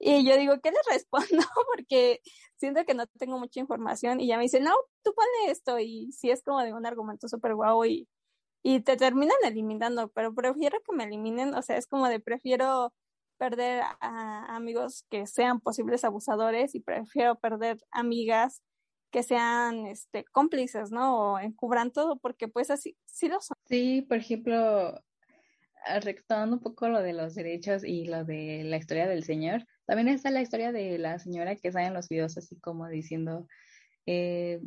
Y 0.07 0.23
yo 0.23 0.37
digo, 0.37 0.53
¿qué 0.61 0.69
le 0.69 0.77
respondo? 0.91 1.25
Porque 1.75 2.21
siento 2.57 2.85
que 2.85 2.93
no 2.93 3.07
tengo 3.07 3.39
mucha 3.39 3.59
información 3.59 4.19
y 4.19 4.27
ya 4.27 4.37
me 4.37 4.43
dice, 4.43 4.59
no, 4.59 4.71
tú 5.01 5.15
ponle 5.15 5.51
esto 5.51 5.79
y 5.79 6.11
si 6.11 6.29
es 6.29 6.43
como 6.43 6.61
de 6.61 6.73
un 6.73 6.85
argumento 6.85 7.27
súper 7.27 7.55
guau 7.55 7.85
y, 7.85 8.07
y 8.61 8.81
te 8.81 8.97
terminan 8.97 9.35
eliminando, 9.43 10.09
pero 10.09 10.35
prefiero 10.35 10.77
que 10.85 10.95
me 10.95 11.05
eliminen, 11.05 11.55
o 11.55 11.61
sea, 11.63 11.77
es 11.77 11.87
como 11.87 12.07
de 12.07 12.19
prefiero 12.19 12.93
perder 13.37 13.81
a 13.99 14.55
amigos 14.55 15.05
que 15.09 15.25
sean 15.25 15.59
posibles 15.59 16.03
abusadores 16.03 16.75
y 16.75 16.81
prefiero 16.81 17.39
perder 17.39 17.79
amigas 17.89 18.61
que 19.09 19.23
sean 19.23 19.87
este 19.87 20.23
cómplices, 20.25 20.91
¿no? 20.91 21.33
O 21.33 21.39
encubran 21.39 21.91
todo 21.91 22.19
porque 22.19 22.47
pues 22.47 22.69
así 22.69 22.95
sí 23.05 23.27
lo 23.27 23.41
son. 23.41 23.57
Sí, 23.65 24.03
por 24.03 24.17
ejemplo, 24.17 25.03
retomando 25.99 26.57
un 26.57 26.61
poco 26.61 26.89
lo 26.89 27.01
de 27.01 27.13
los 27.13 27.33
derechos 27.33 27.83
y 27.83 28.05
lo 28.05 28.23
de 28.23 28.61
la 28.65 28.77
historia 28.77 29.07
del 29.07 29.23
señor, 29.23 29.65
también 29.85 30.09
está 30.09 30.31
la 30.31 30.41
historia 30.41 30.71
de 30.71 30.97
la 30.97 31.19
señora 31.19 31.55
que 31.55 31.71
sale 31.71 31.87
en 31.87 31.93
los 31.93 32.09
videos 32.09 32.37
así 32.37 32.57
como 32.59 32.87
diciendo 32.87 33.47
eh, 34.05 34.61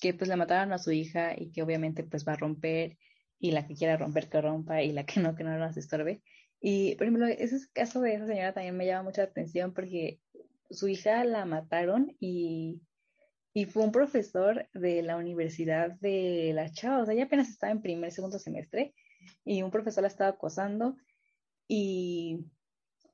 que 0.00 0.14
pues 0.14 0.28
le 0.28 0.36
mataron 0.36 0.72
a 0.72 0.78
su 0.78 0.92
hija 0.92 1.34
y 1.36 1.50
que 1.50 1.62
obviamente 1.62 2.04
pues 2.04 2.26
va 2.26 2.32
a 2.32 2.36
romper 2.36 2.98
y 3.38 3.52
la 3.52 3.66
que 3.66 3.74
quiera 3.74 3.96
romper 3.96 4.28
que 4.28 4.40
rompa 4.40 4.82
y 4.82 4.92
la 4.92 5.04
que 5.04 5.20
no 5.20 5.34
que 5.34 5.44
no 5.44 5.56
las 5.58 5.76
estorbe. 5.76 6.22
Y 6.60 6.94
por 6.96 7.06
ejemplo, 7.06 7.26
ese 7.26 7.58
caso 7.72 8.00
de 8.00 8.14
esa 8.14 8.26
señora 8.26 8.52
también 8.52 8.76
me 8.76 8.86
llama 8.86 9.04
mucha 9.04 9.22
atención 9.22 9.72
porque 9.74 10.20
su 10.70 10.88
hija 10.88 11.24
la 11.24 11.44
mataron 11.44 12.16
y, 12.18 12.80
y 13.52 13.66
fue 13.66 13.84
un 13.84 13.92
profesor 13.92 14.68
de 14.74 15.02
la 15.02 15.16
universidad 15.16 15.92
de 16.00 16.52
la 16.54 16.70
chava, 16.70 17.02
o 17.02 17.04
sea, 17.04 17.14
ella 17.14 17.24
apenas 17.24 17.48
estaba 17.48 17.72
en 17.72 17.82
primer, 17.82 18.10
segundo 18.10 18.38
semestre 18.38 18.94
y 19.44 19.62
un 19.62 19.70
profesor 19.70 20.02
la 20.02 20.08
estaba 20.08 20.30
acosando 20.30 20.96
y 21.68 22.46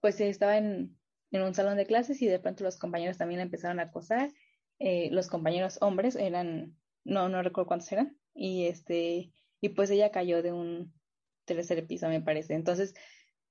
pues 0.01 0.21
estaba 0.21 0.57
en, 0.57 0.97
en 1.33 1.43
un 1.43 1.55
salón 1.55 1.77
de 1.77 1.87
clases 1.87 2.23
y 2.23 2.27
de 2.27 2.39
pronto 2.39 2.63
los 2.63 2.79
compañeros 2.79 3.19
también 3.19 3.39
la 3.39 3.45
empezaron 3.45 3.81
a 3.81 3.85
acosar. 3.85 4.33
Eh, 4.79 5.09
los 5.11 5.29
compañeros 5.29 5.79
hombres 5.81 6.17
eran, 6.17 6.77
no, 7.05 7.29
no 7.29 7.43
recuerdo 7.43 7.69
cuántos 7.69 7.91
eran, 7.93 8.17
y 8.35 8.67
este, 8.67 9.33
y 9.61 9.69
pues 9.71 9.91
ella 9.91 10.11
cayó 10.11 10.43
de 10.43 10.53
un 10.53 10.93
tercer 11.45 11.87
piso, 11.87 12.09
me 12.09 12.21
parece. 12.21 12.55
Entonces, 12.55 12.95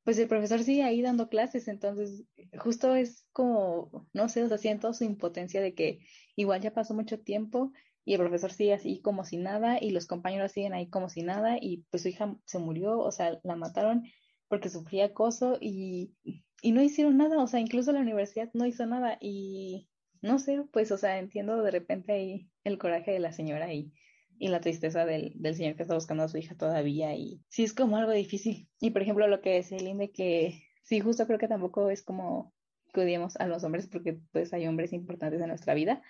pues 0.04 0.18
el 0.18 0.28
profesor 0.28 0.64
sigue 0.64 0.84
ahí 0.84 1.02
dando 1.02 1.30
clases, 1.30 1.68
entonces 1.68 2.24
justo 2.58 2.96
es 2.96 3.28
como, 3.32 4.08
no 4.14 4.30
sé, 4.30 4.44
o 4.44 4.48
sea, 4.48 4.58
siento 4.58 4.94
su 4.94 5.04
impotencia 5.04 5.62
de 5.62 5.76
que 5.76 6.00
igual 6.36 6.62
ya 6.62 6.74
pasó 6.74 6.94
mucho 6.94 7.20
tiempo 7.20 7.72
y 8.04 8.14
el 8.14 8.20
profesor 8.20 8.52
sigue 8.52 8.74
así 8.74 9.00
como 9.02 9.26
si 9.26 9.38
nada 9.38 9.78
y 9.80 9.92
los 9.92 10.08
compañeros 10.08 10.54
siguen 10.54 10.74
ahí 10.74 10.90
como 10.90 11.10
si 11.10 11.22
nada 11.22 11.58
y 11.62 11.86
pues 11.92 12.04
su 12.04 12.10
hija 12.10 12.36
se 12.46 12.60
murió, 12.60 13.00
o 13.00 13.12
sea, 13.12 13.40
la 13.44 13.56
mataron 13.56 14.04
porque 14.48 14.70
sufría 14.70 15.06
acoso 15.06 15.58
y, 15.62 16.14
y 16.62 16.72
no 16.72 16.82
hicieron 16.82 17.18
nada, 17.18 17.42
o 17.42 17.48
sea, 17.48 17.60
incluso 17.60 17.92
la 17.92 18.02
universidad 18.02 18.50
no 18.54 18.66
hizo 18.66 18.86
nada 18.86 19.18
y 19.20 19.90
no 20.22 20.38
sé, 20.38 20.64
pues, 20.72 20.92
o 20.92 20.98
sea, 20.98 21.18
entiendo 21.18 21.62
de 21.64 21.72
repente 21.72 22.14
ahí 22.14 22.52
el 22.64 22.78
coraje 22.78 23.12
de 23.12 23.20
la 23.20 23.34
señora 23.34 23.74
y, 23.74 23.92
y 24.38 24.50
la 24.50 24.62
tristeza 24.62 25.06
del, 25.06 25.34
del 25.36 25.56
señor 25.56 25.76
que 25.76 25.82
está 25.84 25.96
buscando 25.96 26.24
a 26.24 26.28
su 26.28 26.38
hija 26.38 26.56
todavía 26.56 27.16
y 27.16 27.44
sí 27.50 27.64
es 27.64 27.74
como 27.74 27.98
algo 27.98 28.12
difícil. 28.12 28.70
Y 28.80 28.92
por 28.92 29.02
ejemplo, 29.02 29.28
lo 29.28 29.42
que 29.42 29.56
decía 29.56 29.80
Linde, 29.80 30.12
que 30.12 30.62
sí, 30.84 31.00
justo 31.00 31.26
creo 31.26 31.40
que 31.40 31.48
tampoco 31.48 31.90
es 31.90 32.04
como 32.04 32.54
que 32.94 33.02
odiemos 33.02 33.36
a 33.38 33.48
los 33.48 33.64
hombres 33.64 33.88
porque 33.88 34.20
pues 34.32 34.54
hay 34.54 34.68
hombres 34.68 34.94
importantes 34.94 35.42
en 35.42 35.48
nuestra 35.48 35.74
vida, 35.74 36.04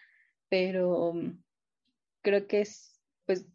pero 0.49 1.13
creo 2.21 2.47
que 2.47 2.61
es, 2.61 2.99
pues, 3.25 3.47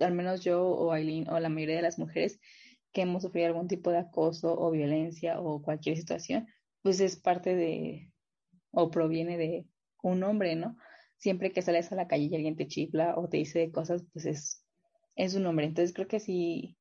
al 0.00 0.12
menos 0.12 0.42
yo 0.42 0.66
o 0.66 0.92
Aileen 0.92 1.28
o 1.28 1.38
la 1.38 1.48
mayoría 1.48 1.76
de 1.76 1.82
las 1.82 1.98
mujeres 1.98 2.40
que 2.94 3.02
hemos 3.02 3.22
sufrido 3.22 3.48
algún 3.48 3.68
tipo 3.68 3.90
de 3.90 3.98
acoso 3.98 4.58
o 4.58 4.70
violencia 4.70 5.40
o 5.40 5.60
cualquier 5.60 5.96
situación, 5.96 6.46
pues 6.80 7.00
es 7.00 7.16
parte 7.16 7.54
de 7.54 8.12
o 8.70 8.90
proviene 8.90 9.36
de 9.36 9.66
un 10.02 10.22
hombre, 10.22 10.54
¿no? 10.56 10.76
Siempre 11.16 11.52
que 11.52 11.62
sales 11.62 11.90
a 11.92 11.96
la 11.96 12.06
calle 12.08 12.24
y 12.24 12.34
alguien 12.34 12.56
te 12.56 12.68
chifla 12.68 13.14
o 13.16 13.28
te 13.28 13.38
dice 13.38 13.70
cosas, 13.72 14.04
pues 14.12 14.26
es, 14.26 14.64
es 15.16 15.34
un 15.34 15.46
hombre. 15.46 15.66
Entonces 15.66 15.92
creo 15.92 16.08
que 16.08 16.20
sí, 16.20 16.78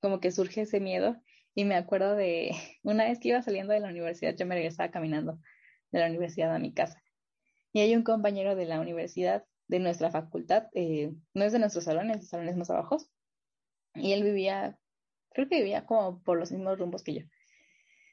como 0.00 0.20
que 0.20 0.30
surge 0.30 0.62
ese 0.62 0.80
miedo. 0.80 1.16
Y 1.54 1.64
me 1.64 1.74
acuerdo 1.76 2.14
de 2.14 2.52
una 2.82 3.04
vez 3.04 3.18
que 3.18 3.28
iba 3.30 3.42
saliendo 3.42 3.72
de 3.72 3.80
la 3.80 3.88
universidad, 3.88 4.36
yo 4.36 4.46
me 4.46 4.54
regresaba 4.54 4.90
caminando 4.90 5.40
de 5.90 6.00
la 6.00 6.06
universidad 6.06 6.54
a 6.54 6.58
mi 6.58 6.72
casa. 6.72 7.02
Y 7.72 7.80
hay 7.80 7.96
un 7.96 8.04
compañero 8.04 8.54
de 8.54 8.66
la 8.66 8.80
universidad, 8.80 9.44
de 9.66 9.80
nuestra 9.80 10.10
facultad, 10.10 10.68
eh, 10.74 11.12
no 11.32 11.44
es 11.44 11.52
de 11.52 11.58
nuestros 11.58 11.84
salones, 11.84 12.20
de 12.20 12.26
salones 12.26 12.56
más 12.56 12.70
abajo. 12.70 12.98
Y 13.94 14.12
él 14.12 14.22
vivía 14.22 14.78
creo 15.34 15.48
que 15.48 15.58
vivía 15.58 15.84
como 15.84 16.22
por 16.22 16.38
los 16.38 16.52
mismos 16.52 16.78
rumbos 16.78 17.02
que 17.02 17.14
yo. 17.14 17.20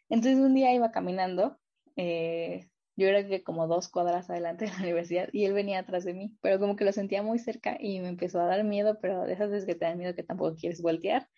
Entonces 0.10 0.40
un 0.40 0.54
día 0.54 0.74
iba 0.74 0.92
caminando, 0.92 1.60
eh, 1.96 2.70
yo 2.98 3.08
era 3.08 3.26
que 3.26 3.44
como 3.44 3.68
dos 3.68 3.90
cuadras 3.90 4.30
adelante 4.30 4.66
de 4.66 4.72
la 4.72 4.80
universidad 4.80 5.30
y 5.32 5.46
él 5.46 5.54
venía 5.54 5.80
atrás 5.80 6.04
de 6.04 6.14
mí, 6.14 6.38
pero 6.42 6.60
como 6.60 6.76
que 6.76 6.84
lo 6.86 6.92
sentía 6.92 7.24
muy 7.24 7.40
cerca 7.40 7.78
y 7.80 8.02
me 8.02 8.10
empezó 8.10 8.42
a 8.42 8.46
dar 8.46 8.64
miedo, 8.66 9.00
pero 9.02 9.24
de 9.24 9.34
esas 9.34 9.50
veces 9.50 9.66
que 9.66 9.76
te 9.76 9.86
dan 9.86 9.98
miedo 9.98 10.16
que 10.16 10.24
tampoco 10.24 10.56
quieres 10.56 10.82
voltear, 10.82 11.30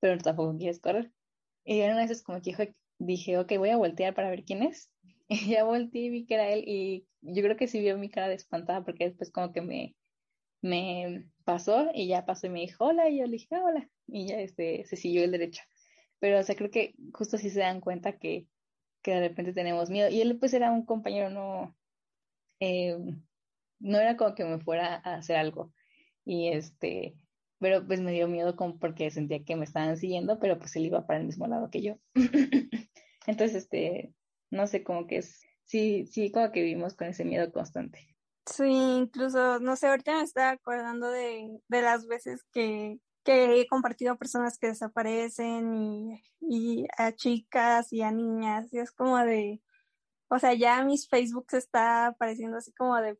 pero 0.00 0.16
tampoco 0.18 0.56
quieres 0.56 0.80
correr. 0.80 1.12
Y 1.64 1.82
una 1.82 1.96
vez 1.96 2.22
como 2.22 2.40
que 2.40 2.74
dije, 2.98 3.38
ok, 3.38 3.52
voy 3.58 3.70
a 3.70 3.76
voltear 3.76 4.14
para 4.14 4.30
ver 4.30 4.44
quién 4.44 4.62
es. 4.62 4.90
Y 5.28 5.48
ya 5.50 5.64
volteé 5.64 6.02
y 6.02 6.10
vi 6.10 6.26
que 6.26 6.34
era 6.34 6.50
él 6.50 6.64
y 6.66 7.06
yo 7.22 7.42
creo 7.42 7.56
que 7.56 7.66
sí 7.66 7.80
vio 7.80 7.96
mi 7.96 8.10
cara 8.10 8.28
de 8.28 8.34
espantada 8.34 8.84
porque 8.84 9.04
después 9.04 9.30
como 9.30 9.52
que 9.52 9.62
me, 9.62 9.96
me 10.60 11.30
pasó 11.44 11.90
y 11.94 12.08
ya 12.08 12.26
pasó 12.26 12.48
y 12.48 12.50
me 12.50 12.60
dijo 12.60 12.84
hola 12.86 13.08
y 13.08 13.18
yo 13.18 13.24
le 13.24 13.32
dije 13.32 13.56
hola 13.56 13.88
y 14.12 14.26
ya 14.26 14.40
este, 14.40 14.84
se 14.84 14.96
siguió 14.96 15.24
el 15.24 15.32
derecho. 15.32 15.62
Pero 16.20 16.38
o 16.38 16.42
sea, 16.42 16.54
creo 16.54 16.70
que 16.70 16.94
justo 17.12 17.36
así 17.36 17.50
se 17.50 17.60
dan 17.60 17.80
cuenta 17.80 18.18
que, 18.18 18.46
que 19.02 19.12
de 19.12 19.28
repente 19.28 19.52
tenemos 19.52 19.90
miedo. 19.90 20.08
Y 20.08 20.20
él 20.20 20.38
pues 20.38 20.54
era 20.54 20.70
un 20.70 20.84
compañero, 20.84 21.30
no, 21.30 21.76
eh, 22.60 22.96
no 23.80 23.98
era 23.98 24.16
como 24.16 24.34
que 24.34 24.44
me 24.44 24.60
fuera 24.60 25.02
a 25.04 25.14
hacer 25.14 25.36
algo. 25.36 25.72
Y 26.24 26.48
este, 26.48 27.16
pero 27.58 27.86
pues 27.86 28.00
me 28.00 28.12
dio 28.12 28.28
miedo 28.28 28.54
como 28.54 28.78
porque 28.78 29.10
sentía 29.10 29.44
que 29.44 29.56
me 29.56 29.64
estaban 29.64 29.96
siguiendo, 29.96 30.38
pero 30.38 30.58
pues 30.58 30.76
él 30.76 30.86
iba 30.86 31.06
para 31.06 31.20
el 31.20 31.26
mismo 31.26 31.46
lado 31.46 31.70
que 31.70 31.82
yo. 31.82 31.98
Entonces, 33.26 33.64
este, 33.64 34.14
no 34.50 34.66
sé, 34.66 34.82
como 34.84 35.06
que 35.06 35.18
es, 35.18 35.40
sí, 35.64 36.06
sí, 36.06 36.30
como 36.30 36.52
que 36.52 36.62
vivimos 36.62 36.94
con 36.94 37.08
ese 37.08 37.24
miedo 37.24 37.52
constante. 37.52 38.16
Sí, 38.46 38.64
incluso, 38.64 39.60
no 39.60 39.76
sé, 39.76 39.86
ahorita 39.86 40.16
me 40.16 40.22
estaba 40.22 40.50
acordando 40.50 41.08
de, 41.08 41.60
de 41.68 41.82
las 41.82 42.06
veces 42.06 42.42
que, 42.52 42.98
que 43.24 43.60
he 43.60 43.66
compartido 43.66 44.18
personas 44.18 44.58
que 44.58 44.68
desaparecen 44.68 45.74
y, 45.74 46.22
y 46.40 46.86
a 46.98 47.12
chicas 47.12 47.92
y 47.92 48.02
a 48.02 48.10
niñas, 48.10 48.72
y 48.72 48.78
es 48.78 48.92
como 48.92 49.18
de, 49.18 49.62
o 50.28 50.38
sea, 50.38 50.54
ya 50.54 50.84
mis 50.84 51.08
Facebook 51.08 51.46
está 51.52 52.08
apareciendo 52.08 52.58
así 52.58 52.72
como 52.72 52.96
de 52.96 53.18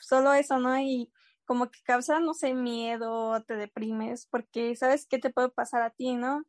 solo 0.00 0.32
eso, 0.34 0.58
¿no? 0.58 0.78
Y 0.80 1.12
como 1.44 1.70
que 1.70 1.80
causa, 1.84 2.20
no 2.20 2.34
sé, 2.34 2.54
miedo, 2.54 3.42
te 3.44 3.56
deprimes, 3.56 4.26
porque 4.26 4.76
sabes 4.76 5.06
qué 5.06 5.18
te 5.18 5.30
puede 5.30 5.50
pasar 5.50 5.82
a 5.82 5.90
ti, 5.90 6.14
¿no? 6.14 6.44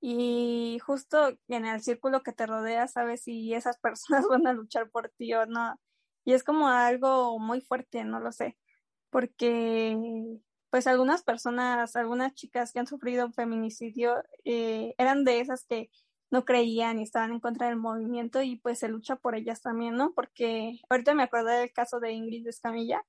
Y 0.00 0.78
justo 0.86 1.36
en 1.48 1.66
el 1.66 1.82
círculo 1.82 2.22
que 2.22 2.32
te 2.32 2.46
rodea, 2.46 2.88
sabes 2.88 3.22
si 3.24 3.54
esas 3.54 3.78
personas 3.80 4.26
van 4.28 4.46
a 4.46 4.52
luchar 4.52 4.90
por 4.90 5.10
ti 5.10 5.34
o 5.34 5.46
no. 5.46 5.80
Y 6.24 6.34
es 6.34 6.44
como 6.44 6.68
algo 6.68 7.38
muy 7.38 7.60
fuerte, 7.60 8.04
no 8.04 8.20
lo 8.20 8.32
sé, 8.32 8.58
porque 9.10 9.96
pues 10.76 10.86
algunas 10.86 11.22
personas, 11.22 11.96
algunas 11.96 12.34
chicas 12.34 12.70
que 12.70 12.78
han 12.78 12.86
sufrido 12.86 13.32
feminicidio 13.32 14.22
eh, 14.44 14.94
eran 14.98 15.24
de 15.24 15.40
esas 15.40 15.64
que 15.64 15.88
no 16.30 16.44
creían 16.44 16.98
y 16.98 17.02
estaban 17.02 17.32
en 17.32 17.40
contra 17.40 17.68
del 17.68 17.76
movimiento 17.76 18.42
y 18.42 18.56
pues 18.56 18.80
se 18.80 18.88
lucha 18.88 19.16
por 19.16 19.36
ellas 19.36 19.62
también, 19.62 19.94
¿no? 19.94 20.12
Porque 20.12 20.78
ahorita 20.90 21.14
me 21.14 21.22
acordé 21.22 21.60
del 21.60 21.72
caso 21.72 21.98
de 21.98 22.12
Ingrid 22.12 22.46
Escamilla, 22.46 23.02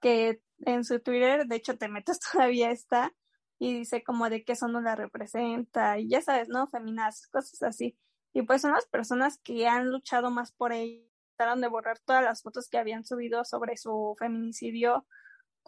que 0.00 0.42
en 0.66 0.82
su 0.82 0.98
Twitter, 0.98 1.46
de 1.46 1.54
hecho 1.54 1.78
te 1.78 1.86
metes 1.86 2.18
todavía 2.32 2.72
está, 2.72 3.14
y 3.60 3.78
dice 3.78 4.02
como 4.02 4.28
de 4.28 4.42
que 4.42 4.54
eso 4.54 4.66
no 4.66 4.80
la 4.80 4.96
representa, 4.96 6.00
y 6.00 6.08
ya 6.08 6.20
sabes, 6.20 6.48
¿no? 6.48 6.66
Feminazis, 6.66 7.28
cosas 7.28 7.62
así. 7.62 7.96
Y 8.32 8.42
pues 8.42 8.62
son 8.62 8.72
las 8.72 8.86
personas 8.86 9.38
que 9.44 9.68
han 9.68 9.88
luchado 9.88 10.32
más 10.32 10.50
por 10.50 10.72
ella, 10.72 11.00
trataron 11.36 11.60
de 11.60 11.68
borrar 11.68 12.00
todas 12.00 12.24
las 12.24 12.42
fotos 12.42 12.68
que 12.68 12.78
habían 12.78 13.04
subido 13.04 13.44
sobre 13.44 13.76
su 13.76 14.16
feminicidio 14.18 15.06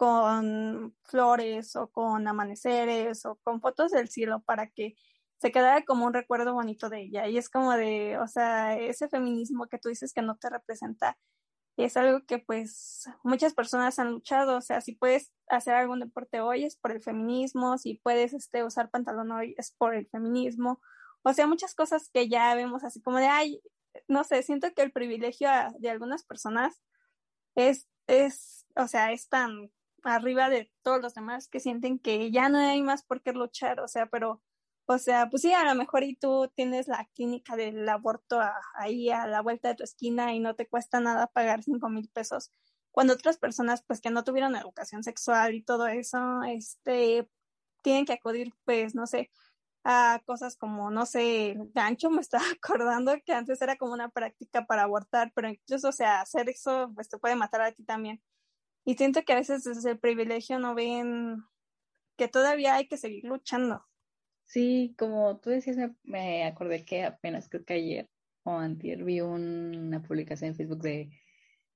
con 0.01 0.95
flores 1.03 1.75
o 1.75 1.91
con 1.91 2.27
amaneceres 2.27 3.23
o 3.27 3.35
con 3.43 3.61
fotos 3.61 3.91
del 3.91 4.09
cielo 4.09 4.41
para 4.41 4.65
que 4.65 4.95
se 5.37 5.51
quedara 5.51 5.85
como 5.85 6.07
un 6.07 6.13
recuerdo 6.15 6.55
bonito 6.55 6.89
de 6.89 7.01
ella. 7.01 7.27
Y 7.27 7.37
es 7.37 7.49
como 7.49 7.73
de, 7.73 8.17
o 8.17 8.25
sea, 8.25 8.79
ese 8.79 9.09
feminismo 9.09 9.67
que 9.67 9.77
tú 9.77 9.89
dices 9.89 10.11
que 10.11 10.23
no 10.23 10.37
te 10.37 10.49
representa, 10.49 11.19
es 11.77 11.97
algo 11.97 12.25
que 12.25 12.39
pues 12.39 13.07
muchas 13.21 13.53
personas 13.53 13.99
han 13.99 14.09
luchado, 14.09 14.57
o 14.57 14.61
sea, 14.61 14.81
si 14.81 14.95
puedes 14.95 15.31
hacer 15.49 15.75
algún 15.75 15.99
deporte 15.99 16.41
hoy 16.41 16.63
es 16.63 16.75
por 16.77 16.91
el 16.91 17.03
feminismo, 17.03 17.77
si 17.77 17.99
puedes 18.01 18.33
este, 18.33 18.63
usar 18.63 18.89
pantalón 18.89 19.31
hoy 19.31 19.53
es 19.59 19.71
por 19.71 19.93
el 19.93 20.07
feminismo, 20.07 20.81
o 21.21 21.31
sea, 21.31 21.45
muchas 21.45 21.75
cosas 21.75 22.09
que 22.11 22.27
ya 22.27 22.55
vemos 22.55 22.83
así 22.83 23.03
como 23.03 23.19
de, 23.19 23.27
ay, 23.27 23.61
no 24.07 24.23
sé, 24.23 24.41
siento 24.41 24.73
que 24.73 24.81
el 24.81 24.91
privilegio 24.91 25.47
de 25.77 25.91
algunas 25.91 26.23
personas 26.23 26.81
es, 27.53 27.87
es, 28.07 28.65
o 28.75 28.87
sea, 28.87 29.11
es 29.11 29.29
tan 29.29 29.69
arriba 30.03 30.49
de 30.49 30.71
todos 30.81 31.01
los 31.01 31.13
demás 31.13 31.47
que 31.47 31.59
sienten 31.59 31.99
que 31.99 32.31
ya 32.31 32.49
no 32.49 32.59
hay 32.59 32.81
más 32.81 33.03
por 33.03 33.21
qué 33.21 33.33
luchar, 33.33 33.79
o 33.81 33.87
sea, 33.87 34.07
pero 34.07 34.41
o 34.93 34.97
sea, 34.97 35.29
pues 35.29 35.43
sí, 35.43 35.53
a 35.53 35.63
lo 35.63 35.75
mejor 35.75 36.03
y 36.03 36.15
tú 36.15 36.51
tienes 36.55 36.87
la 36.87 37.07
clínica 37.15 37.55
del 37.55 37.87
aborto 37.87 38.39
ahí 38.75 39.09
a 39.09 39.25
la 39.27 39.41
vuelta 39.41 39.69
de 39.69 39.75
tu 39.75 39.83
esquina 39.83 40.33
y 40.33 40.39
no 40.39 40.55
te 40.55 40.67
cuesta 40.67 40.99
nada 40.99 41.27
pagar 41.27 41.63
cinco 41.63 41.89
mil 41.89 42.09
pesos. 42.09 42.51
Cuando 42.91 43.13
otras 43.13 43.37
personas, 43.37 43.83
pues 43.87 44.01
que 44.01 44.09
no 44.11 44.23
tuvieron 44.25 44.55
educación 44.55 45.03
sexual 45.03 45.55
y 45.55 45.63
todo 45.63 45.87
eso, 45.87 46.43
este, 46.43 47.29
tienen 47.81 48.05
que 48.05 48.13
acudir, 48.13 48.53
pues, 48.65 48.95
no 48.95 49.07
sé, 49.07 49.31
a 49.83 50.21
cosas 50.25 50.57
como, 50.57 50.91
no 50.91 51.05
sé, 51.05 51.55
gancho, 51.73 52.09
me 52.09 52.21
estaba 52.21 52.43
acordando 52.61 53.13
que 53.25 53.33
antes 53.33 53.61
era 53.61 53.77
como 53.77 53.93
una 53.93 54.09
práctica 54.09 54.65
para 54.65 54.83
abortar, 54.83 55.31
pero 55.35 55.49
incluso, 55.49 55.89
o 55.89 55.91
sea, 55.93 56.21
hacer 56.21 56.49
eso, 56.49 56.91
pues 56.95 57.09
te 57.09 57.17
puede 57.17 57.35
matar 57.35 57.61
a 57.61 57.71
ti 57.71 57.83
también. 57.83 58.21
Y 58.83 58.95
siento 58.95 59.21
que 59.23 59.33
a 59.33 59.37
veces 59.37 59.63
desde 59.63 59.91
el 59.91 59.99
privilegio 59.99 60.59
no 60.59 60.73
ven 60.73 61.43
que 62.17 62.27
todavía 62.27 62.75
hay 62.75 62.87
que 62.87 62.97
seguir 62.97 63.23
luchando. 63.25 63.85
Sí, 64.45 64.95
como 64.97 65.39
tú 65.39 65.49
decías, 65.49 65.77
me, 66.03 66.43
acordé 66.45 66.83
que 66.83 67.03
apenas 67.03 67.47
creo 67.47 67.63
que 67.63 67.73
ayer 67.73 68.09
o 68.43 68.51
antier 68.51 69.03
vi 69.03 69.21
una 69.21 70.01
publicación 70.01 70.49
en 70.49 70.55
Facebook 70.55 70.81
de, 70.81 71.09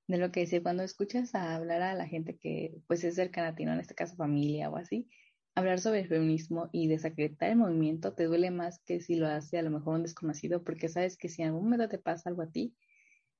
de 0.07 0.17
lo 0.17 0.31
que 0.31 0.41
decía 0.41 0.61
cuando 0.61 0.83
escuchas 0.83 1.35
a 1.35 1.55
hablar 1.55 1.81
a 1.81 1.93
la 1.93 2.07
gente 2.07 2.37
que 2.37 2.81
pues 2.87 3.03
es 3.03 3.15
cercana 3.15 3.49
a 3.49 3.55
ti, 3.55 3.65
¿no? 3.65 3.73
En 3.73 3.79
este 3.79 3.95
caso 3.95 4.15
familia 4.15 4.69
o 4.69 4.77
así, 4.77 5.07
hablar 5.55 5.79
sobre 5.79 6.01
el 6.01 6.07
feminismo 6.07 6.69
y 6.71 6.87
desacreditar 6.87 7.49
el 7.49 7.57
movimiento 7.57 8.13
te 8.13 8.25
duele 8.25 8.51
más 8.51 8.79
que 8.79 8.99
si 8.99 9.15
lo 9.15 9.27
hace 9.27 9.57
a 9.57 9.61
lo 9.61 9.71
mejor 9.71 9.95
un 9.95 10.03
desconocido, 10.03 10.63
porque 10.63 10.89
sabes 10.89 11.17
que 11.17 11.29
si 11.29 11.41
en 11.41 11.49
algún 11.49 11.63
momento 11.63 11.87
te 11.87 11.97
pasa 11.97 12.29
algo 12.29 12.41
a 12.41 12.51
ti, 12.51 12.75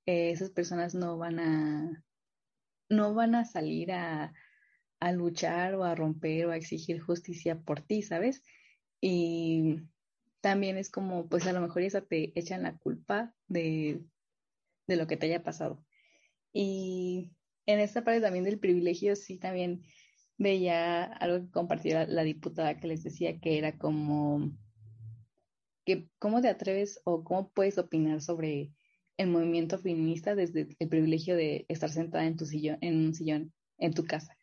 eh, 0.06 0.32
esas 0.32 0.49
personas 0.51 0.95
no 0.95 1.17
van 1.17 1.39
a, 1.39 2.04
no 2.89 3.13
van 3.13 3.36
a 3.36 3.45
salir 3.45 3.91
a, 3.91 4.34
a 5.00 5.12
luchar 5.12 5.76
o 5.76 5.84
a 5.84 5.95
romper 5.95 6.45
o 6.45 6.52
a 6.52 6.58
exigir 6.58 7.00
justicia 7.00 7.60
por 7.60 7.82
ti, 7.82 8.02
¿sabes? 8.02 8.43
Y 9.02 9.82
también 10.41 10.78
es 10.78 10.89
como, 10.89 11.28
pues 11.28 11.48
a 11.48 11.54
lo 11.54 11.62
mejor 11.62 11.82
esa 11.82 12.02
te 12.02 12.38
echan 12.39 12.63
la 12.63 12.78
culpa 12.78 13.34
de, 13.48 14.04
de 14.88 14.95
lo 14.95 15.08
que 15.08 15.17
te 15.17 15.28
haya 15.28 15.43
pasado. 15.43 15.84
Y 16.54 17.32
en 17.65 17.80
esta 17.80 18.04
parte 18.04 18.21
también 18.21 18.45
del 18.45 18.60
privilegio, 18.60 19.15
sí, 19.15 19.38
también 19.38 19.84
veía 20.38 21.04
algo 21.04 21.45
que 21.45 21.52
compartió 21.52 22.06
la, 22.06 22.24
diputada 22.24 22.80
que 22.80 22.88
les 22.88 23.04
decía 23.04 23.39
que 23.39 23.58
era 23.58 23.78
como, 23.78 24.52
que 25.86 26.10
cómo 26.19 26.41
te 26.41 26.50
atreves 26.50 27.02
o 27.06 27.24
cómo 27.24 27.50
puedes 27.50 27.78
opinar 27.78 28.21
sobre 28.21 28.71
el 29.17 29.28
movimiento 29.28 29.78
feminista 29.78 30.36
desde 30.36 30.67
el 30.80 30.89
privilegio 30.89 31.36
de 31.36 31.65
estar 31.69 31.89
sentada 31.89 32.25
en 32.25 32.38
tu 32.38 32.45
sillón, 32.45 32.78
en 32.82 33.06
un 33.06 33.13
sillón 33.13 33.54
en 33.78 33.93
tu 33.93 34.06
casa 34.06 34.38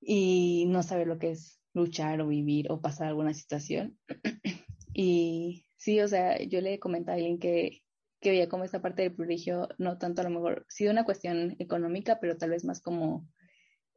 y 0.00 0.66
no 0.68 0.82
saber 0.82 1.06
lo 1.06 1.18
que 1.18 1.30
es 1.30 1.60
luchar 1.74 2.20
o 2.20 2.28
vivir 2.28 2.70
o 2.70 2.80
pasar 2.80 3.08
alguna 3.08 3.34
situación. 3.34 3.98
y 4.94 5.66
sí, 5.76 6.00
o 6.00 6.08
sea, 6.08 6.42
yo 6.42 6.60
le 6.60 6.78
comentaba 6.78 7.14
a 7.14 7.16
alguien 7.16 7.38
que, 7.38 7.82
que 8.20 8.30
veía 8.30 8.48
como 8.48 8.64
esta 8.64 8.82
parte 8.82 9.02
del 9.02 9.14
privilegio, 9.14 9.68
no 9.78 9.98
tanto 9.98 10.20
a 10.20 10.24
lo 10.24 10.30
mejor, 10.30 10.66
sí 10.68 10.86
una 10.88 11.04
cuestión 11.04 11.56
económica, 11.58 12.18
pero 12.20 12.36
tal 12.36 12.50
vez 12.50 12.64
más 12.64 12.80
como, 12.80 13.28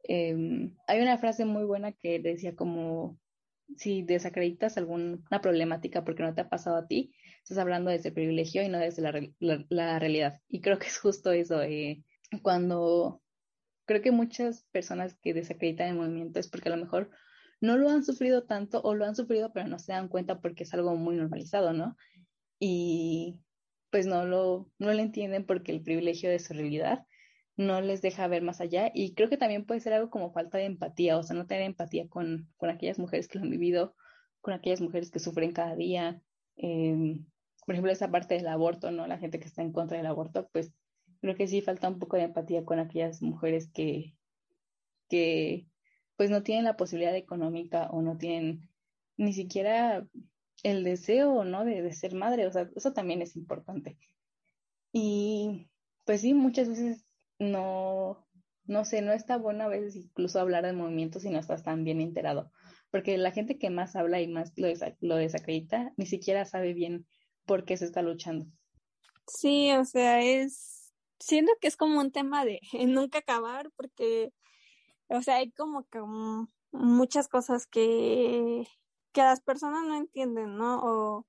em, 0.04 0.76
hay 0.86 1.00
una 1.00 1.18
frase 1.18 1.44
muy 1.44 1.64
buena 1.64 1.92
que 1.92 2.20
decía 2.20 2.54
como, 2.54 3.18
si 3.76 4.02
desacreditas 4.02 4.76
alguna 4.76 5.40
problemática 5.40 6.04
porque 6.04 6.22
no 6.22 6.34
te 6.34 6.42
ha 6.42 6.48
pasado 6.48 6.76
a 6.76 6.86
ti, 6.86 7.14
estás 7.42 7.58
hablando 7.58 7.90
desde 7.90 8.08
el 8.08 8.14
privilegio 8.14 8.62
y 8.62 8.68
no 8.68 8.78
desde 8.78 9.02
la, 9.02 9.64
la, 9.68 9.98
realidad. 9.98 10.40
Y 10.48 10.60
creo 10.60 10.78
que 10.78 10.86
es 10.86 10.98
justo 10.98 11.32
eso, 11.32 11.62
eh, 11.62 12.02
cuando 12.42 13.22
creo 13.84 14.00
que 14.00 14.12
muchas 14.12 14.64
personas 14.70 15.16
que 15.20 15.34
desacreditan 15.34 15.88
el 15.88 15.96
movimiento 15.96 16.38
es 16.38 16.48
porque 16.48 16.68
a 16.68 16.76
lo 16.76 16.82
mejor 16.82 17.10
no 17.60 17.76
lo 17.76 17.90
han 17.90 18.04
sufrido 18.04 18.44
tanto 18.44 18.80
o 18.82 18.94
lo 18.94 19.04
han 19.04 19.16
sufrido 19.16 19.52
pero 19.52 19.68
no 19.68 19.78
se 19.78 19.92
dan 19.92 20.08
cuenta 20.08 20.40
porque 20.40 20.64
es 20.64 20.72
algo 20.74 20.96
muy 20.96 21.16
normalizado, 21.16 21.72
¿no? 21.72 21.96
Y 22.58 23.40
pues 23.90 24.06
no 24.06 24.24
lo, 24.24 24.70
no 24.78 24.92
lo 24.92 25.00
entienden 25.00 25.44
porque 25.44 25.72
el 25.72 25.82
privilegio 25.82 26.30
de 26.30 26.38
su 26.38 26.54
realidad 26.54 27.06
no 27.56 27.80
les 27.80 28.00
deja 28.02 28.26
ver 28.28 28.42
más 28.42 28.60
allá 28.60 28.90
y 28.94 29.14
creo 29.14 29.28
que 29.28 29.36
también 29.36 29.66
puede 29.66 29.80
ser 29.80 29.92
algo 29.92 30.10
como 30.10 30.32
falta 30.32 30.58
de 30.58 30.64
empatía, 30.64 31.18
o 31.18 31.22
sea, 31.22 31.36
no 31.36 31.46
tener 31.46 31.64
empatía 31.64 32.08
con, 32.08 32.48
con 32.56 32.70
aquellas 32.70 32.98
mujeres 32.98 33.28
que 33.28 33.38
lo 33.38 33.44
han 33.44 33.50
vivido, 33.50 33.94
con 34.40 34.54
aquellas 34.54 34.80
mujeres 34.80 35.10
que 35.10 35.18
sufren 35.18 35.52
cada 35.52 35.76
día. 35.76 36.22
Em, 36.56 37.26
por 37.64 37.74
ejemplo, 37.74 37.92
esa 37.92 38.10
parte 38.10 38.34
del 38.34 38.48
aborto, 38.48 38.90
¿no? 38.90 39.06
La 39.06 39.18
gente 39.18 39.38
que 39.38 39.46
está 39.46 39.62
en 39.62 39.72
contra 39.72 39.96
del 39.96 40.06
aborto, 40.06 40.48
pues 40.52 40.72
creo 41.20 41.36
que 41.36 41.46
sí 41.48 41.60
falta 41.60 41.88
un 41.88 41.98
poco 41.98 42.16
de 42.16 42.24
empatía 42.24 42.64
con 42.64 42.78
aquellas 42.78 43.22
mujeres 43.22 43.70
que, 43.72 44.16
que 45.08 45.68
pues 46.16 46.30
no 46.30 46.42
tienen 46.42 46.64
la 46.64 46.76
posibilidad 46.76 47.14
económica 47.16 47.88
o 47.90 48.02
no 48.02 48.18
tienen 48.18 48.68
ni 49.16 49.32
siquiera 49.32 50.06
el 50.62 50.84
deseo, 50.84 51.44
¿no? 51.44 51.64
De, 51.64 51.82
de 51.82 51.92
ser 51.92 52.14
madre, 52.14 52.46
o 52.46 52.52
sea, 52.52 52.68
eso 52.74 52.92
también 52.92 53.22
es 53.22 53.36
importante. 53.36 53.98
Y 54.92 55.68
pues 56.04 56.20
sí, 56.20 56.34
muchas 56.34 56.68
veces 56.68 57.06
no, 57.38 58.26
no 58.64 58.84
sé, 58.84 59.02
no 59.02 59.12
está 59.12 59.36
bueno 59.36 59.64
a 59.64 59.68
veces 59.68 59.96
incluso 59.96 60.40
hablar 60.40 60.64
de 60.64 60.72
movimientos 60.72 61.22
si 61.22 61.30
no 61.30 61.38
estás 61.38 61.62
tan 61.62 61.84
bien 61.84 62.00
enterado, 62.00 62.50
porque 62.90 63.16
la 63.18 63.32
gente 63.32 63.58
que 63.58 63.70
más 63.70 63.96
habla 63.96 64.20
y 64.20 64.28
más 64.28 64.52
lo, 64.56 64.68
lo 65.00 65.16
desacredita 65.16 65.92
ni 65.96 66.06
siquiera 66.06 66.44
sabe 66.44 66.74
bien 66.74 67.06
por 67.46 67.64
qué 67.64 67.76
se 67.76 67.84
está 67.84 68.02
luchando. 68.02 68.46
Sí, 69.26 69.72
o 69.72 69.84
sea, 69.84 70.22
es, 70.22 70.92
siento 71.18 71.52
que 71.60 71.68
es 71.68 71.76
como 71.76 72.00
un 72.00 72.12
tema 72.12 72.44
de 72.44 72.60
nunca 72.86 73.18
acabar, 73.18 73.70
porque, 73.76 74.32
o 75.08 75.22
sea, 75.22 75.36
hay 75.36 75.50
como 75.52 75.84
que 75.88 76.00
muchas 76.72 77.28
cosas 77.28 77.66
que, 77.66 78.66
que 79.12 79.20
las 79.22 79.40
personas 79.40 79.86
no 79.86 79.96
entienden, 79.96 80.56
¿no? 80.56 80.80
O, 80.82 81.26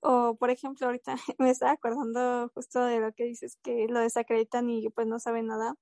o, 0.00 0.36
por 0.36 0.50
ejemplo, 0.50 0.86
ahorita 0.86 1.16
me 1.38 1.50
estaba 1.50 1.72
acordando 1.72 2.50
justo 2.54 2.84
de 2.84 3.00
lo 3.00 3.12
que 3.12 3.24
dices, 3.24 3.56
que 3.62 3.86
lo 3.88 4.00
desacreditan 4.00 4.70
y 4.70 4.88
pues 4.90 5.06
no 5.06 5.18
saben 5.18 5.46
nada, 5.46 5.76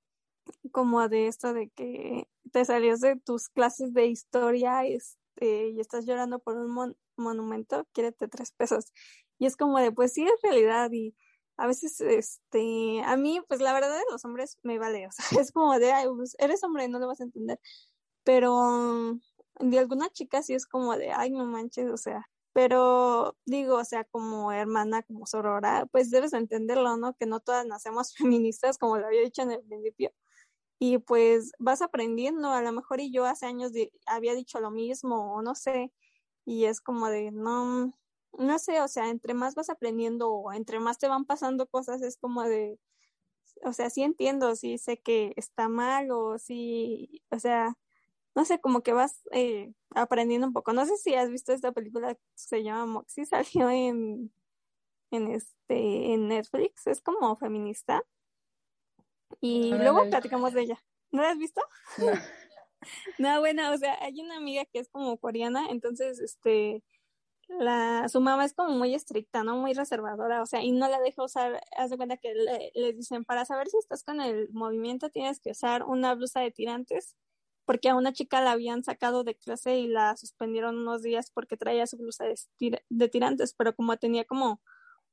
como 0.72 1.08
de 1.08 1.26
esto 1.28 1.52
de 1.54 1.70
que 1.70 2.28
te 2.52 2.64
salías 2.64 3.00
de 3.00 3.16
tus 3.16 3.48
clases 3.48 3.94
de 3.94 4.06
historia 4.06 4.84
este, 4.84 5.68
y 5.70 5.80
estás 5.80 6.06
llorando 6.06 6.38
por 6.38 6.56
un 6.56 6.96
monumento, 7.16 7.86
quiérete 7.92 8.28
tres 8.28 8.52
pesos. 8.52 8.92
Y 9.38 9.46
es 9.46 9.56
como 9.56 9.78
de, 9.78 9.92
pues 9.92 10.12
sí, 10.12 10.24
es 10.24 10.40
realidad 10.42 10.90
y 10.92 11.14
a 11.56 11.66
veces, 11.66 12.00
este, 12.00 13.02
a 13.04 13.16
mí, 13.16 13.40
pues 13.48 13.60
la 13.60 13.72
verdad 13.72 13.96
de 13.96 14.04
los 14.10 14.24
hombres 14.24 14.58
me 14.62 14.78
vale, 14.78 15.06
o 15.06 15.10
sea, 15.12 15.24
es 15.48 15.52
como 15.52 15.78
de, 15.78 15.92
ay, 15.92 16.06
pues, 16.16 16.36
eres 16.38 16.62
hombre, 16.64 16.88
no 16.88 16.98
lo 16.98 17.06
vas 17.08 17.20
a 17.20 17.24
entender. 17.24 17.60
Pero 18.24 19.18
de 19.60 19.78
alguna 19.78 20.10
chica 20.10 20.42
sí 20.42 20.54
es 20.54 20.66
como 20.66 20.96
de, 20.96 21.12
ay, 21.12 21.30
no 21.30 21.46
manches, 21.46 21.90
o 21.90 21.96
sea, 21.96 22.28
pero 22.54 23.36
digo, 23.46 23.76
o 23.76 23.84
sea, 23.84 24.04
como 24.04 24.52
hermana, 24.52 25.02
como 25.02 25.26
sorora, 25.26 25.86
pues 25.92 26.10
debes 26.10 26.32
entenderlo, 26.32 26.96
¿no? 26.96 27.14
Que 27.14 27.26
no 27.26 27.40
todas 27.40 27.66
nacemos 27.66 28.14
feministas, 28.16 28.78
como 28.78 28.98
lo 28.98 29.06
había 29.06 29.22
dicho 29.22 29.42
en 29.42 29.52
el 29.52 29.62
principio. 29.62 30.12
Y 30.80 30.98
pues 30.98 31.52
vas 31.58 31.82
aprendiendo, 31.82 32.50
a 32.50 32.62
lo 32.62 32.72
mejor 32.72 33.00
y 33.00 33.12
yo 33.12 33.26
hace 33.26 33.46
años 33.46 33.72
había 34.06 34.34
dicho 34.34 34.60
lo 34.60 34.70
mismo, 34.70 35.34
o 35.34 35.42
no 35.42 35.54
sé, 35.54 35.92
y 36.46 36.66
es 36.66 36.80
como 36.80 37.08
de, 37.08 37.30
no, 37.32 37.94
no 38.38 38.58
sé, 38.58 38.80
o 38.80 38.88
sea, 38.88 39.10
entre 39.10 39.34
más 39.34 39.54
vas 39.54 39.70
aprendiendo 39.70 40.30
o 40.30 40.52
entre 40.52 40.80
más 40.80 40.98
te 40.98 41.08
van 41.08 41.24
pasando 41.24 41.66
cosas, 41.66 42.02
es 42.02 42.16
como 42.16 42.42
de, 42.42 42.78
o 43.64 43.72
sea, 43.72 43.90
sí 43.90 44.02
entiendo, 44.02 44.56
sí 44.56 44.78
sé 44.78 44.98
que 44.98 45.32
está 45.36 45.68
mal 45.68 46.10
o 46.10 46.38
sí, 46.38 47.22
o 47.30 47.38
sea, 47.38 47.76
no 48.34 48.44
sé, 48.44 48.60
como 48.60 48.82
que 48.82 48.92
vas 48.92 49.22
eh, 49.32 49.72
aprendiendo 49.90 50.46
un 50.46 50.52
poco. 50.52 50.72
No 50.72 50.84
sé 50.86 50.96
si 50.96 51.14
has 51.14 51.30
visto 51.30 51.52
esta 51.52 51.72
película 51.72 52.14
que 52.14 52.20
se 52.34 52.62
llama 52.62 52.86
Moxie, 52.86 53.26
salió 53.26 53.70
en, 53.70 54.32
en 55.10 55.30
este, 55.30 56.12
en 56.12 56.28
Netflix, 56.28 56.86
es 56.86 57.00
como 57.00 57.36
feminista. 57.36 58.04
Y 59.40 59.72
luego 59.74 60.08
platicamos 60.08 60.52
de 60.52 60.62
ella. 60.62 60.84
¿No 61.10 61.22
la 61.22 61.30
has 61.30 61.38
visto? 61.38 61.60
No. 61.98 62.06
no, 63.18 63.40
bueno, 63.40 63.72
o 63.72 63.78
sea, 63.78 63.96
hay 64.00 64.20
una 64.20 64.36
amiga 64.36 64.64
que 64.66 64.78
es 64.80 64.88
como 64.88 65.18
coreana, 65.18 65.68
entonces, 65.70 66.18
este, 66.18 66.82
la, 67.48 68.08
su 68.08 68.20
mamá 68.20 68.44
es 68.44 68.54
como 68.54 68.70
muy 68.70 68.94
estricta, 68.94 69.44
¿no? 69.44 69.56
Muy 69.56 69.74
reservadora, 69.74 70.42
o 70.42 70.46
sea, 70.46 70.62
y 70.62 70.72
no 70.72 70.88
la 70.88 71.00
deja 71.00 71.24
usar, 71.24 71.60
haz 71.76 71.90
de 71.90 71.96
cuenta 71.96 72.16
que 72.16 72.34
le, 72.34 72.72
les 72.74 72.96
dicen, 72.96 73.24
para 73.24 73.44
saber 73.44 73.68
si 73.68 73.76
estás 73.78 74.04
con 74.04 74.20
el 74.20 74.48
movimiento 74.52 75.10
tienes 75.10 75.40
que 75.40 75.50
usar 75.50 75.84
una 75.84 76.14
blusa 76.14 76.40
de 76.40 76.50
tirantes, 76.50 77.16
porque 77.64 77.88
a 77.88 77.96
una 77.96 78.12
chica 78.12 78.40
la 78.42 78.52
habían 78.52 78.84
sacado 78.84 79.24
de 79.24 79.36
clase 79.36 79.78
y 79.78 79.88
la 79.88 80.16
suspendieron 80.16 80.78
unos 80.78 81.02
días 81.02 81.30
porque 81.32 81.56
traía 81.56 81.86
su 81.86 81.96
blusa 81.98 82.24
de, 82.26 83.08
tirantes, 83.08 83.54
pero 83.54 83.74
como 83.74 83.96
tenía 83.96 84.24
como 84.24 84.60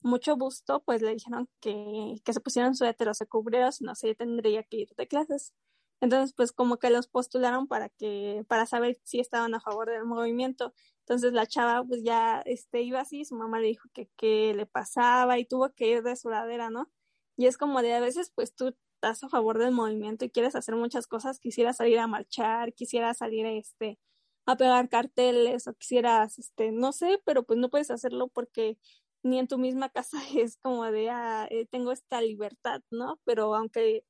mucho 0.02 0.36
busto, 0.38 0.84
pues 0.84 1.02
le 1.02 1.14
dijeron 1.14 1.50
que, 1.62 2.16
que 2.24 2.34
se 2.34 2.42
pusieran 2.42 2.76
suéter 2.76 3.10
o 3.10 3.14
se 3.14 3.28
cubriera, 3.28 3.72
si 3.72 3.84
no 3.86 3.96
se 3.96 4.16
tendría 4.16 4.64
que 4.64 4.78
ir 4.78 4.90
de 4.98 5.08
clases. 5.08 5.54
Entonces, 6.02 6.34
pues 6.34 6.52
como 6.52 6.78
que 6.78 6.90
los 6.90 7.08
postularon 7.08 7.68
para 7.68 7.90
que, 7.90 8.44
para 8.48 8.66
saber 8.66 9.00
si 9.04 9.20
estaban 9.20 9.54
a 9.54 9.62
favor 9.62 9.90
del 9.90 10.04
movimiento. 10.06 10.74
Entonces 11.12 11.34
la 11.34 11.46
chava 11.46 11.84
pues 11.84 12.04
ya 12.04 12.42
este, 12.46 12.84
iba 12.84 13.02
así, 13.02 13.26
su 13.26 13.36
mamá 13.36 13.60
le 13.60 13.68
dijo 13.68 13.90
que 13.94 14.10
qué 14.16 14.54
le 14.56 14.66
pasaba 14.66 15.38
y 15.40 15.46
tuvo 15.46 15.74
que 15.74 15.88
ir 15.90 16.04
de 16.04 16.16
su 16.16 16.30
ladera, 16.30 16.70
¿no? 16.70 16.90
Y 17.36 17.48
es 17.48 17.58
como 17.58 17.82
de 17.82 17.94
a 17.94 18.00
veces 18.00 18.32
pues 18.34 18.56
tú 18.56 18.74
estás 18.96 19.22
a 19.26 19.28
favor 19.28 19.58
del 19.60 19.74
movimiento 19.74 20.24
y 20.24 20.30
quieres 20.30 20.56
hacer 20.56 20.78
muchas 20.78 21.08
cosas, 21.08 21.40
quisieras 21.40 21.78
salir 21.78 22.00
a 22.00 22.08
marchar, 22.08 22.74
quisieras 22.74 23.18
salir 23.18 23.46
este 23.46 24.00
a 24.46 24.56
pegar 24.56 24.88
carteles 24.88 25.68
o 25.68 25.74
quisieras 25.74 26.40
este 26.40 26.72
no 26.72 26.94
sé, 26.94 27.22
pero 27.26 27.44
pues 27.44 27.60
no 27.60 27.70
puedes 27.70 27.92
hacerlo 27.92 28.30
porque 28.30 28.78
ni 29.22 29.38
en 29.38 29.48
tu 29.50 29.58
misma 29.58 29.90
casa 29.90 30.18
es 30.38 30.58
como 30.62 30.86
de 30.86 31.10
ah, 31.10 31.46
eh, 31.52 31.66
tengo 31.70 31.92
esta 31.92 32.22
libertad, 32.22 32.84
¿no? 32.90 33.20
Pero 33.26 33.54
aunque 33.56 34.06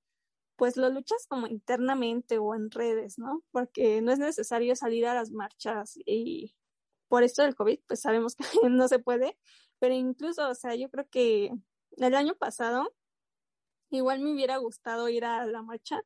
pues 0.55 0.77
lo 0.77 0.89
luchas 0.91 1.25
como 1.27 1.47
internamente 1.47 2.37
o 2.37 2.53
en 2.55 2.69
redes, 2.69 3.17
¿no? 3.17 3.43
Porque 3.51 4.01
no 4.03 4.11
es 4.11 4.19
necesario 4.19 4.75
salir 4.75 5.07
a 5.07 5.15
las 5.15 5.31
marchas 5.31 5.97
y 6.05 6.53
por 7.11 7.23
esto 7.23 7.41
del 7.41 7.55
COVID, 7.55 7.79
pues 7.87 7.99
sabemos 7.99 8.35
que 8.37 8.45
no 8.69 8.87
se 8.87 8.97
puede, 8.99 9.37
pero 9.79 9.93
incluso, 9.93 10.47
o 10.49 10.55
sea, 10.55 10.75
yo 10.75 10.89
creo 10.89 11.09
que 11.09 11.51
el 11.97 12.15
año 12.15 12.35
pasado 12.35 12.95
igual 13.89 14.21
me 14.21 14.31
hubiera 14.31 14.55
gustado 14.57 15.09
ir 15.09 15.25
a 15.25 15.45
la 15.45 15.61
marcha, 15.61 16.01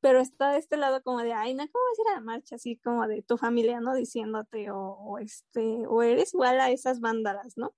pero 0.00 0.18
está 0.18 0.50
de 0.50 0.58
este 0.58 0.76
lado 0.76 1.00
como 1.04 1.20
de, 1.22 1.32
ay, 1.32 1.54
no, 1.54 1.62
¿cómo 1.70 1.84
vas 1.90 1.98
a 1.98 2.02
ir 2.02 2.08
a 2.08 2.14
la 2.16 2.20
marcha? 2.22 2.56
Así 2.56 2.76
como 2.78 3.06
de 3.06 3.22
tu 3.22 3.38
familia, 3.38 3.80
¿no? 3.80 3.94
Diciéndote, 3.94 4.72
o, 4.72 5.18
este, 5.20 5.86
o 5.86 6.02
eres 6.02 6.34
igual 6.34 6.60
a 6.60 6.72
esas 6.72 6.98
vándalas, 6.98 7.56
¿no? 7.56 7.72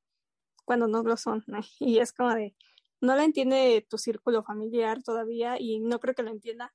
Cuando 0.64 0.88
no 0.88 1.02
lo 1.02 1.18
son, 1.18 1.44
¿no? 1.46 1.58
Y 1.80 1.98
es 1.98 2.14
como 2.14 2.34
de, 2.34 2.56
no 3.02 3.14
la 3.14 3.24
entiende 3.24 3.86
tu 3.90 3.98
círculo 3.98 4.42
familiar 4.42 5.02
todavía 5.02 5.60
y 5.60 5.80
no 5.80 6.00
creo 6.00 6.14
que 6.14 6.22
lo 6.22 6.30
entienda, 6.30 6.72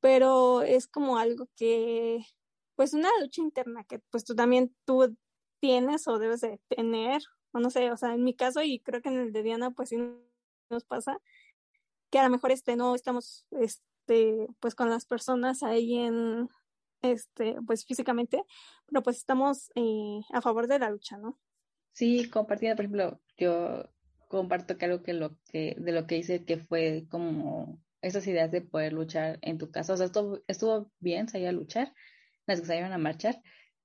pero 0.00 0.62
es 0.62 0.88
como 0.88 1.18
algo 1.18 1.48
que 1.54 2.26
pues 2.80 2.94
una 2.94 3.10
lucha 3.20 3.42
interna 3.42 3.84
que 3.84 3.98
pues 3.98 4.24
tú 4.24 4.34
también 4.34 4.74
tú 4.86 5.14
tienes 5.60 6.08
o 6.08 6.18
debes 6.18 6.40
de 6.40 6.58
tener, 6.66 7.20
o 7.52 7.60
no 7.60 7.68
sé, 7.68 7.90
o 7.90 7.96
sea, 7.98 8.14
en 8.14 8.24
mi 8.24 8.32
caso 8.34 8.62
y 8.62 8.80
creo 8.80 9.02
que 9.02 9.10
en 9.10 9.18
el 9.18 9.32
de 9.34 9.42
Diana 9.42 9.70
pues 9.70 9.90
sí 9.90 9.98
nos 10.70 10.84
pasa, 10.86 11.20
que 12.08 12.18
a 12.18 12.24
lo 12.24 12.30
mejor 12.30 12.52
este 12.52 12.76
no 12.76 12.94
estamos 12.94 13.46
este 13.50 14.46
pues 14.60 14.74
con 14.74 14.88
las 14.88 15.04
personas 15.04 15.62
ahí 15.62 15.98
en 15.98 16.48
este 17.02 17.56
pues 17.66 17.84
físicamente, 17.84 18.44
pero 18.86 19.02
pues 19.02 19.18
estamos 19.18 19.70
eh, 19.74 20.22
a 20.32 20.40
favor 20.40 20.66
de 20.66 20.78
la 20.78 20.88
lucha, 20.88 21.18
¿no? 21.18 21.38
Sí, 21.92 22.30
compartida, 22.30 22.76
por 22.76 22.86
ejemplo, 22.86 23.20
yo 23.36 23.90
comparto 24.28 24.78
que 24.78 24.86
algo 24.86 25.02
que 25.02 25.12
lo 25.12 25.36
que 25.52 25.76
de 25.78 25.92
lo 25.92 26.06
que 26.06 26.16
hice 26.16 26.46
que 26.46 26.56
fue 26.56 27.04
como 27.10 27.78
esas 28.00 28.26
ideas 28.26 28.50
de 28.50 28.62
poder 28.62 28.94
luchar 28.94 29.38
en 29.42 29.58
tu 29.58 29.70
casa, 29.70 29.92
o 29.92 29.96
sea, 29.98 30.06
estuvo, 30.06 30.38
estuvo 30.46 30.90
bien 30.98 31.28
salir 31.28 31.48
a 31.48 31.52
luchar, 31.52 31.92
las 32.50 32.60
que 32.60 32.66
salieron 32.66 32.92
a 32.92 32.98
marchar, 32.98 33.40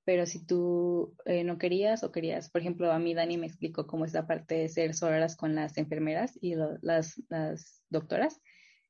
pero 0.06 0.26
si 0.28 0.46
tú 0.46 1.16
eh, 1.26 1.44
no 1.44 1.58
querías 1.58 2.04
o 2.04 2.12
querías, 2.12 2.50
por 2.50 2.62
ejemplo, 2.62 2.92
a 2.92 3.00
mí 3.00 3.14
Dani 3.14 3.38
me 3.38 3.48
explicó 3.48 3.88
cómo 3.88 4.06
es 4.06 4.14
la 4.14 4.28
parte 4.28 4.56
de 4.56 4.70
ser 4.70 4.94
sororas 4.94 5.36
con 5.36 5.56
las 5.56 5.78
enfermeras 5.78 6.38
y 6.40 6.56
las, 6.56 7.22
las 7.30 7.84
doctoras, 7.90 8.40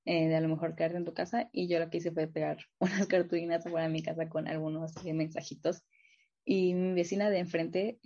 eh, 0.04 0.28
de 0.28 0.36
a 0.36 0.42
lo 0.42 0.50
mejor 0.50 0.76
quedarte 0.76 0.98
en 0.98 1.06
tu 1.06 1.14
casa, 1.14 1.50
y 1.54 1.68
yo 1.68 1.80
lo 1.80 1.90
que 1.90 1.98
hice 1.98 2.12
fue 2.12 2.28
pegar 2.28 2.58
unas 2.80 3.08
cartulinas 3.08 3.64
fuera 3.64 3.88
de 3.88 3.94
mi 3.94 4.04
casa 4.04 4.28
con 4.30 4.48
algunos 4.48 4.94
eh, 5.06 5.14
mensajitos, 5.14 5.84
y 6.44 6.74
mi 6.74 6.94
vecina 6.94 7.30
de 7.30 7.40
enfrente 7.40 7.98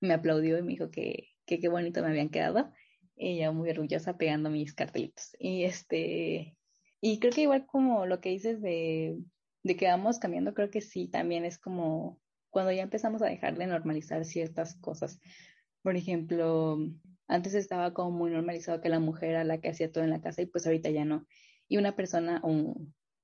me 0.00 0.12
aplaudió 0.12 0.58
y 0.58 0.62
me 0.62 0.72
dijo 0.72 0.90
que 0.90 1.28
qué 1.46 1.68
bonito 1.68 2.02
me 2.02 2.08
habían 2.08 2.30
quedado, 2.30 2.72
y 3.16 3.34
ella 3.34 3.52
muy 3.52 3.70
orgullosa 3.70 4.16
pegando 4.16 4.50
mis 4.50 4.74
cartelitos, 4.74 5.36
y 5.38 5.64
este, 5.64 6.56
y 7.02 7.18
creo 7.18 7.32
que 7.32 7.42
igual 7.42 7.66
como 7.66 8.06
lo 8.06 8.20
que 8.20 8.30
dices 8.30 8.60
de 8.62 9.18
de 9.62 9.76
que 9.76 9.86
vamos 9.86 10.18
cambiando, 10.18 10.54
creo 10.54 10.70
que 10.70 10.80
sí, 10.80 11.08
también 11.08 11.44
es 11.44 11.58
como 11.58 12.20
cuando 12.50 12.72
ya 12.72 12.82
empezamos 12.82 13.22
a 13.22 13.26
dejar 13.26 13.56
de 13.56 13.66
normalizar 13.66 14.24
ciertas 14.24 14.74
cosas. 14.76 15.20
Por 15.82 15.96
ejemplo, 15.96 16.78
antes 17.28 17.54
estaba 17.54 17.94
como 17.94 18.10
muy 18.10 18.30
normalizado 18.30 18.80
que 18.80 18.88
la 18.88 18.98
mujer 18.98 19.30
era 19.30 19.44
la 19.44 19.60
que 19.60 19.68
hacía 19.68 19.90
todo 19.90 20.04
en 20.04 20.10
la 20.10 20.20
casa 20.20 20.42
y 20.42 20.46
pues 20.46 20.66
ahorita 20.66 20.90
ya 20.90 21.04
no. 21.04 21.26
Y 21.68 21.76
una 21.76 21.94
persona, 21.94 22.42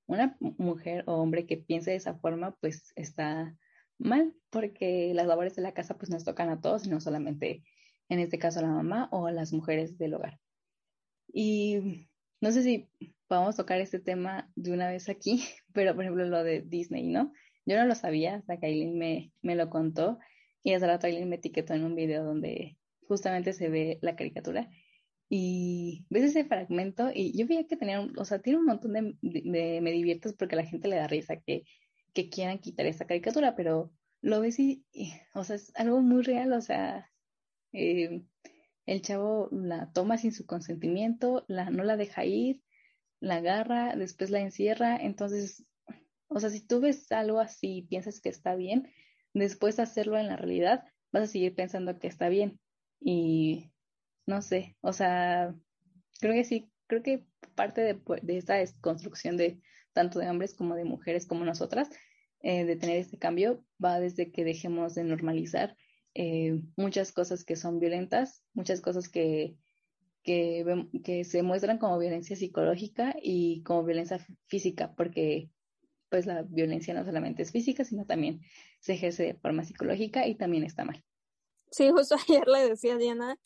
una 0.07 0.37
mujer 0.39 1.05
o 1.07 1.15
hombre 1.15 1.47
que 1.47 1.57
piense 1.57 1.91
de 1.91 1.97
esa 1.97 2.15
forma, 2.15 2.57
pues 2.61 2.93
está 2.95 3.57
mal, 3.99 4.35
porque 4.51 5.13
las 5.15 5.27
labores 5.27 5.57
de 5.57 5.63
la 5.63 5.75
casa 5.75 5.99
pues 5.99 6.11
nos 6.11 6.25
tocan 6.25 6.51
a 6.51 6.61
todos 6.61 6.87
y 6.87 6.91
no 6.91 7.01
solamente 7.01 7.65
en 8.09 8.21
este 8.21 8.39
caso 8.39 8.61
a 8.61 8.63
la 8.63 8.69
mamá 8.69 9.09
o 9.11 9.27
a 9.27 9.33
las 9.33 9.53
mujeres 9.53 9.99
del 9.99 10.15
hogar. 10.15 10.39
Y 11.33 12.09
no 12.41 12.53
sé 12.53 12.63
si 12.63 12.89
podemos 13.27 13.57
tocar 13.57 13.81
este 13.81 13.99
tema 13.99 14.51
de 14.55 14.73
una 14.73 14.89
vez 14.89 15.09
aquí, 15.09 15.45
pero 15.73 15.95
por 15.95 16.05
ejemplo 16.05 16.25
lo 16.27 16.45
de 16.45 16.63
Disney, 16.63 17.07
¿no? 17.07 17.33
Yo 17.65 17.77
no 17.77 17.85
lo 17.85 17.95
sabía 17.95 18.37
hasta 18.37 18.59
que 18.59 18.67
Aileen 18.67 18.97
me, 18.97 19.33
me 19.43 19.57
lo 19.57 19.71
contó 19.71 20.19
y 20.63 20.73
hasta 20.73 20.87
rato 20.87 21.07
Aileen 21.07 21.29
me 21.29 21.37
etiquetó 21.37 21.75
en 21.75 21.85
un 21.85 21.95
video 21.95 22.25
donde 22.25 22.77
justamente 23.09 23.53
se 23.53 23.69
ve 23.69 23.99
la 24.03 24.17
caricatura 24.17 24.69
y 25.29 26.07
ves 26.09 26.25
ese 26.25 26.45
fragmento 26.45 27.11
y 27.13 27.37
yo 27.37 27.47
veía 27.47 27.67
que 27.67 27.77
tenía, 27.77 28.01
o 28.01 28.25
sea, 28.25 28.39
tiene 28.41 28.61
un 28.61 28.67
montón 28.67 28.93
de, 28.93 29.81
me 29.81 29.91
diviertes 29.91 30.35
porque 30.35 30.55
a 30.55 30.59
la 30.59 30.67
gente 30.67 30.89
le 30.89 30.97
da 30.97 31.09
risa 31.09 31.41
que, 31.41 31.65
que 32.13 32.29
quieran 32.31 32.59
quitar 32.59 32.87
esta 32.87 33.07
caricatura, 33.07 33.57
pero 33.57 33.93
lo 34.23 34.41
ves 34.41 34.59
y, 34.61 34.85
o 35.35 35.43
sea, 35.43 35.57
es 35.57 35.73
algo 35.75 36.01
muy 36.01 36.23
real, 36.23 36.53
o 36.53 36.61
sea, 36.61 37.11
eh, 37.73 38.23
el 38.87 39.03
chavo 39.03 39.49
la 39.53 39.93
toma 39.93 40.17
sin 40.19 40.33
su 40.33 40.47
consentimiento, 40.47 41.45
la, 41.49 41.71
no 41.71 41.85
la 41.85 41.97
deja 41.97 42.25
ir, 42.25 42.63
la 43.21 43.37
agarra, 43.37 43.97
después 43.97 44.31
la 44.31 44.41
encierra, 44.41 44.97
entonces, 44.97 45.65
o 46.29 46.41
sea, 46.41 46.51
si 46.51 46.67
tú 46.67 46.81
ves 46.81 47.11
algo 47.13 47.41
así 47.41 47.79
y 47.79 47.83
piensas 47.83 48.21
que 48.21 48.29
está 48.29 48.55
bien, 48.55 48.89
después 49.35 49.77
de 49.77 49.83
hacerlo 49.83 50.19
en 50.19 50.29
la 50.29 50.37
realidad, 50.37 50.85
vas 51.13 51.25
a 51.25 51.27
seguir 51.27 51.55
pensando 51.55 51.99
que 51.99 52.07
está 52.09 52.29
bien. 52.29 52.59
Y 53.01 53.73
no 54.27 54.43
sé, 54.43 54.77
o 54.81 54.93
sea, 54.93 55.55
creo 56.21 56.33
que 56.35 56.45
sí, 56.45 56.71
creo 56.87 57.03
que 57.03 57.27
parte 57.55 57.81
de, 57.83 58.01
de 58.23 58.39
esta 58.39 58.57
construcción 58.81 59.37
de 59.37 59.61
tanto 59.93 60.19
de 60.19 60.29
hombres 60.29 60.55
como 60.55 60.75
de 60.75 60.85
mujeres 60.85 61.27
como 61.27 61.45
nosotras, 61.45 61.89
eh, 62.43 62.65
de 62.65 62.77
tener 62.77 62.99
este 62.99 63.19
cambio, 63.19 63.65
va 63.83 63.99
desde 63.99 64.31
que 64.31 64.45
dejemos 64.45 64.95
de 64.95 65.05
normalizar 65.05 65.77
eh, 66.19 66.63
muchas 66.77 67.13
cosas 67.13 67.45
que 67.45 67.57
son 67.57 67.79
violentas, 67.79 68.43
muchas 68.55 68.81
cosas 68.81 69.11
que, 69.11 69.59
que, 70.23 71.25
se 71.29 71.43
muestran 71.43 71.77
como 71.77 71.99
violencia 71.99 72.35
psicológica 72.37 73.15
y 73.21 73.63
como 73.65 73.85
violencia 73.85 74.19
física, 74.47 74.95
porque 74.97 75.51
pues 76.09 76.25
la 76.25 76.41
violencia 76.41 76.95
no 76.95 77.05
solamente 77.05 77.43
es 77.43 77.53
física, 77.53 77.85
sino 77.85 78.07
también 78.07 78.41
se 78.81 78.95
ejerce 78.95 79.25
de 79.25 79.35
forma 79.35 79.65
psicológica 79.65 80.27
y 80.27 80.37
también 80.37 80.65
está 80.65 80.87
mal. 80.87 81.05
Sí, 81.71 81.91
justo 81.91 82.17
ayer 82.29 82.49
le 82.49 82.67
decía 82.67 82.95
a 82.95 82.99
Diana 82.99 83.39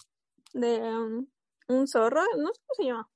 de 0.52 0.78
um, 0.78 1.26
un 1.66 1.88
zorro, 1.88 2.22
no 2.38 2.52
sé 2.54 2.61
cómo 2.66 2.74
se 2.76 2.85
llama, 2.85 3.11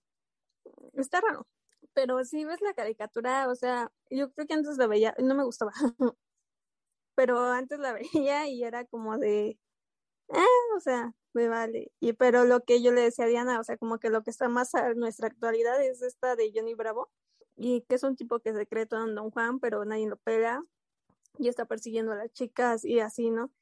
está 0.94 1.20
raro, 1.20 1.46
pero 1.92 2.24
si 2.24 2.44
ves 2.44 2.60
la 2.60 2.74
caricatura, 2.74 3.48
o 3.48 3.54
sea, 3.54 3.92
yo 4.10 4.32
creo 4.32 4.48
que 4.48 4.54
antes 4.54 4.78
la 4.78 4.88
veía, 4.88 5.14
no 5.22 5.36
me 5.36 5.44
gustaba, 5.44 5.70
pero 7.14 7.40
antes 7.52 7.78
la 7.78 7.92
veía 8.28 8.48
y 8.48 8.64
era 8.64 8.84
como 8.86 9.18
de, 9.18 9.58
eh, 10.28 10.76
o 10.76 10.80
sea, 10.80 11.14
me 11.34 11.48
vale. 11.48 11.92
Y 12.00 12.14
pero 12.14 12.44
lo 12.44 12.60
que 12.64 12.82
yo 12.82 12.92
le 12.92 13.02
decía 13.02 13.26
a 13.26 13.28
Diana, 13.28 13.60
o 13.60 13.64
sea, 13.64 13.76
como 13.78 13.98
que 13.98 14.10
lo 14.10 14.22
que 14.22 14.30
está 14.30 14.48
más 14.48 14.74
a 14.74 14.94
nuestra 14.94 15.28
actualidad 15.28 15.82
es 15.82 16.02
esta 16.02 16.36
de 16.36 16.52
Johnny 16.54 16.74
Bravo, 16.74 17.10
y 17.56 17.82
que 17.82 17.96
es 17.96 18.02
un 18.02 18.16
tipo 18.16 18.40
que 18.40 18.52
se 18.54 18.66
cree 18.66 18.86
todo 18.86 19.04
en 19.06 19.14
Don 19.14 19.30
Juan, 19.30 19.60
pero 19.60 19.84
nadie 19.84 20.08
lo 20.08 20.16
pega 20.18 20.62
y 21.38 21.48
está 21.48 21.66
persiguiendo 21.66 22.12
a 22.12 22.16
las 22.16 22.32
chicas 22.32 22.84
y 22.84 23.00
así, 23.00 23.30
¿no? 23.30 23.52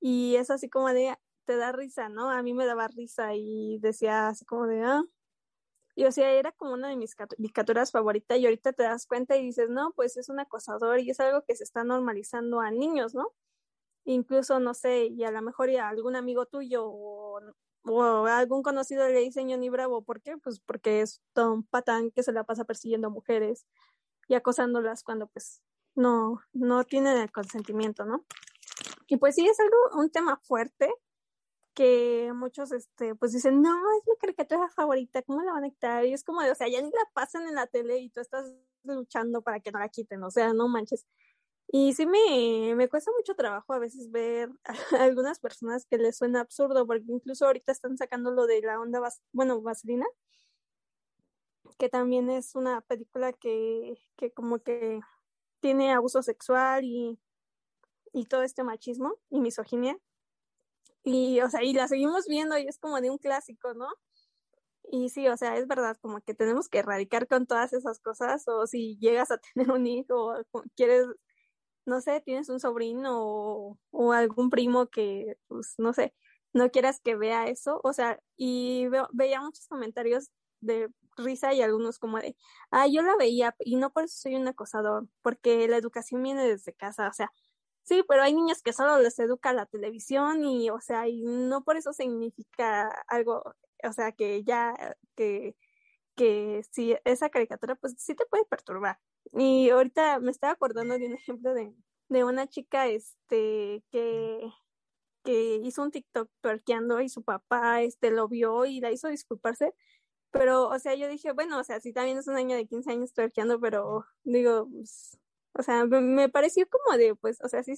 Y 0.00 0.36
es 0.36 0.50
así 0.50 0.68
como 0.68 0.88
de, 0.88 1.16
te 1.44 1.56
da 1.56 1.72
risa, 1.72 2.08
¿no? 2.08 2.30
A 2.30 2.42
mí 2.42 2.54
me 2.54 2.66
daba 2.66 2.88
risa 2.88 3.34
y 3.34 3.78
decía 3.80 4.28
así 4.28 4.44
como 4.44 4.66
de, 4.66 4.82
ah, 4.82 5.02
y 5.94 6.04
o 6.06 6.12
sea, 6.12 6.30
era 6.32 6.52
como 6.52 6.72
una 6.72 6.88
de 6.88 6.96
mis 6.96 7.14
caricaturas 7.14 7.90
favoritas 7.90 8.38
y 8.38 8.46
ahorita 8.46 8.72
te 8.72 8.82
das 8.84 9.06
cuenta 9.06 9.36
y 9.36 9.42
dices, 9.42 9.68
no, 9.68 9.92
pues 9.94 10.16
es 10.16 10.28
un 10.28 10.40
acosador 10.40 11.00
y 11.00 11.10
es 11.10 11.20
algo 11.20 11.42
que 11.42 11.54
se 11.54 11.64
está 11.64 11.84
normalizando 11.84 12.60
a 12.60 12.70
niños, 12.70 13.14
¿no? 13.14 13.32
Incluso, 14.04 14.58
no 14.58 14.74
sé, 14.74 15.06
y 15.06 15.24
a 15.24 15.30
lo 15.30 15.42
mejor 15.42 15.70
a 15.70 15.88
algún 15.88 16.16
amigo 16.16 16.46
tuyo 16.46 16.84
o, 16.86 17.40
o 17.84 18.26
algún 18.26 18.62
conocido 18.62 19.06
le 19.06 19.20
dice 19.20 19.42
Johnny 19.42 19.68
Bravo, 19.68 20.02
¿por 20.02 20.22
qué? 20.22 20.36
Pues 20.38 20.60
porque 20.60 21.02
es 21.02 21.20
todo 21.34 21.52
un 21.52 21.64
patán 21.64 22.10
que 22.10 22.22
se 22.22 22.32
la 22.32 22.44
pasa 22.44 22.64
persiguiendo 22.64 23.08
a 23.08 23.10
mujeres 23.10 23.66
y 24.28 24.34
acosándolas 24.34 25.02
cuando 25.02 25.26
pues 25.28 25.62
no, 25.94 26.40
no 26.52 26.84
tienen 26.84 27.18
el 27.18 27.30
consentimiento, 27.30 28.04
¿no? 28.04 28.24
Y 29.08 29.18
pues 29.18 29.34
sí, 29.34 29.46
es 29.46 29.60
algo, 29.60 30.00
un 30.00 30.10
tema 30.10 30.40
fuerte, 30.42 30.90
que 31.74 32.32
muchos, 32.34 32.72
este, 32.72 33.14
pues 33.14 33.32
dicen, 33.32 33.62
no, 33.62 33.70
es 33.98 34.08
mi 34.08 34.16
caricatura 34.16 34.68
favorita, 34.70 35.22
¿cómo 35.22 35.42
la 35.42 35.52
van 35.52 35.64
a 35.64 35.70
quitar? 35.70 36.04
Y 36.04 36.12
es 36.12 36.24
como 36.24 36.42
de, 36.42 36.50
o 36.50 36.54
sea, 36.54 36.68
ya 36.68 36.80
ni 36.82 36.90
la 36.90 37.10
pasan 37.14 37.48
en 37.48 37.54
la 37.54 37.66
tele 37.66 37.98
y 37.98 38.10
tú 38.10 38.20
estás 38.20 38.52
luchando 38.84 39.42
para 39.42 39.60
que 39.60 39.72
no 39.72 39.78
la 39.78 39.88
quiten, 39.88 40.22
o 40.22 40.30
sea, 40.30 40.52
no 40.52 40.68
manches. 40.68 41.06
Y 41.68 41.94
sí 41.94 42.06
me, 42.06 42.74
me 42.76 42.88
cuesta 42.88 43.10
mucho 43.16 43.34
trabajo 43.34 43.72
a 43.72 43.78
veces 43.78 44.10
ver 44.10 44.50
a 45.00 45.04
algunas 45.04 45.40
personas 45.40 45.86
que 45.86 45.98
les 45.98 46.18
suena 46.18 46.40
absurdo, 46.40 46.86
porque 46.86 47.04
incluso 47.08 47.46
ahorita 47.46 47.72
están 47.72 47.96
sacando 47.96 48.30
lo 48.32 48.46
de 48.46 48.60
la 48.62 48.80
onda, 48.80 49.00
bueno, 49.32 49.60
vaselina, 49.62 50.06
que 51.78 51.88
también 51.88 52.30
es 52.30 52.54
una 52.54 52.80
película 52.82 53.32
que, 53.32 53.98
que 54.16 54.32
como 54.32 54.60
que 54.60 55.00
tiene 55.60 55.92
abuso 55.92 56.22
sexual 56.22 56.84
y, 56.84 57.18
y 58.12 58.26
todo 58.26 58.42
este 58.42 58.64
machismo 58.64 59.14
y 59.30 59.40
misoginia. 59.40 59.98
Y, 61.04 61.40
o 61.40 61.50
sea, 61.50 61.62
y 61.62 61.72
la 61.72 61.88
seguimos 61.88 62.26
viendo 62.26 62.56
y 62.58 62.68
es 62.68 62.78
como 62.78 63.00
de 63.00 63.10
un 63.10 63.18
clásico, 63.18 63.74
¿no? 63.74 63.88
Y 64.90 65.08
sí, 65.10 65.28
o 65.28 65.36
sea, 65.36 65.56
es 65.56 65.66
verdad, 65.68 65.96
como 66.00 66.20
que 66.20 66.34
tenemos 66.34 66.68
que 66.68 66.78
erradicar 66.80 67.26
con 67.26 67.46
todas 67.46 67.72
esas 67.72 68.00
cosas, 68.00 68.44
o 68.48 68.66
si 68.66 68.98
llegas 68.98 69.30
a 69.30 69.38
tener 69.54 69.70
un 69.70 69.86
hijo, 69.86 70.34
o 70.52 70.62
quieres, 70.76 71.06
no 71.86 72.00
sé, 72.00 72.20
tienes 72.20 72.48
un 72.48 72.60
sobrino 72.60 73.78
o, 73.90 74.12
algún 74.12 74.50
primo 74.50 74.88
que, 74.88 75.36
pues, 75.48 75.74
no 75.78 75.92
sé, 75.92 76.14
no 76.52 76.70
quieras 76.70 77.00
que 77.00 77.16
vea 77.16 77.46
eso, 77.48 77.80
o 77.84 77.92
sea, 77.92 78.20
y 78.36 78.86
veía 79.12 79.40
muchos 79.40 79.66
comentarios 79.68 80.30
de 80.60 80.88
risa 81.16 81.54
y 81.54 81.62
algunos 81.62 81.98
como 81.98 82.18
de, 82.18 82.36
ah, 82.70 82.86
yo 82.88 83.02
la 83.02 83.16
veía 83.16 83.54
y 83.60 83.76
no 83.76 83.92
por 83.92 84.04
eso 84.04 84.16
soy 84.22 84.36
un 84.36 84.48
acosador, 84.48 85.08
porque 85.22 85.68
la 85.68 85.76
educación 85.78 86.22
viene 86.22 86.46
desde 86.46 86.74
casa, 86.74 87.08
o 87.08 87.12
sea, 87.12 87.32
Sí, 87.84 88.04
pero 88.08 88.22
hay 88.22 88.32
niños 88.34 88.62
que 88.62 88.72
solo 88.72 88.98
les 89.00 89.18
educa 89.18 89.52
la 89.52 89.66
televisión 89.66 90.44
y, 90.44 90.70
o 90.70 90.80
sea, 90.80 91.08
y 91.08 91.22
no 91.24 91.64
por 91.64 91.76
eso 91.76 91.92
significa 91.92 92.88
algo, 93.08 93.42
o 93.82 93.92
sea, 93.92 94.12
que 94.12 94.44
ya, 94.44 94.96
que, 95.16 95.56
que 96.16 96.62
si 96.70 96.96
esa 97.04 97.30
caricatura, 97.30 97.76
pues 97.76 97.94
sí 97.98 98.14
te 98.14 98.26
puede 98.26 98.44
perturbar. 98.46 99.00
Y 99.32 99.70
ahorita 99.70 100.20
me 100.20 100.30
estaba 100.32 100.52
acordando 100.54 100.98
de 100.98 101.06
un 101.06 101.14
ejemplo 101.14 101.54
de, 101.54 101.74
de 102.08 102.24
una 102.24 102.46
chica, 102.48 102.86
este, 102.88 103.84
que, 103.90 104.50
que 105.24 105.56
hizo 105.64 105.82
un 105.82 105.90
TikTok 105.92 106.30
twerkeando 106.40 107.00
y 107.00 107.08
su 107.08 107.22
papá, 107.24 107.82
este, 107.82 108.10
lo 108.10 108.28
vio 108.28 108.66
y 108.66 108.80
la 108.80 108.92
hizo 108.92 109.08
disculparse. 109.08 109.74
Pero, 110.32 110.68
o 110.68 110.78
sea, 110.80 110.94
yo 110.96 111.08
dije, 111.08 111.32
bueno, 111.32 111.58
o 111.60 111.64
sea, 111.64 111.80
si 111.80 111.92
también 111.94 112.18
es 112.18 112.28
un 112.28 112.36
niño 112.36 112.56
de 112.56 112.66
15 112.66 112.92
años 112.92 113.12
twerkeando, 113.14 113.60
pero 113.60 114.06
digo, 114.24 114.68
pues, 114.70 115.18
o 115.54 115.62
sea, 115.62 115.84
me 115.86 116.28
pareció 116.28 116.66
como 116.68 116.96
de, 116.98 117.14
pues, 117.16 117.40
o 117.42 117.48
sea, 117.48 117.62
sí, 117.62 117.74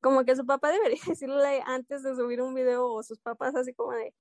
como 0.00 0.24
que 0.24 0.36
su 0.36 0.46
papá 0.46 0.70
debería 0.72 1.00
decirle 1.16 1.62
antes 1.66 2.02
de 2.02 2.14
subir 2.16 2.40
un 2.42 2.54
video 2.54 2.86
o 2.86 3.02
sus 3.02 3.18
papás 3.20 3.54
así 3.56 3.74
como 3.74 3.92
de, 3.92 4.14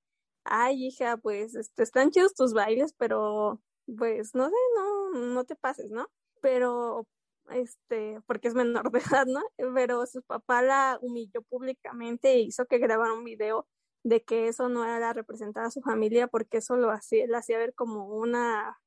ay, 0.45 0.87
hija, 0.87 1.17
pues, 1.17 1.55
este, 1.55 1.83
están 1.83 2.11
chidos 2.11 2.35
tus 2.35 2.53
bailes, 2.53 2.93
pero, 2.97 3.61
pues, 3.97 4.35
no 4.35 4.49
sé, 4.49 4.55
no, 4.75 5.11
no 5.33 5.43
te 5.45 5.55
pases, 5.55 5.91
¿no? 5.91 6.07
Pero, 6.41 7.07
este, 7.49 8.21
porque 8.27 8.47
es 8.49 8.55
menor 8.55 8.91
de 8.91 8.99
edad, 9.23 9.25
¿no? 9.27 9.41
Pero 9.75 10.05
su 10.07 10.23
papá 10.23 10.61
la 10.61 10.99
humilló 11.01 11.41
públicamente 11.43 12.33
e 12.33 12.39
hizo 12.41 12.65
que 12.65 12.79
grabara 12.79 13.13
un 13.13 13.23
video 13.23 13.67
de 14.03 14.23
que 14.23 14.47
eso 14.47 14.69
no 14.69 14.85
era 14.85 15.13
representar 15.13 15.65
a 15.65 15.71
su 15.71 15.81
familia 15.81 16.27
porque 16.27 16.57
eso 16.57 16.77
lo 16.77 16.91
hacía, 16.91 17.25
la 17.27 17.39
hacía 17.39 17.57
ver 17.57 17.73
como 17.73 18.07
una 18.07 18.79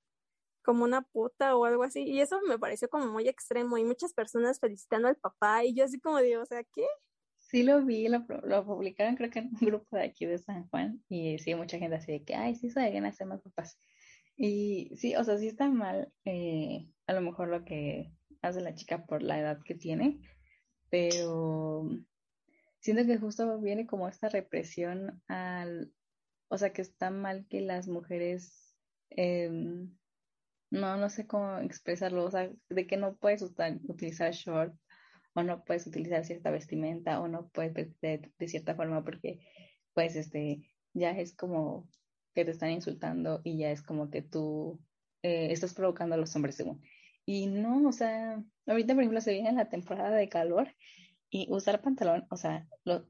como 0.68 0.84
una 0.84 1.00
puta 1.00 1.56
o 1.56 1.64
algo 1.64 1.82
así. 1.82 2.02
Y 2.02 2.20
eso 2.20 2.38
me 2.46 2.58
pareció 2.58 2.90
como 2.90 3.06
muy 3.06 3.26
extremo 3.26 3.78
y 3.78 3.84
muchas 3.84 4.12
personas 4.12 4.60
felicitando 4.60 5.08
al 5.08 5.16
papá 5.16 5.64
y 5.64 5.72
yo 5.72 5.82
así 5.82 5.98
como 5.98 6.18
digo, 6.18 6.42
o 6.42 6.44
sea, 6.44 6.62
¿qué? 6.62 6.84
Sí 7.38 7.62
lo 7.62 7.82
vi, 7.82 8.06
lo, 8.08 8.26
lo 8.42 8.66
publicaron 8.66 9.16
creo 9.16 9.30
que 9.30 9.38
en 9.38 9.46
un 9.46 9.66
grupo 9.66 9.96
de 9.96 10.02
aquí 10.02 10.26
de 10.26 10.36
San 10.36 10.68
Juan 10.68 11.02
y 11.08 11.38
sí, 11.38 11.54
mucha 11.54 11.78
gente 11.78 11.96
así 11.96 12.12
de 12.12 12.22
que, 12.22 12.34
ay, 12.34 12.54
sí 12.54 12.68
se 12.68 12.80
deben 12.80 13.06
hacer 13.06 13.26
más 13.26 13.40
papás. 13.40 13.78
Y 14.36 14.92
sí, 14.98 15.16
o 15.16 15.24
sea, 15.24 15.38
sí 15.38 15.46
está 15.46 15.70
mal 15.70 16.12
eh, 16.26 16.86
a 17.06 17.14
lo 17.14 17.22
mejor 17.22 17.48
lo 17.48 17.64
que 17.64 18.12
hace 18.42 18.60
la 18.60 18.74
chica 18.74 19.06
por 19.06 19.22
la 19.22 19.40
edad 19.40 19.62
que 19.64 19.74
tiene, 19.74 20.20
pero 20.90 21.88
siento 22.80 23.06
que 23.06 23.16
justo 23.16 23.58
viene 23.58 23.86
como 23.86 24.06
esta 24.06 24.28
represión 24.28 25.22
al, 25.28 25.94
o 26.48 26.58
sea, 26.58 26.74
que 26.74 26.82
está 26.82 27.10
mal 27.10 27.46
que 27.48 27.62
las 27.62 27.88
mujeres 27.88 28.76
eh, 29.08 29.88
no, 30.70 30.96
no 30.96 31.08
sé 31.08 31.26
cómo 31.26 31.58
expresarlo, 31.58 32.24
o 32.24 32.30
sea, 32.30 32.50
de 32.68 32.86
que 32.86 32.96
no 32.96 33.16
puedes 33.16 33.42
utilizar 33.42 34.32
short 34.32 34.74
o 35.34 35.42
no 35.42 35.64
puedes 35.64 35.86
utilizar 35.86 36.24
cierta 36.24 36.50
vestimenta 36.50 37.20
o 37.20 37.28
no 37.28 37.48
puedes 37.48 37.74
de, 38.00 38.30
cierta 38.46 38.74
forma 38.74 39.04
porque 39.04 39.40
pues 39.94 40.16
este 40.16 40.62
ya 40.94 41.10
es 41.10 41.34
como 41.34 41.88
que 42.34 42.44
te 42.44 42.50
están 42.50 42.70
insultando 42.70 43.40
y 43.44 43.58
ya 43.58 43.70
es 43.70 43.82
como 43.82 44.10
que 44.10 44.22
tú 44.22 44.80
eh, 45.22 45.52
estás 45.52 45.74
provocando 45.74 46.14
a 46.14 46.18
los 46.18 46.34
hombres 46.36 46.56
según. 46.56 46.82
Y 47.24 47.46
no, 47.46 47.86
o 47.86 47.92
sea, 47.92 48.42
ahorita 48.66 48.94
por 48.94 49.02
ejemplo 49.02 49.20
se 49.20 49.32
viene 49.32 49.52
la 49.52 49.68
temporada 49.68 50.16
de 50.16 50.28
calor 50.28 50.74
y 51.30 51.46
usar 51.50 51.82
pantalón, 51.82 52.26
o 52.30 52.36
sea, 52.36 52.66
lo, 52.84 53.06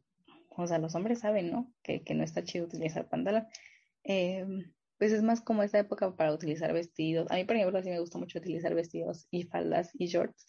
los 0.56 0.94
hombres 0.94 1.20
saben, 1.20 1.52
¿no? 1.52 1.72
Que, 1.82 2.02
no 2.14 2.24
está 2.24 2.42
chido 2.42 2.66
utilizar 2.66 3.08
pantalón. 3.08 3.46
Eh, 4.02 4.44
pues 4.98 5.12
es 5.12 5.22
más 5.22 5.40
como 5.40 5.62
esta 5.62 5.78
época 5.78 6.14
para 6.16 6.32
utilizar 6.32 6.72
vestidos. 6.72 7.30
A 7.30 7.36
mí, 7.36 7.44
por 7.44 7.56
ejemplo, 7.56 7.82
sí 7.82 7.88
me 7.88 8.00
gusta 8.00 8.18
mucho 8.18 8.38
utilizar 8.38 8.74
vestidos 8.74 9.26
y 9.30 9.44
faldas 9.44 9.90
y 9.94 10.06
shorts, 10.06 10.44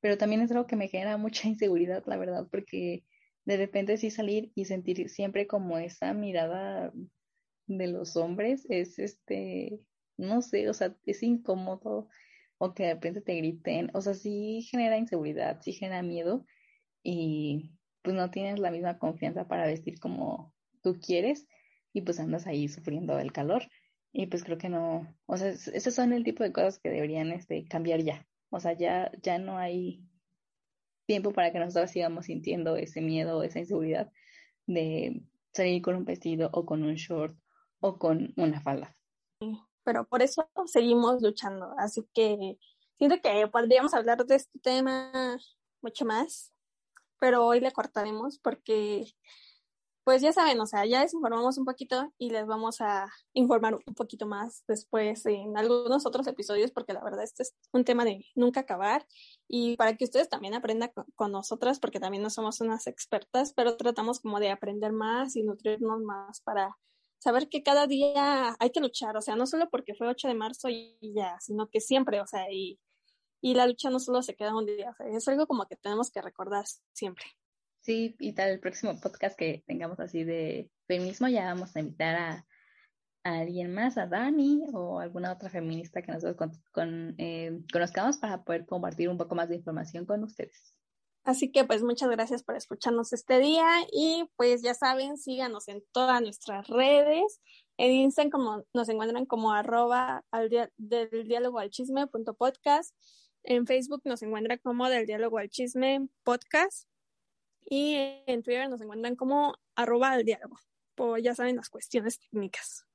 pero 0.00 0.18
también 0.18 0.42
es 0.42 0.50
algo 0.52 0.66
que 0.66 0.76
me 0.76 0.88
genera 0.88 1.16
mucha 1.16 1.48
inseguridad, 1.48 2.04
la 2.06 2.16
verdad, 2.16 2.48
porque 2.50 3.04
de 3.44 3.56
repente 3.56 3.96
sí 3.96 4.10
salir 4.10 4.52
y 4.54 4.66
sentir 4.66 5.08
siempre 5.08 5.46
como 5.46 5.78
esa 5.78 6.12
mirada 6.12 6.92
de 7.66 7.86
los 7.88 8.16
hombres 8.16 8.66
es 8.68 8.98
este, 8.98 9.80
no 10.16 10.42
sé, 10.42 10.68
o 10.68 10.74
sea, 10.74 10.96
es 11.04 11.22
incómodo 11.22 12.08
o 12.58 12.74
que 12.74 12.84
de 12.84 12.94
repente 12.94 13.20
te 13.20 13.34
griten, 13.34 13.90
o 13.94 14.00
sea, 14.00 14.14
sí 14.14 14.66
genera 14.70 14.98
inseguridad, 14.98 15.60
sí 15.60 15.72
genera 15.72 16.02
miedo 16.02 16.44
y 17.02 17.72
pues 18.02 18.16
no 18.16 18.30
tienes 18.30 18.58
la 18.58 18.70
misma 18.70 18.98
confianza 18.98 19.48
para 19.48 19.66
vestir 19.66 19.98
como 20.00 20.54
tú 20.82 20.98
quieres 21.00 21.46
y 21.92 22.02
pues 22.02 22.20
andas 22.20 22.46
ahí 22.46 22.68
sufriendo 22.68 23.16
del 23.16 23.32
calor. 23.32 23.62
Y 24.12 24.26
pues 24.26 24.44
creo 24.44 24.58
que 24.58 24.68
no, 24.68 25.14
o 25.26 25.36
sea, 25.36 25.48
esos 25.48 25.94
son 25.94 26.12
el 26.12 26.24
tipo 26.24 26.42
de 26.42 26.52
cosas 26.52 26.78
que 26.78 26.88
deberían 26.88 27.32
este, 27.32 27.66
cambiar 27.66 28.02
ya. 28.02 28.26
O 28.50 28.60
sea, 28.60 28.72
ya, 28.72 29.10
ya 29.22 29.38
no 29.38 29.58
hay, 29.58 30.06
tiempo 31.06 31.32
para 31.32 31.52
que 31.52 31.58
nosotros 31.58 31.90
sigamos 31.90 32.26
sintiendo 32.26 32.76
ese 32.76 33.00
miedo, 33.00 33.42
esa 33.42 33.60
inseguridad 33.60 34.12
de 34.66 35.22
salir 35.52 35.80
con 35.80 35.94
un 35.94 36.04
vestido 36.04 36.50
o 36.52 36.66
con 36.66 36.82
un 36.82 36.94
short 36.94 37.36
o 37.80 37.98
con 37.98 38.34
una 38.36 38.60
falda. 38.60 38.94
Pero 39.84 40.06
por 40.06 40.22
eso 40.22 40.48
seguimos 40.66 41.22
luchando. 41.22 41.74
Así 41.78 42.02
que 42.12 42.58
siento 42.98 43.16
que 43.22 43.46
podríamos 43.48 43.94
hablar 43.94 44.26
de 44.26 44.34
este 44.34 44.58
tema 44.58 45.38
mucho 45.80 46.04
más, 46.04 46.52
pero 47.20 47.46
hoy 47.46 47.60
le 47.60 47.72
cortaremos 47.72 48.38
porque 48.40 49.04
pues 50.06 50.22
ya 50.22 50.32
saben, 50.32 50.60
o 50.60 50.66
sea, 50.66 50.86
ya 50.86 51.02
les 51.02 51.14
informamos 51.14 51.58
un 51.58 51.64
poquito 51.64 52.12
y 52.16 52.30
les 52.30 52.46
vamos 52.46 52.80
a 52.80 53.08
informar 53.32 53.74
un 53.74 53.94
poquito 53.96 54.24
más 54.24 54.62
después 54.68 55.26
en 55.26 55.58
algunos 55.58 56.06
otros 56.06 56.28
episodios, 56.28 56.70
porque 56.70 56.92
la 56.92 57.02
verdad 57.02 57.24
este 57.24 57.42
es 57.42 57.56
un 57.72 57.84
tema 57.84 58.04
de 58.04 58.24
nunca 58.36 58.60
acabar 58.60 59.04
y 59.48 59.76
para 59.76 59.96
que 59.96 60.04
ustedes 60.04 60.28
también 60.28 60.54
aprendan 60.54 60.92
con, 61.16 61.32
nosotras, 61.32 61.80
porque 61.80 61.98
también 61.98 62.22
no 62.22 62.30
somos 62.30 62.60
unas 62.60 62.86
expertas, 62.86 63.52
pero 63.52 63.76
tratamos 63.76 64.20
como 64.20 64.38
de 64.38 64.50
aprender 64.52 64.92
más 64.92 65.34
y 65.34 65.42
nutrirnos 65.42 66.00
más 66.02 66.40
para 66.42 66.76
saber 67.18 67.48
que 67.48 67.64
cada 67.64 67.88
día 67.88 68.54
hay 68.60 68.70
que 68.70 68.80
luchar, 68.80 69.16
o 69.16 69.20
sea, 69.20 69.34
no 69.34 69.44
solo 69.48 69.68
porque 69.70 69.96
fue 69.96 70.06
8 70.06 70.28
de 70.28 70.34
marzo 70.34 70.68
y 70.68 70.96
ya, 71.16 71.36
sino 71.40 71.68
que 71.68 71.80
siempre, 71.80 72.20
o 72.20 72.28
sea, 72.28 72.46
y, 72.52 72.78
y 73.40 73.54
la 73.54 73.66
lucha 73.66 73.90
no 73.90 73.98
solo 73.98 74.22
se 74.22 74.36
queda 74.36 74.56
un 74.56 74.66
día, 74.66 74.90
o 74.90 74.94
sea, 74.94 75.08
es 75.08 75.26
algo 75.26 75.48
como 75.48 75.66
que 75.66 75.74
tenemos 75.74 76.12
que 76.12 76.22
recordar 76.22 76.64
siempre. 76.92 77.24
Sí, 77.86 78.16
y 78.18 78.32
tal, 78.32 78.50
el 78.50 78.58
próximo 78.58 78.98
podcast 79.00 79.38
que 79.38 79.62
tengamos 79.64 80.00
así 80.00 80.24
de 80.24 80.72
feminismo 80.88 81.28
ya 81.28 81.44
vamos 81.44 81.76
a 81.76 81.78
invitar 81.78 82.16
a, 82.16 82.46
alguien 83.22 83.72
más, 83.72 83.96
a 83.96 84.08
Dani 84.08 84.64
o 84.72 84.98
alguna 84.98 85.32
otra 85.32 85.50
feminista 85.50 86.02
que 86.02 86.10
nosotros 86.10 86.58
con, 86.72 87.14
eh, 87.18 87.60
conozcamos 87.72 88.18
para 88.18 88.42
poder 88.42 88.66
compartir 88.66 89.08
un 89.08 89.16
poco 89.16 89.36
más 89.36 89.48
de 89.48 89.54
información 89.54 90.04
con 90.04 90.24
ustedes. 90.24 90.74
Así 91.22 91.52
que 91.52 91.64
pues 91.64 91.84
muchas 91.84 92.10
gracias 92.10 92.42
por 92.42 92.56
escucharnos 92.56 93.12
este 93.12 93.38
día 93.38 93.68
y 93.92 94.28
pues 94.34 94.62
ya 94.62 94.74
saben, 94.74 95.16
síganos 95.16 95.68
en 95.68 95.84
todas 95.92 96.20
nuestras 96.20 96.66
redes. 96.66 97.40
En 97.76 97.92
Instagram 97.92 98.64
nos 98.74 98.88
encuentran 98.88 99.26
como 99.26 99.52
arroba 99.52 100.24
al 100.32 100.50
diálogo 101.24 101.60
al 101.60 101.70
chisme 101.70 102.08
punto 102.08 102.34
podcast. 102.34 102.96
En 103.44 103.64
Facebook 103.64 104.02
nos 104.04 104.22
encuentran 104.22 104.58
como 104.60 104.88
del 104.88 105.06
diálogo 105.06 105.38
al 105.38 105.50
chisme 105.50 106.08
podcast. 106.24 106.88
Y 107.68 108.22
en 108.26 108.42
Twitter 108.42 108.70
nos 108.70 108.80
encuentran 108.80 109.16
como 109.16 109.54
arroba 109.74 110.12
al 110.12 110.24
diálogo, 110.24 110.58
pues 110.94 111.22
ya 111.22 111.34
saben 111.34 111.56
las 111.56 111.68
cuestiones 111.68 112.18
técnicas. 112.18 112.86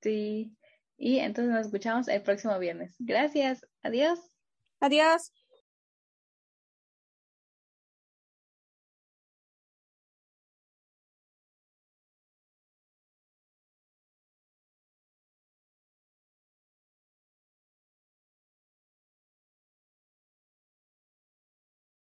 Sí, 0.00 0.56
y 0.96 1.18
entonces 1.18 1.52
nos 1.52 1.66
escuchamos 1.66 2.08
el 2.08 2.22
próximo 2.22 2.58
viernes. 2.58 2.94
Gracias, 2.98 3.66
adiós. 3.82 4.20
Adiós. 4.80 5.32